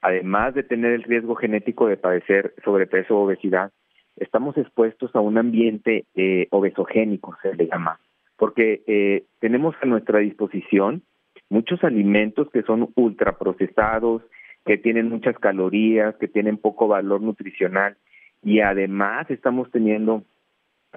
además 0.00 0.54
de 0.54 0.62
tener 0.62 0.92
el 0.92 1.02
riesgo 1.02 1.34
genético 1.34 1.88
de 1.88 1.98
padecer 1.98 2.54
sobrepeso 2.64 3.18
o 3.18 3.24
obesidad, 3.24 3.70
estamos 4.16 4.56
expuestos 4.56 5.14
a 5.14 5.20
un 5.20 5.36
ambiente 5.36 6.06
eh, 6.14 6.46
obesogénico, 6.52 7.36
se 7.42 7.54
le 7.54 7.66
llama, 7.66 8.00
porque 8.38 8.82
eh, 8.86 9.24
tenemos 9.40 9.74
a 9.82 9.84
nuestra 9.84 10.20
disposición 10.20 11.02
muchos 11.50 11.84
alimentos 11.84 12.48
que 12.50 12.62
son 12.62 12.88
ultraprocesados, 12.94 14.22
que 14.64 14.78
tienen 14.78 15.10
muchas 15.10 15.38
calorías, 15.38 16.16
que 16.16 16.28
tienen 16.28 16.56
poco 16.56 16.88
valor 16.88 17.20
nutricional 17.20 17.98
y 18.42 18.60
además 18.60 19.30
estamos 19.30 19.70
teniendo 19.70 20.22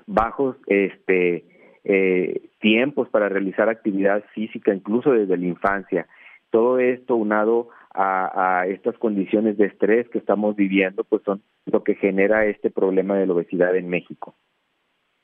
bajos 0.07 0.55
este 0.67 1.43
eh, 1.83 2.49
tiempos 2.59 3.09
para 3.09 3.29
realizar 3.29 3.69
actividad 3.69 4.23
física, 4.33 4.73
incluso 4.73 5.11
desde 5.11 5.37
la 5.37 5.45
infancia. 5.45 6.07
Todo 6.49 6.79
esto 6.79 7.15
unado 7.15 7.69
a, 7.93 8.65
estas 8.67 8.97
condiciones 8.97 9.57
de 9.57 9.65
estrés 9.65 10.07
que 10.09 10.17
estamos 10.17 10.55
viviendo, 10.55 11.03
pues 11.03 11.21
son 11.23 11.41
lo 11.65 11.83
que 11.83 11.95
genera 11.95 12.45
este 12.45 12.71
problema 12.71 13.17
de 13.17 13.27
la 13.27 13.33
obesidad 13.33 13.75
en 13.75 13.89
México. 13.89 14.35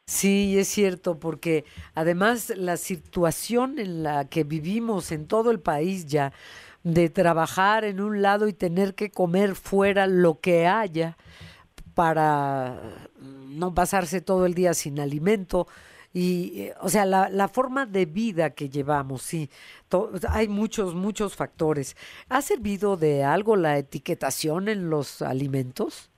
Sí, 0.07 0.57
es 0.57 0.67
cierto, 0.67 1.19
porque 1.19 1.65
además 1.93 2.51
la 2.57 2.77
situación 2.77 3.77
en 3.79 4.03
la 4.03 4.27
que 4.27 4.43
vivimos 4.43 5.11
en 5.11 5.27
todo 5.27 5.51
el 5.51 5.59
país 5.59 6.07
ya, 6.07 6.33
de 6.83 7.09
trabajar 7.09 7.85
en 7.85 8.01
un 8.01 8.21
lado 8.21 8.47
y 8.47 8.53
tener 8.53 8.95
que 8.95 9.11
comer 9.11 9.55
fuera 9.55 10.07
lo 10.07 10.39
que 10.39 10.65
haya 10.65 11.17
para 11.93 12.79
no 13.49 13.73
pasarse 13.73 14.21
todo 14.21 14.45
el 14.45 14.53
día 14.53 14.73
sin 14.73 14.99
alimento, 14.99 15.67
y, 16.13 16.61
eh, 16.61 16.73
o 16.81 16.89
sea, 16.89 17.05
la, 17.05 17.29
la 17.29 17.47
forma 17.47 17.85
de 17.85 18.05
vida 18.05 18.51
que 18.51 18.69
llevamos, 18.69 19.21
sí, 19.21 19.49
hay 20.29 20.47
muchos, 20.47 20.95
muchos 20.95 21.35
factores. 21.35 21.95
¿Ha 22.29 22.41
servido 22.41 22.97
de 22.97 23.23
algo 23.23 23.55
la 23.55 23.77
etiquetación 23.77 24.69
en 24.69 24.89
los 24.89 25.21
alimentos? 25.21 26.11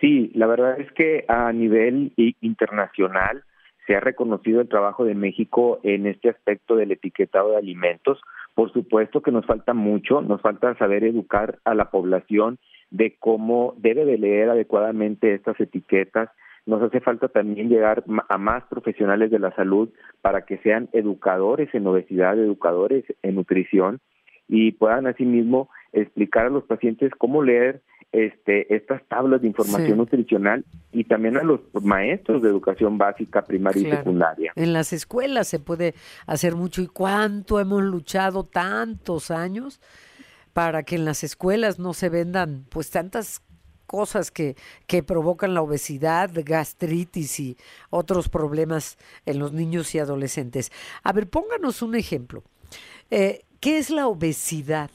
Sí, 0.00 0.30
la 0.34 0.46
verdad 0.46 0.80
es 0.80 0.90
que 0.92 1.24
a 1.28 1.52
nivel 1.52 2.12
internacional 2.40 3.44
se 3.86 3.96
ha 3.96 4.00
reconocido 4.00 4.60
el 4.60 4.68
trabajo 4.68 5.04
de 5.04 5.14
México 5.14 5.78
en 5.82 6.06
este 6.06 6.30
aspecto 6.30 6.76
del 6.76 6.92
etiquetado 6.92 7.50
de 7.50 7.58
alimentos. 7.58 8.20
Por 8.54 8.72
supuesto 8.72 9.20
que 9.20 9.30
nos 9.30 9.44
falta 9.46 9.74
mucho, 9.74 10.22
nos 10.22 10.40
falta 10.40 10.76
saber 10.78 11.04
educar 11.04 11.58
a 11.64 11.74
la 11.74 11.90
población 11.90 12.58
de 12.90 13.16
cómo 13.18 13.74
debe 13.78 14.04
de 14.04 14.18
leer 14.18 14.48
adecuadamente 14.48 15.34
estas 15.34 15.60
etiquetas, 15.60 16.30
nos 16.66 16.82
hace 16.82 17.00
falta 17.00 17.28
también 17.28 17.68
llegar 17.68 18.04
a 18.28 18.38
más 18.38 18.64
profesionales 18.64 19.30
de 19.30 19.38
la 19.38 19.54
salud 19.54 19.88
para 20.20 20.44
que 20.44 20.58
sean 20.58 20.88
educadores 20.92 21.74
en 21.74 21.86
obesidad, 21.86 22.38
educadores 22.38 23.04
en 23.22 23.36
nutrición 23.36 24.00
y 24.48 24.72
puedan 24.72 25.06
asimismo 25.06 25.70
explicar 25.92 26.46
a 26.46 26.50
los 26.50 26.64
pacientes 26.64 27.12
cómo 27.16 27.42
leer 27.42 27.82
este, 28.12 28.74
estas 28.74 29.06
tablas 29.06 29.40
de 29.40 29.46
información 29.46 29.98
nutricional 29.98 30.64
y 30.90 31.04
también 31.04 31.36
a 31.36 31.44
los 31.44 31.60
maestros 31.80 32.42
de 32.42 32.48
educación 32.48 32.98
básica, 32.98 33.42
primaria 33.42 33.82
y 33.82 33.90
secundaria. 33.90 34.52
En 34.56 34.72
las 34.72 34.92
escuelas 34.92 35.46
se 35.46 35.60
puede 35.60 35.94
hacer 36.26 36.56
mucho. 36.56 36.82
Y 36.82 36.88
cuánto 36.88 37.60
hemos 37.60 37.82
luchado 37.82 38.42
tantos 38.42 39.30
años 39.30 39.80
para 40.52 40.82
que 40.82 40.96
en 40.96 41.04
las 41.04 41.22
escuelas 41.22 41.78
no 41.78 41.92
se 41.92 42.08
vendan 42.08 42.64
pues 42.68 42.90
tantas 42.90 43.42
cosas 43.90 44.30
que, 44.30 44.54
que 44.86 45.02
provocan 45.02 45.52
la 45.52 45.62
obesidad, 45.62 46.30
gastritis 46.32 47.40
y 47.40 47.56
otros 47.90 48.28
problemas 48.28 48.98
en 49.26 49.40
los 49.40 49.52
niños 49.52 49.92
y 49.96 49.98
adolescentes. 49.98 50.70
A 51.02 51.12
ver, 51.12 51.28
pónganos 51.28 51.82
un 51.82 51.96
ejemplo. 51.96 52.44
Eh, 53.10 53.40
¿Qué 53.58 53.78
es 53.78 53.90
la 53.90 54.06
obesidad? 54.06 54.92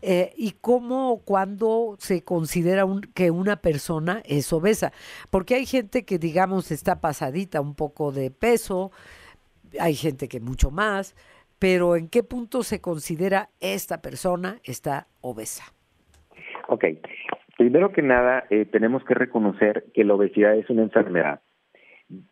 Eh, 0.00 0.32
y 0.36 0.52
cómo, 0.60 1.22
cuando 1.24 1.96
se 1.98 2.22
considera 2.22 2.84
un, 2.84 3.00
que 3.00 3.32
una 3.32 3.56
persona 3.56 4.22
es 4.24 4.52
obesa. 4.52 4.92
Porque 5.28 5.56
hay 5.56 5.66
gente 5.66 6.04
que, 6.04 6.20
digamos, 6.20 6.70
está 6.70 7.00
pasadita 7.00 7.60
un 7.60 7.74
poco 7.74 8.12
de 8.12 8.30
peso, 8.30 8.92
hay 9.80 9.96
gente 9.96 10.28
que 10.28 10.38
mucho 10.38 10.70
más, 10.70 11.16
pero 11.58 11.96
¿en 11.96 12.06
qué 12.06 12.22
punto 12.22 12.62
se 12.62 12.80
considera 12.80 13.50
esta 13.58 14.00
persona 14.02 14.60
está 14.62 15.08
obesa? 15.20 15.64
Ok, 16.68 16.84
Primero 17.56 17.92
que 17.92 18.02
nada, 18.02 18.44
eh, 18.50 18.66
tenemos 18.66 19.04
que 19.04 19.14
reconocer 19.14 19.84
que 19.94 20.04
la 20.04 20.14
obesidad 20.14 20.54
es 20.56 20.68
una 20.68 20.82
enfermedad. 20.82 21.40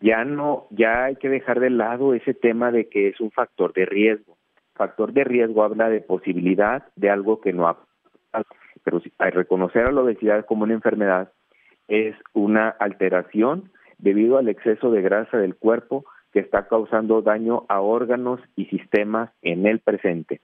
Ya 0.01 0.25
no, 0.25 0.67
ya 0.71 1.05
hay 1.05 1.17
que 1.17 1.29
dejar 1.29 1.61
de 1.61 1.71
lado 1.71 2.15
ese 2.15 2.35
tema 2.35 2.71
de 2.71 2.89
que 2.89 3.09
es 3.09 3.21
un 3.21 3.31
factor 3.31 3.73
de 3.73 3.87
riesgo. 3.87 4.37
Factor 4.75 5.13
de 5.13 5.25
riesgo 5.25 5.65
habla 5.65 5.89
de 5.89 6.01
posibilidad 6.01 6.85
de 6.97 7.11
algo 7.11 7.41
que 7.41 7.53
no 7.53 7.69
ha 7.69 7.79
pero 8.85 9.01
al 9.19 9.33
reconocer 9.33 9.87
a 9.87 9.93
la 9.93 10.03
obesidad 10.03 10.45
como 10.45 10.65
una 10.65 10.75
enfermedad 10.75 11.33
es 11.89 12.15
una 12.33 12.69
alteración 12.69 13.71
debido 13.99 14.37
al 14.37 14.49
exceso 14.49 14.91
de 14.91 15.01
grasa 15.01 15.39
del 15.39 15.57
cuerpo 15.57 16.05
que 16.33 16.41
está 16.41 16.69
causando 16.69 17.23
daño 17.23 17.65
a 17.69 17.81
órganos 17.81 18.41
y 18.57 18.67
sistemas 18.67 19.31
en 19.43 19.67
el 19.67 19.81
presente. 19.81 20.41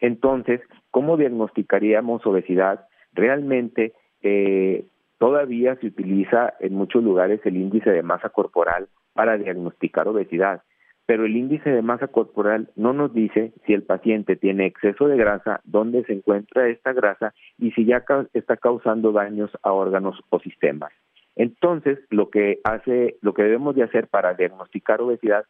Entonces, 0.00 0.60
¿cómo 0.90 1.16
diagnosticaríamos 1.16 2.26
obesidad? 2.26 2.86
Realmente 3.12 3.94
eh, 4.22 4.84
todavía 5.18 5.76
se 5.76 5.88
utiliza 5.88 6.54
en 6.60 6.74
muchos 6.74 7.02
lugares 7.02 7.40
el 7.44 7.56
índice 7.56 7.90
de 7.90 8.02
masa 8.02 8.28
corporal 8.28 8.88
para 9.12 9.36
diagnosticar 9.36 10.08
obesidad, 10.08 10.62
pero 11.06 11.24
el 11.24 11.36
índice 11.36 11.70
de 11.70 11.82
masa 11.82 12.08
corporal 12.08 12.68
no 12.76 12.92
nos 12.92 13.14
dice 13.14 13.52
si 13.66 13.72
el 13.72 13.82
paciente 13.82 14.36
tiene 14.36 14.66
exceso 14.66 15.08
de 15.08 15.16
grasa, 15.16 15.60
dónde 15.64 16.04
se 16.04 16.12
encuentra 16.12 16.68
esta 16.68 16.92
grasa 16.92 17.34
y 17.58 17.70
si 17.72 17.84
ya 17.84 18.04
está 18.34 18.56
causando 18.56 19.12
daños 19.12 19.50
a 19.62 19.72
órganos 19.72 20.20
o 20.30 20.38
sistemas. 20.38 20.92
Entonces, 21.34 21.98
lo 22.10 22.30
que 22.30 22.60
hace, 22.64 23.16
lo 23.22 23.32
que 23.32 23.44
debemos 23.44 23.74
de 23.74 23.84
hacer 23.84 24.08
para 24.08 24.34
diagnosticar 24.34 25.00
obesidad 25.00 25.44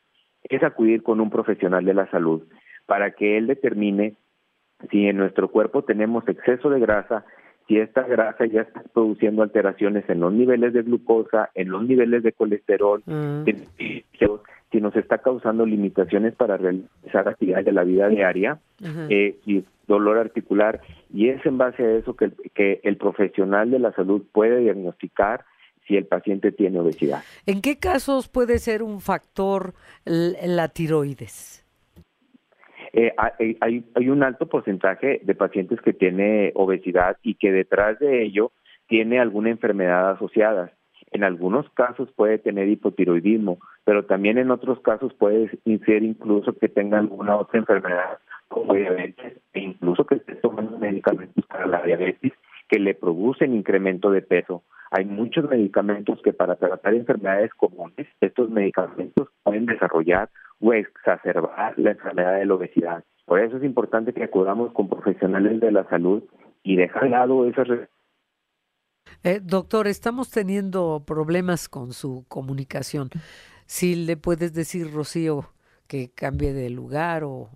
es 0.45 0.63
acudir 0.63 1.03
con 1.03 1.21
un 1.21 1.31
profesional 1.31 1.85
de 1.85 1.95
la 1.95 2.11
salud 2.11 2.43
para 2.87 3.11
que 3.11 3.37
él 3.37 3.47
determine 3.47 4.15
si 4.91 5.09
en 5.09 5.17
nuestro 5.17 5.49
cuerpo 5.49 5.83
tenemos 5.83 6.27
exceso 6.29 6.71
de 6.71 6.81
grasa, 6.81 7.25
si 7.69 7.79
esta 7.79 8.03
grasa 8.03 8.47
ya 8.47 8.63
está 8.63 8.83
produciendo 8.95 9.43
alteraciones 9.43 10.09
en 10.09 10.21
los 10.21 10.33
niveles 10.33 10.73
de 10.73 10.83
glucosa, 10.83 11.51
en 11.55 11.69
los 11.69 11.87
niveles 11.87 12.23
de 12.23 12.33
colesterol, 12.33 13.03
mm. 13.05 13.45
si 14.73 14.81
nos 14.81 14.97
está 14.97 15.19
causando 15.19 15.67
limitaciones 15.67 16.35
para 16.35 16.57
realizar 16.57 17.29
actividades 17.29 17.67
de 17.67 17.73
la 17.73 17.85
vida 17.85 18.09
diaria, 18.09 18.59
eh, 19.11 19.37
y 19.45 19.65
dolor 19.87 20.19
articular, 20.19 20.81
y 21.13 21.29
es 21.29 21.45
en 21.45 21.59
base 21.59 21.83
a 21.85 21.97
eso 21.97 22.17
que, 22.17 22.31
que 22.55 22.81
el 22.85 22.97
profesional 22.97 23.71
de 23.71 23.79
la 23.79 23.93
salud 23.93 24.23
puede 24.33 24.61
diagnosticar 24.61 25.45
si 25.87 25.97
el 25.97 26.07
paciente 26.07 26.53
tiene 26.53 26.81
obesidad. 26.81 27.23
¿En 27.47 27.61
qué 27.61 27.79
casos 27.79 28.29
puede 28.29 28.59
ser 28.59 28.83
un 28.83 29.01
factor 29.01 29.75
la 30.05 30.69
tiroides? 30.69 31.68
Eh, 33.01 33.15
hay, 33.17 33.57
hay, 33.95 34.09
un 34.09 34.25
alto 34.25 34.49
porcentaje 34.49 35.21
de 35.23 35.35
pacientes 35.37 35.81
que 35.83 35.93
tiene 35.93 36.51
obesidad 36.57 37.17
y 37.23 37.37
que 37.37 37.53
detrás 37.53 37.97
de 38.01 38.25
ello 38.25 38.51
tiene 38.89 39.21
alguna 39.21 39.51
enfermedad 39.51 40.11
asociada. 40.11 40.73
En 41.13 41.23
algunos 41.23 41.71
casos 41.75 42.11
puede 42.17 42.39
tener 42.39 42.67
hipotiroidismo, 42.67 43.61
pero 43.85 44.07
también 44.07 44.37
en 44.37 44.51
otros 44.51 44.81
casos 44.81 45.15
puede 45.15 45.49
ser 45.87 46.03
incluso 46.03 46.55
que 46.59 46.69
tenga 46.69 46.99
alguna 46.99 47.37
otra 47.37 47.61
enfermedad 47.61 48.19
como 48.49 48.75
diabetes 48.75 49.35
e 49.53 49.61
incluso 49.61 50.05
que 50.05 50.17
esté 50.17 50.35
tomando 50.35 50.77
medicamentos 50.77 51.47
para 51.47 51.69
la 51.69 51.81
diabetes 51.83 52.33
que 52.69 52.81
le 52.81 52.95
producen 52.95 53.55
incremento 53.55 54.11
de 54.11 54.23
peso. 54.23 54.65
Hay 54.91 55.05
muchos 55.05 55.49
medicamentos 55.49 56.21
que 56.23 56.33
para 56.33 56.57
tratar 56.57 56.95
enfermedades 56.95 57.55
comunes, 57.55 58.09
estos 58.21 58.51
medicamentos 58.51 59.29
pueden 59.45 59.67
desarrollar 59.67 60.31
o 60.61 60.73
exacerbar 60.73 61.79
la 61.79 61.93
enfermedad 61.93 62.39
de 62.39 62.47
la 62.47 62.55
obesidad. 62.55 63.05
Por 63.25 63.41
eso 63.41 63.59
es 63.59 63.65
importante 63.65 64.13
que 64.13 64.25
acudamos 64.25 64.73
con 64.73 64.89
profesionales 64.89 65.61
de 65.61 65.73
la 65.73 65.89
salud 65.89 66.23
y 66.63 66.77
dejar 66.77 67.05
de 67.05 67.11
lado 67.11 67.45
esas 67.47 67.69
eh, 69.25 69.41
doctor, 69.43 69.89
estamos 69.89 70.31
teniendo 70.31 71.03
problemas 71.07 71.69
con 71.69 71.93
su 71.93 72.25
comunicación. 72.29 73.11
Si 73.67 73.95
le 73.95 74.17
puedes 74.17 74.53
decir, 74.53 74.93
Rocío, 74.93 75.47
que 75.87 76.11
cambie 76.11 76.53
de 76.53 76.71
lugar 76.71 77.25
o 77.25 77.51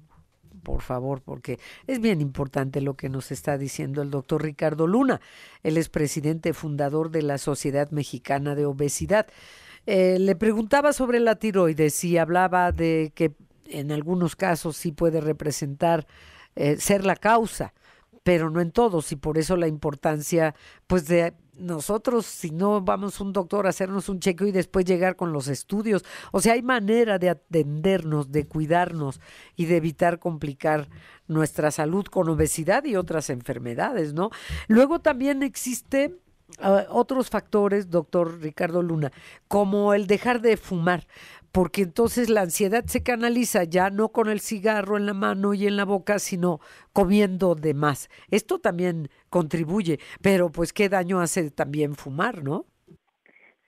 por 0.63 0.81
favor, 0.81 1.23
porque 1.23 1.59
es 1.87 2.01
bien 2.01 2.21
importante 2.21 2.81
lo 2.81 2.95
que 2.95 3.09
nos 3.09 3.33
está 3.33 3.59
diciendo 3.59 4.01
el 4.01 4.11
doctor 4.11 4.43
Ricardo 4.43 4.87
Luna. 4.87 5.21
Él 5.63 5.77
es 5.77 5.89
presidente 5.89 6.53
fundador 6.53 7.11
de 7.11 7.23
la 7.23 7.39
Sociedad 7.39 7.91
Mexicana 7.91 8.55
de 8.55 8.67
Obesidad. 8.67 9.27
Eh, 9.87 10.19
le 10.19 10.37
preguntaba 10.37 10.93
sobre 10.93 11.19
la 11.19 11.37
tiroides 11.37 12.05
y 12.05 12.17
hablaba 12.19 12.71
de 12.73 13.13
que 13.15 13.35
en 13.67 13.91
algunos 13.91 14.37
casos 14.37 14.77
sí 14.77 14.93
puede 14.93 15.21
representar 15.21 16.07
eh, 16.55 16.77
ser 16.77 17.05
la 17.05 17.17
causa, 17.17 17.75
pero 18.23 18.51
no 18.51 18.61
en 18.61 18.71
todos 18.71 19.11
y 19.11 19.17
por 19.17 19.39
eso 19.39 19.57
la 19.57 19.67
importancia 19.67 20.55
pues 20.87 21.09
de 21.09 21.35
nosotros, 21.55 22.27
si 22.27 22.51
no 22.51 22.81
vamos 22.81 23.21
un 23.21 23.33
doctor 23.33 23.67
a 23.67 23.71
hacernos 23.71 24.09
un 24.09 24.21
chequeo 24.21 24.47
y 24.47 24.53
después 24.53 24.85
llegar 24.85 25.17
con 25.17 25.33
los 25.33 25.49
estudios, 25.49 26.05
o 26.31 26.41
sea, 26.41 26.55
hay 26.55 26.63
manera 26.63 27.19
de 27.19 27.29
atendernos, 27.29 28.33
de 28.33 28.47
cuidarnos 28.47 29.21
y 29.57 29.67
de 29.67 29.77
evitar 29.77 30.19
complicar 30.19 30.89
nuestra 31.29 31.71
salud 31.71 32.05
con 32.07 32.29
obesidad 32.29 32.85
y 32.85 32.97
otras 32.97 33.31
enfermedades, 33.31 34.15
¿no? 34.15 34.31
Luego 34.67 35.01
también 35.01 35.43
existe 35.43 36.17
ah, 36.61 36.87
otros 36.91 37.31
factores, 37.31 37.91
doctor 37.91 38.41
Ricardo 38.41 38.83
Luna, 38.83 39.11
como 39.49 39.95
el 39.95 40.07
dejar 40.07 40.41
de 40.41 40.57
fumar 40.57 41.07
porque 41.53 41.83
entonces 41.83 42.31
la 42.31 42.41
ansiedad 42.41 42.85
se 42.87 43.03
canaliza 43.03 43.65
ya 43.65 43.91
no 43.91 44.09
con 44.09 44.29
el 44.29 44.41
cigarro 44.41 44.97
en 44.97 45.07
la 45.07 45.15
mano 45.15 45.55
y 45.55 45.67
en 45.67 45.77
la 45.77 45.85
boca, 45.85 46.19
sino 46.19 46.61
comiendo 46.93 47.55
de 47.55 47.75
más. 47.75 48.09
Esto 48.31 48.59
también 48.59 49.09
contribuye, 49.29 49.99
pero 50.23 50.51
pues 50.51 50.73
qué 50.73 50.89
daño 50.89 51.21
hace 51.21 51.51
también 51.51 51.95
fumar, 51.95 52.43
¿no? 52.43 52.65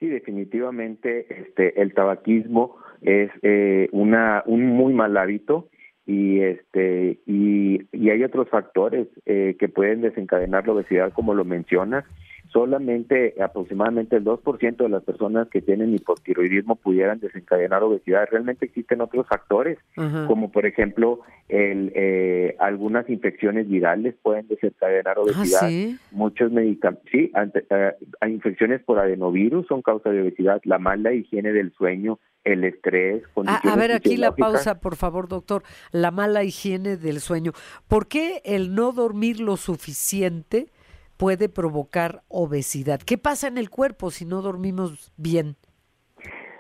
Sí, 0.00 0.08
definitivamente 0.08 1.26
este 1.28 1.80
el 1.80 1.94
tabaquismo 1.94 2.76
es 3.02 3.30
eh, 3.42 3.88
una 3.92 4.42
un 4.46 4.66
muy 4.66 4.92
mal 4.92 5.16
hábito 5.16 5.68
y 6.06 6.40
este 6.40 7.20
y, 7.26 7.86
hay 8.10 8.22
otros 8.24 8.48
factores 8.48 9.08
eh, 9.24 9.56
que 9.58 9.68
pueden 9.68 10.02
desencadenar 10.02 10.66
la 10.66 10.74
obesidad 10.74 11.12
como 11.12 11.32
lo 11.34 11.44
mencionas 11.44 12.04
solamente 12.54 13.34
aproximadamente 13.42 14.14
el 14.14 14.24
2% 14.24 14.76
de 14.76 14.88
las 14.88 15.02
personas 15.02 15.48
que 15.48 15.60
tienen 15.60 15.92
hipotiroidismo 15.92 16.76
pudieran 16.76 17.18
desencadenar 17.18 17.82
obesidad. 17.82 18.28
Realmente 18.30 18.66
existen 18.66 19.00
otros 19.00 19.26
factores, 19.26 19.76
como 20.28 20.52
por 20.52 20.64
ejemplo 20.64 21.18
el, 21.48 21.90
eh, 21.96 22.54
algunas 22.60 23.10
infecciones 23.10 23.68
virales 23.68 24.14
pueden 24.22 24.46
desencadenar 24.46 25.16
ah, 25.18 25.22
obesidad. 25.22 25.68
Muchos 26.12 26.52
medicamentos, 26.52 27.10
sí, 27.10 27.32
eh, 27.70 27.92
infecciones 28.28 28.80
por 28.84 29.00
adenovirus 29.00 29.66
son 29.66 29.82
causa 29.82 30.10
de 30.10 30.22
obesidad, 30.22 30.60
la 30.62 30.78
mala 30.78 31.12
higiene 31.12 31.52
del 31.52 31.72
sueño, 31.72 32.20
el 32.44 32.62
estrés. 32.62 33.24
A, 33.46 33.56
a, 33.56 33.76
ver, 33.76 33.90
aquí 33.90 34.16
la 34.16 34.36
pausa, 34.36 34.78
por 34.78 34.94
favor, 34.94 35.26
doctor. 35.26 35.64
La 35.90 36.12
mala 36.12 36.44
higiene 36.44 36.96
del 36.98 37.18
sueño. 37.18 37.50
¿Por 37.88 38.06
qué 38.06 38.42
el 38.44 38.76
no 38.76 38.92
dormir 38.92 39.40
lo 39.40 39.56
suficiente 39.56 40.68
puede 41.16 41.48
provocar 41.48 42.22
obesidad. 42.28 43.00
¿Qué 43.00 43.18
pasa 43.18 43.48
en 43.48 43.58
el 43.58 43.70
cuerpo 43.70 44.10
si 44.10 44.24
no 44.24 44.42
dormimos 44.42 45.12
bien? 45.16 45.56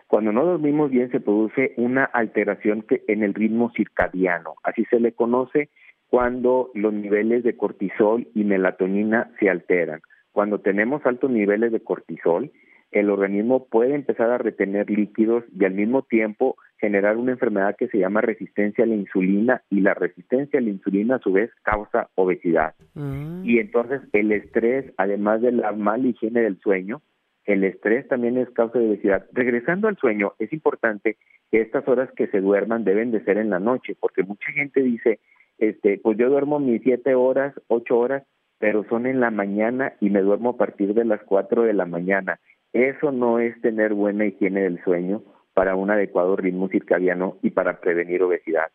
Cuando 0.06 0.32
no 0.32 0.44
dormimos 0.44 0.90
bien 0.90 1.10
se 1.10 1.20
produce 1.20 1.74
una 1.76 2.04
alteración 2.04 2.86
en 3.08 3.22
el 3.22 3.34
ritmo 3.34 3.72
circadiano, 3.74 4.54
así 4.62 4.84
se 4.84 5.00
le 5.00 5.12
conoce 5.12 5.70
cuando 6.08 6.70
los 6.74 6.92
niveles 6.92 7.42
de 7.42 7.56
cortisol 7.56 8.28
y 8.34 8.44
melatonina 8.44 9.32
se 9.40 9.50
alteran. 9.50 10.00
Cuando 10.30 10.60
tenemos 10.60 11.04
altos 11.04 11.30
niveles 11.30 11.72
de 11.72 11.80
cortisol, 11.80 12.52
el 12.92 13.10
organismo 13.10 13.66
puede 13.66 13.94
empezar 13.94 14.30
a 14.30 14.38
retener 14.38 14.88
líquidos 14.88 15.42
y 15.52 15.64
al 15.64 15.74
mismo 15.74 16.02
tiempo 16.02 16.56
generar 16.84 17.16
una 17.16 17.32
enfermedad 17.32 17.76
que 17.76 17.88
se 17.88 17.98
llama 17.98 18.20
resistencia 18.20 18.84
a 18.84 18.86
la 18.86 18.94
insulina 18.94 19.62
y 19.70 19.80
la 19.80 19.94
resistencia 19.94 20.58
a 20.58 20.62
la 20.62 20.68
insulina 20.68 21.16
a 21.16 21.18
su 21.18 21.32
vez 21.32 21.50
causa 21.62 22.10
obesidad. 22.14 22.74
Mm. 22.92 23.42
Y 23.44 23.58
entonces 23.58 24.02
el 24.12 24.30
estrés, 24.32 24.92
además 24.98 25.40
de 25.40 25.52
la 25.52 25.72
mala 25.72 26.06
higiene 26.08 26.42
del 26.42 26.58
sueño, 26.60 27.00
el 27.46 27.64
estrés 27.64 28.06
también 28.08 28.36
es 28.36 28.50
causa 28.50 28.78
de 28.78 28.88
obesidad. 28.88 29.26
Regresando 29.32 29.88
al 29.88 29.96
sueño, 29.96 30.34
es 30.38 30.52
importante 30.52 31.16
que 31.50 31.62
estas 31.62 31.88
horas 31.88 32.10
que 32.16 32.26
se 32.26 32.40
duerman 32.40 32.84
deben 32.84 33.12
de 33.12 33.24
ser 33.24 33.38
en 33.38 33.48
la 33.48 33.60
noche, 33.60 33.96
porque 33.98 34.22
mucha 34.22 34.52
gente 34.52 34.82
dice, 34.82 35.20
este, 35.56 35.98
pues 36.02 36.18
yo 36.18 36.28
duermo 36.28 36.58
mis 36.58 36.82
siete 36.82 37.14
horas, 37.14 37.54
ocho 37.68 37.98
horas, 37.98 38.24
pero 38.58 38.84
son 38.90 39.06
en 39.06 39.20
la 39.20 39.30
mañana 39.30 39.94
y 40.00 40.10
me 40.10 40.20
duermo 40.20 40.50
a 40.50 40.56
partir 40.58 40.92
de 40.92 41.06
las 41.06 41.22
cuatro 41.22 41.62
de 41.62 41.72
la 41.72 41.86
mañana. 41.86 42.40
Eso 42.74 43.10
no 43.10 43.38
es 43.38 43.58
tener 43.62 43.94
buena 43.94 44.26
higiene 44.26 44.62
del 44.62 44.82
sueño 44.84 45.22
para 45.54 45.76
un 45.76 45.90
adecuado 45.90 46.36
ritmo 46.36 46.68
circadiano 46.68 47.38
y 47.42 47.50
para 47.50 47.80
prevenir 47.80 48.22
obesidad. 48.22 48.66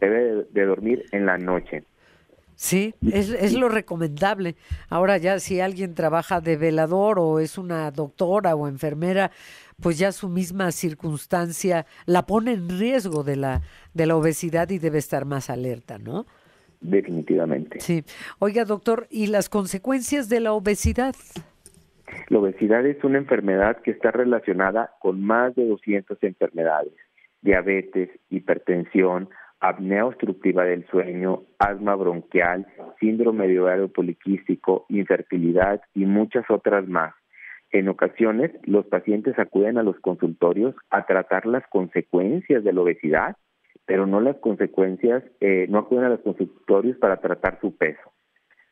Debe 0.00 0.46
de 0.50 0.64
dormir 0.66 1.06
en 1.12 1.26
la 1.26 1.38
noche. 1.38 1.84
Sí, 2.54 2.94
es, 3.12 3.28
es, 3.30 3.54
lo 3.54 3.68
recomendable. 3.68 4.56
Ahora 4.88 5.18
ya 5.18 5.38
si 5.40 5.60
alguien 5.60 5.94
trabaja 5.94 6.40
de 6.40 6.56
velador 6.56 7.18
o 7.18 7.38
es 7.38 7.58
una 7.58 7.90
doctora 7.90 8.54
o 8.54 8.66
enfermera, 8.66 9.30
pues 9.80 9.98
ya 9.98 10.10
su 10.10 10.30
misma 10.30 10.72
circunstancia 10.72 11.84
la 12.06 12.24
pone 12.24 12.52
en 12.52 12.70
riesgo 12.78 13.24
de 13.24 13.36
la, 13.36 13.60
de 13.92 14.06
la 14.06 14.16
obesidad 14.16 14.70
y 14.70 14.78
debe 14.78 14.98
estar 14.98 15.26
más 15.26 15.50
alerta, 15.50 15.98
¿no? 15.98 16.26
Definitivamente. 16.80 17.80
Sí. 17.80 18.04
Oiga, 18.38 18.64
doctor, 18.64 19.06
¿y 19.10 19.26
las 19.26 19.50
consecuencias 19.50 20.30
de 20.30 20.40
la 20.40 20.52
obesidad? 20.52 21.14
La 22.28 22.38
obesidad 22.38 22.86
es 22.86 23.02
una 23.04 23.18
enfermedad 23.18 23.78
que 23.82 23.90
está 23.90 24.10
relacionada 24.10 24.92
con 25.00 25.22
más 25.22 25.54
de 25.54 25.66
200 25.66 26.18
enfermedades, 26.22 26.92
diabetes, 27.42 28.10
hipertensión, 28.30 29.28
apnea 29.60 30.06
obstructiva 30.06 30.64
del 30.64 30.86
sueño, 30.88 31.42
asma 31.58 31.94
bronquial, 31.94 32.66
síndrome 33.00 33.48
de 33.48 33.60
ovario 33.60 33.88
poliquístico, 33.88 34.86
infertilidad 34.88 35.80
y 35.94 36.04
muchas 36.04 36.44
otras 36.50 36.86
más. 36.88 37.14
en 37.72 37.88
ocasiones 37.88 38.52
los 38.62 38.86
pacientes 38.86 39.38
acuden 39.38 39.76
a 39.76 39.82
los 39.82 39.98
consultorios 40.00 40.74
a 40.90 41.04
tratar 41.04 41.46
las 41.46 41.66
consecuencias 41.66 42.62
de 42.62 42.72
la 42.72 42.80
obesidad, 42.80 43.36
pero 43.86 44.06
no 44.06 44.20
las 44.20 44.36
consecuencias, 44.36 45.24
eh, 45.40 45.66
no 45.68 45.78
acuden 45.78 46.04
a 46.04 46.08
los 46.10 46.20
consultorios 46.20 46.96
para 46.98 47.16
tratar 47.18 47.58
su 47.60 47.76
peso. 47.76 48.12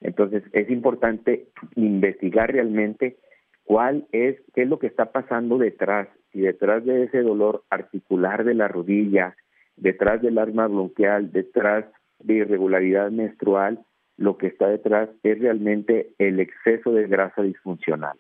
Entonces 0.01 0.43
es 0.53 0.71
importante 0.71 1.47
investigar 1.77 2.53
realmente 2.53 3.17
cuál 3.65 4.07
es, 4.13 4.37
qué 4.55 4.63
es 4.63 4.69
lo 4.69 4.79
que 4.79 4.87
está 4.87 5.13
pasando 5.13 5.59
detrás, 5.59 6.09
y 6.33 6.41
detrás 6.41 6.85
de 6.85 7.05
ese 7.05 7.23
dolor 7.23 7.65
articular 7.71 8.45
de 8.45 8.55
la 8.55 8.69
rodilla, 8.69 9.37
detrás 9.77 10.21
del 10.21 10.39
arma 10.39 10.67
bronquial, 10.67 11.33
detrás 11.33 11.87
de 12.19 12.35
irregularidad 12.35 13.11
menstrual, 13.11 13.85
lo 14.17 14.37
que 14.37 14.49
está 14.49 14.69
detrás 14.69 15.09
es 15.23 15.39
realmente 15.39 16.13
el 16.19 16.41
exceso 16.41 16.93
de 16.93 17.07
grasa 17.07 17.43
disfuncional. 17.43 18.19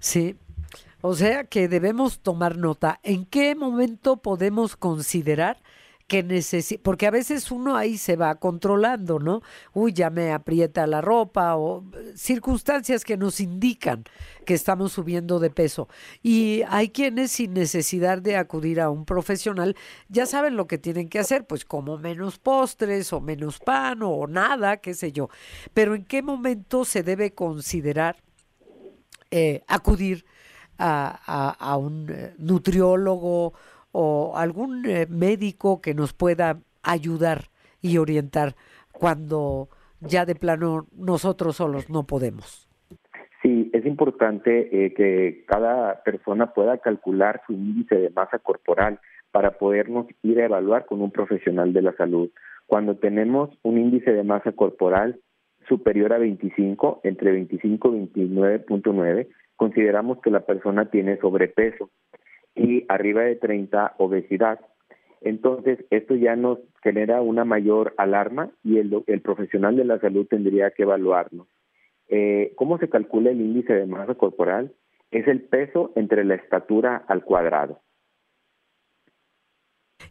Sí, 0.00 0.36
o 1.00 1.14
sea 1.14 1.44
que 1.44 1.68
debemos 1.68 2.20
tomar 2.20 2.58
nota. 2.58 2.98
¿En 3.02 3.26
qué 3.26 3.54
momento 3.54 4.16
podemos 4.18 4.76
considerar 4.76 5.58
que 6.06 6.22
necesita, 6.22 6.80
porque 6.84 7.06
a 7.06 7.10
veces 7.10 7.50
uno 7.50 7.76
ahí 7.76 7.98
se 7.98 8.16
va 8.16 8.36
controlando, 8.36 9.18
¿no? 9.18 9.42
Uy, 9.72 9.92
ya 9.92 10.08
me 10.08 10.32
aprieta 10.32 10.86
la 10.86 11.00
ropa 11.00 11.56
o 11.56 11.84
circunstancias 12.14 13.04
que 13.04 13.16
nos 13.16 13.40
indican 13.40 14.04
que 14.44 14.54
estamos 14.54 14.92
subiendo 14.92 15.40
de 15.40 15.50
peso. 15.50 15.88
Y 16.22 16.62
hay 16.68 16.90
quienes 16.90 17.32
sin 17.32 17.54
necesidad 17.54 18.22
de 18.22 18.36
acudir 18.36 18.80
a 18.80 18.90
un 18.90 19.04
profesional 19.04 19.76
ya 20.08 20.26
saben 20.26 20.56
lo 20.56 20.68
que 20.68 20.78
tienen 20.78 21.08
que 21.08 21.18
hacer, 21.18 21.46
pues 21.46 21.64
como 21.64 21.98
menos 21.98 22.38
postres 22.38 23.12
o 23.12 23.20
menos 23.20 23.58
pan 23.58 24.00
o 24.02 24.26
nada, 24.28 24.76
qué 24.76 24.94
sé 24.94 25.10
yo. 25.10 25.28
Pero 25.74 25.96
¿en 25.96 26.04
qué 26.04 26.22
momento 26.22 26.84
se 26.84 27.02
debe 27.02 27.34
considerar 27.34 28.16
eh, 29.32 29.64
acudir 29.66 30.24
a, 30.78 31.52
a 31.58 31.76
un 31.76 32.08
eh, 32.10 32.34
nutriólogo? 32.38 33.54
O 33.98 34.36
algún 34.36 34.84
eh, 34.84 35.06
médico 35.08 35.80
que 35.80 35.94
nos 35.94 36.12
pueda 36.12 36.58
ayudar 36.82 37.44
y 37.80 37.96
orientar 37.96 38.54
cuando 38.92 39.68
ya 40.00 40.26
de 40.26 40.34
plano 40.34 40.86
nosotros 40.94 41.56
solos 41.56 41.88
no 41.88 42.06
podemos. 42.06 42.68
Sí, 43.40 43.70
es 43.72 43.86
importante 43.86 44.68
eh, 44.70 44.92
que 44.92 45.44
cada 45.46 46.02
persona 46.02 46.52
pueda 46.52 46.76
calcular 46.76 47.40
su 47.46 47.54
índice 47.54 47.94
de 47.94 48.10
masa 48.10 48.38
corporal 48.38 49.00
para 49.30 49.52
podernos 49.52 50.06
ir 50.22 50.40
a 50.40 50.44
evaluar 50.44 50.84
con 50.84 51.00
un 51.00 51.10
profesional 51.10 51.72
de 51.72 51.80
la 51.80 51.96
salud. 51.96 52.28
Cuando 52.66 52.96
tenemos 52.96 53.48
un 53.62 53.78
índice 53.78 54.12
de 54.12 54.24
masa 54.24 54.52
corporal 54.52 55.20
superior 55.68 56.12
a 56.12 56.18
25, 56.18 57.00
entre 57.02 57.32
25 57.32 57.94
y 57.94 57.98
29.9, 58.12 59.28
consideramos 59.56 60.20
que 60.20 60.30
la 60.30 60.40
persona 60.40 60.90
tiene 60.90 61.16
sobrepeso 61.16 61.88
y 62.56 62.84
arriba 62.88 63.22
de 63.22 63.36
30 63.36 63.94
obesidad. 63.98 64.58
Entonces, 65.20 65.78
esto 65.90 66.14
ya 66.14 66.36
nos 66.36 66.58
genera 66.82 67.20
una 67.20 67.44
mayor 67.44 67.94
alarma 67.96 68.50
y 68.64 68.78
el, 68.78 69.02
el 69.06 69.20
profesional 69.20 69.76
de 69.76 69.84
la 69.84 69.98
salud 70.00 70.26
tendría 70.26 70.70
que 70.70 70.82
evaluarnos. 70.82 71.46
Eh, 72.08 72.52
¿Cómo 72.56 72.78
se 72.78 72.88
calcula 72.88 73.30
el 73.30 73.40
índice 73.40 73.72
de 73.72 73.86
masa 73.86 74.14
corporal? 74.14 74.72
Es 75.10 75.26
el 75.26 75.42
peso 75.42 75.92
entre 75.96 76.24
la 76.24 76.36
estatura 76.36 77.04
al 77.08 77.24
cuadrado. 77.24 77.80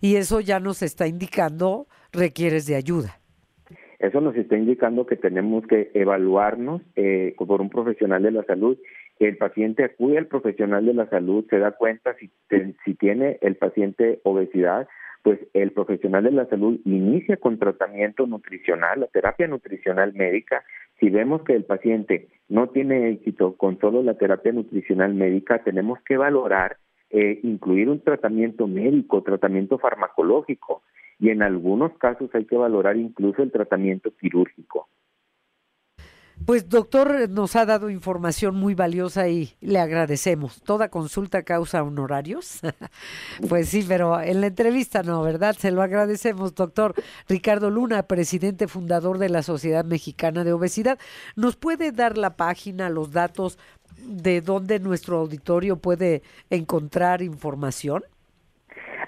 Y 0.02 0.18
eso 0.18 0.42
ya 0.42 0.60
nos 0.60 0.82
está 0.82 1.08
indicando 1.08 1.88
requieres 2.12 2.66
de 2.66 2.76
ayuda. 2.76 3.20
Eso 4.00 4.20
nos 4.20 4.36
está 4.36 4.58
indicando 4.58 5.06
que 5.06 5.16
tenemos 5.16 5.66
que 5.68 5.92
evaluarnos 5.94 6.82
eh, 6.96 7.34
por 7.38 7.62
un 7.62 7.70
profesional 7.70 8.22
de 8.24 8.32
la 8.32 8.44
salud 8.44 8.78
el 9.20 9.38
paciente 9.38 9.84
acude 9.84 10.18
al 10.18 10.28
profesional 10.28 10.86
de 10.86 10.94
la 10.94 11.08
salud, 11.08 11.46
se 11.50 11.60
da 11.60 11.72
cuenta 11.72 12.16
si, 12.16 12.30
si 12.84 12.94
tiene 12.96 13.38
el 13.42 13.56
paciente 13.56 14.20
obesidad, 14.24 14.88
pues 15.24 15.40
el 15.54 15.72
profesional 15.72 16.24
de 16.24 16.32
la 16.32 16.46
salud 16.46 16.80
inicia 16.86 17.38
con 17.38 17.58
tratamiento 17.58 18.28
nutricional, 18.28 19.00
la 19.00 19.08
terapia 19.08 19.48
nutricional 19.48 20.14
médica. 20.14 20.64
Si 21.00 21.10
vemos 21.10 21.42
que 21.44 21.54
el 21.54 21.64
paciente 21.64 22.28
no 22.48 22.70
tiene 22.70 23.10
éxito 23.10 23.56
con 23.58 23.80
solo 23.80 24.04
la 24.04 24.14
terapia 24.16 24.52
nutricional 24.52 25.16
médica, 25.16 25.64
tenemos 25.64 26.00
que 26.04 26.18
valorar 26.18 26.78
eh, 27.10 27.40
incluir 27.44 27.90
un 27.90 28.02
tratamiento 28.02 28.68
médico, 28.68 29.24
tratamiento 29.24 29.80
farmacológico 29.80 30.84
y 31.18 31.30
en 31.30 31.42
algunos 31.42 31.98
casos 31.98 32.30
hay 32.34 32.46
que 32.46 32.58
valorar 32.58 32.98
incluso 32.98 33.42
el 33.42 33.52
tratamiento 33.52 34.12
quirúrgico. 34.20 34.90
Pues 36.44 36.70
doctor, 36.70 37.30
nos 37.30 37.56
ha 37.56 37.66
dado 37.66 37.90
información 37.90 38.56
muy 38.56 38.76
valiosa 38.76 39.30
y 39.30 39.54
le 39.62 39.80
agradecemos. 39.80 40.62
¿Toda 40.62 40.90
consulta 40.90 41.44
causa 41.44 41.82
honorarios? 41.82 42.62
pues 43.50 43.70
sí, 43.70 43.84
pero 43.88 44.22
en 44.22 44.42
la 44.42 44.48
entrevista 44.48 45.02
no, 45.02 45.24
¿verdad? 45.24 45.56
Se 45.58 45.72
lo 45.72 45.82
agradecemos, 45.82 46.54
doctor 46.54 46.94
Ricardo 47.28 47.72
Luna, 47.72 48.04
presidente 48.04 48.68
fundador 48.68 49.18
de 49.18 49.30
la 49.30 49.42
Sociedad 49.42 49.86
Mexicana 49.86 50.44
de 50.44 50.54
Obesidad. 50.54 51.00
¿Nos 51.36 51.56
puede 51.56 51.92
dar 51.92 52.18
la 52.18 52.36
página, 52.36 52.90
los 52.90 53.12
datos 53.12 53.58
de 54.06 54.42
dónde 54.42 54.80
nuestro 54.80 55.18
auditorio 55.18 55.78
puede 55.78 56.22
encontrar 56.52 57.22
información? 57.24 58.04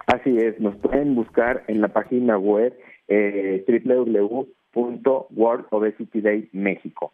Así 0.07 0.37
es, 0.37 0.59
nos 0.59 0.75
pueden 0.77 1.13
buscar 1.13 1.65
en 1.67 1.81
la 1.81 1.89
página 1.89 2.37
web 2.37 2.73
eh, 3.09 3.63
México. 6.53 7.13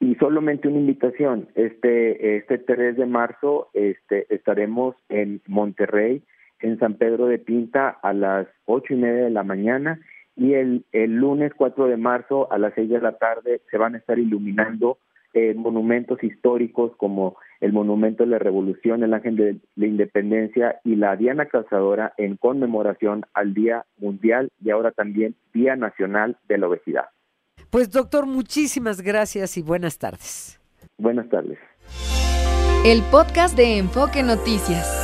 Y 0.00 0.14
solamente 0.16 0.68
una 0.68 0.78
invitación, 0.78 1.48
este, 1.54 2.36
este 2.36 2.58
3 2.58 2.96
de 2.96 3.06
marzo 3.06 3.68
este, 3.72 4.26
estaremos 4.34 4.96
en 5.08 5.40
Monterrey, 5.46 6.22
en 6.60 6.78
San 6.78 6.94
Pedro 6.94 7.26
de 7.26 7.38
Pinta, 7.38 7.88
a 8.02 8.12
las 8.12 8.48
ocho 8.64 8.94
y 8.94 8.96
media 8.96 9.24
de 9.24 9.30
la 9.30 9.44
mañana 9.44 10.00
y 10.36 10.54
el, 10.54 10.84
el 10.92 11.16
lunes 11.16 11.52
4 11.54 11.86
de 11.86 11.96
marzo 11.96 12.50
a 12.50 12.58
las 12.58 12.74
6 12.74 12.88
de 12.88 13.00
la 13.00 13.18
tarde 13.18 13.60
se 13.70 13.78
van 13.78 13.94
a 13.94 13.98
estar 13.98 14.18
iluminando 14.18 14.98
eh, 15.34 15.54
monumentos 15.54 16.22
históricos 16.22 16.92
como 16.96 17.36
el 17.60 17.72
Monumento 17.72 18.24
de 18.24 18.30
la 18.30 18.38
Revolución, 18.38 19.02
el 19.02 19.14
Ángel 19.14 19.36
de 19.36 19.56
la 19.76 19.86
Independencia 19.86 20.80
y 20.84 20.96
la 20.96 21.16
Diana 21.16 21.46
Cazadora 21.46 22.12
en 22.16 22.36
conmemoración 22.36 23.24
al 23.34 23.54
Día 23.54 23.84
Mundial 23.98 24.50
y 24.62 24.70
ahora 24.70 24.90
también 24.90 25.34
Día 25.54 25.76
Nacional 25.76 26.36
de 26.48 26.58
la 26.58 26.68
Obesidad. 26.68 27.06
Pues 27.70 27.90
doctor, 27.90 28.26
muchísimas 28.26 29.00
gracias 29.00 29.56
y 29.56 29.62
buenas 29.62 29.98
tardes. 29.98 30.60
Buenas 30.98 31.28
tardes. 31.30 31.58
El 32.84 33.02
podcast 33.10 33.56
de 33.56 33.78
Enfoque 33.78 34.22
Noticias. 34.22 35.01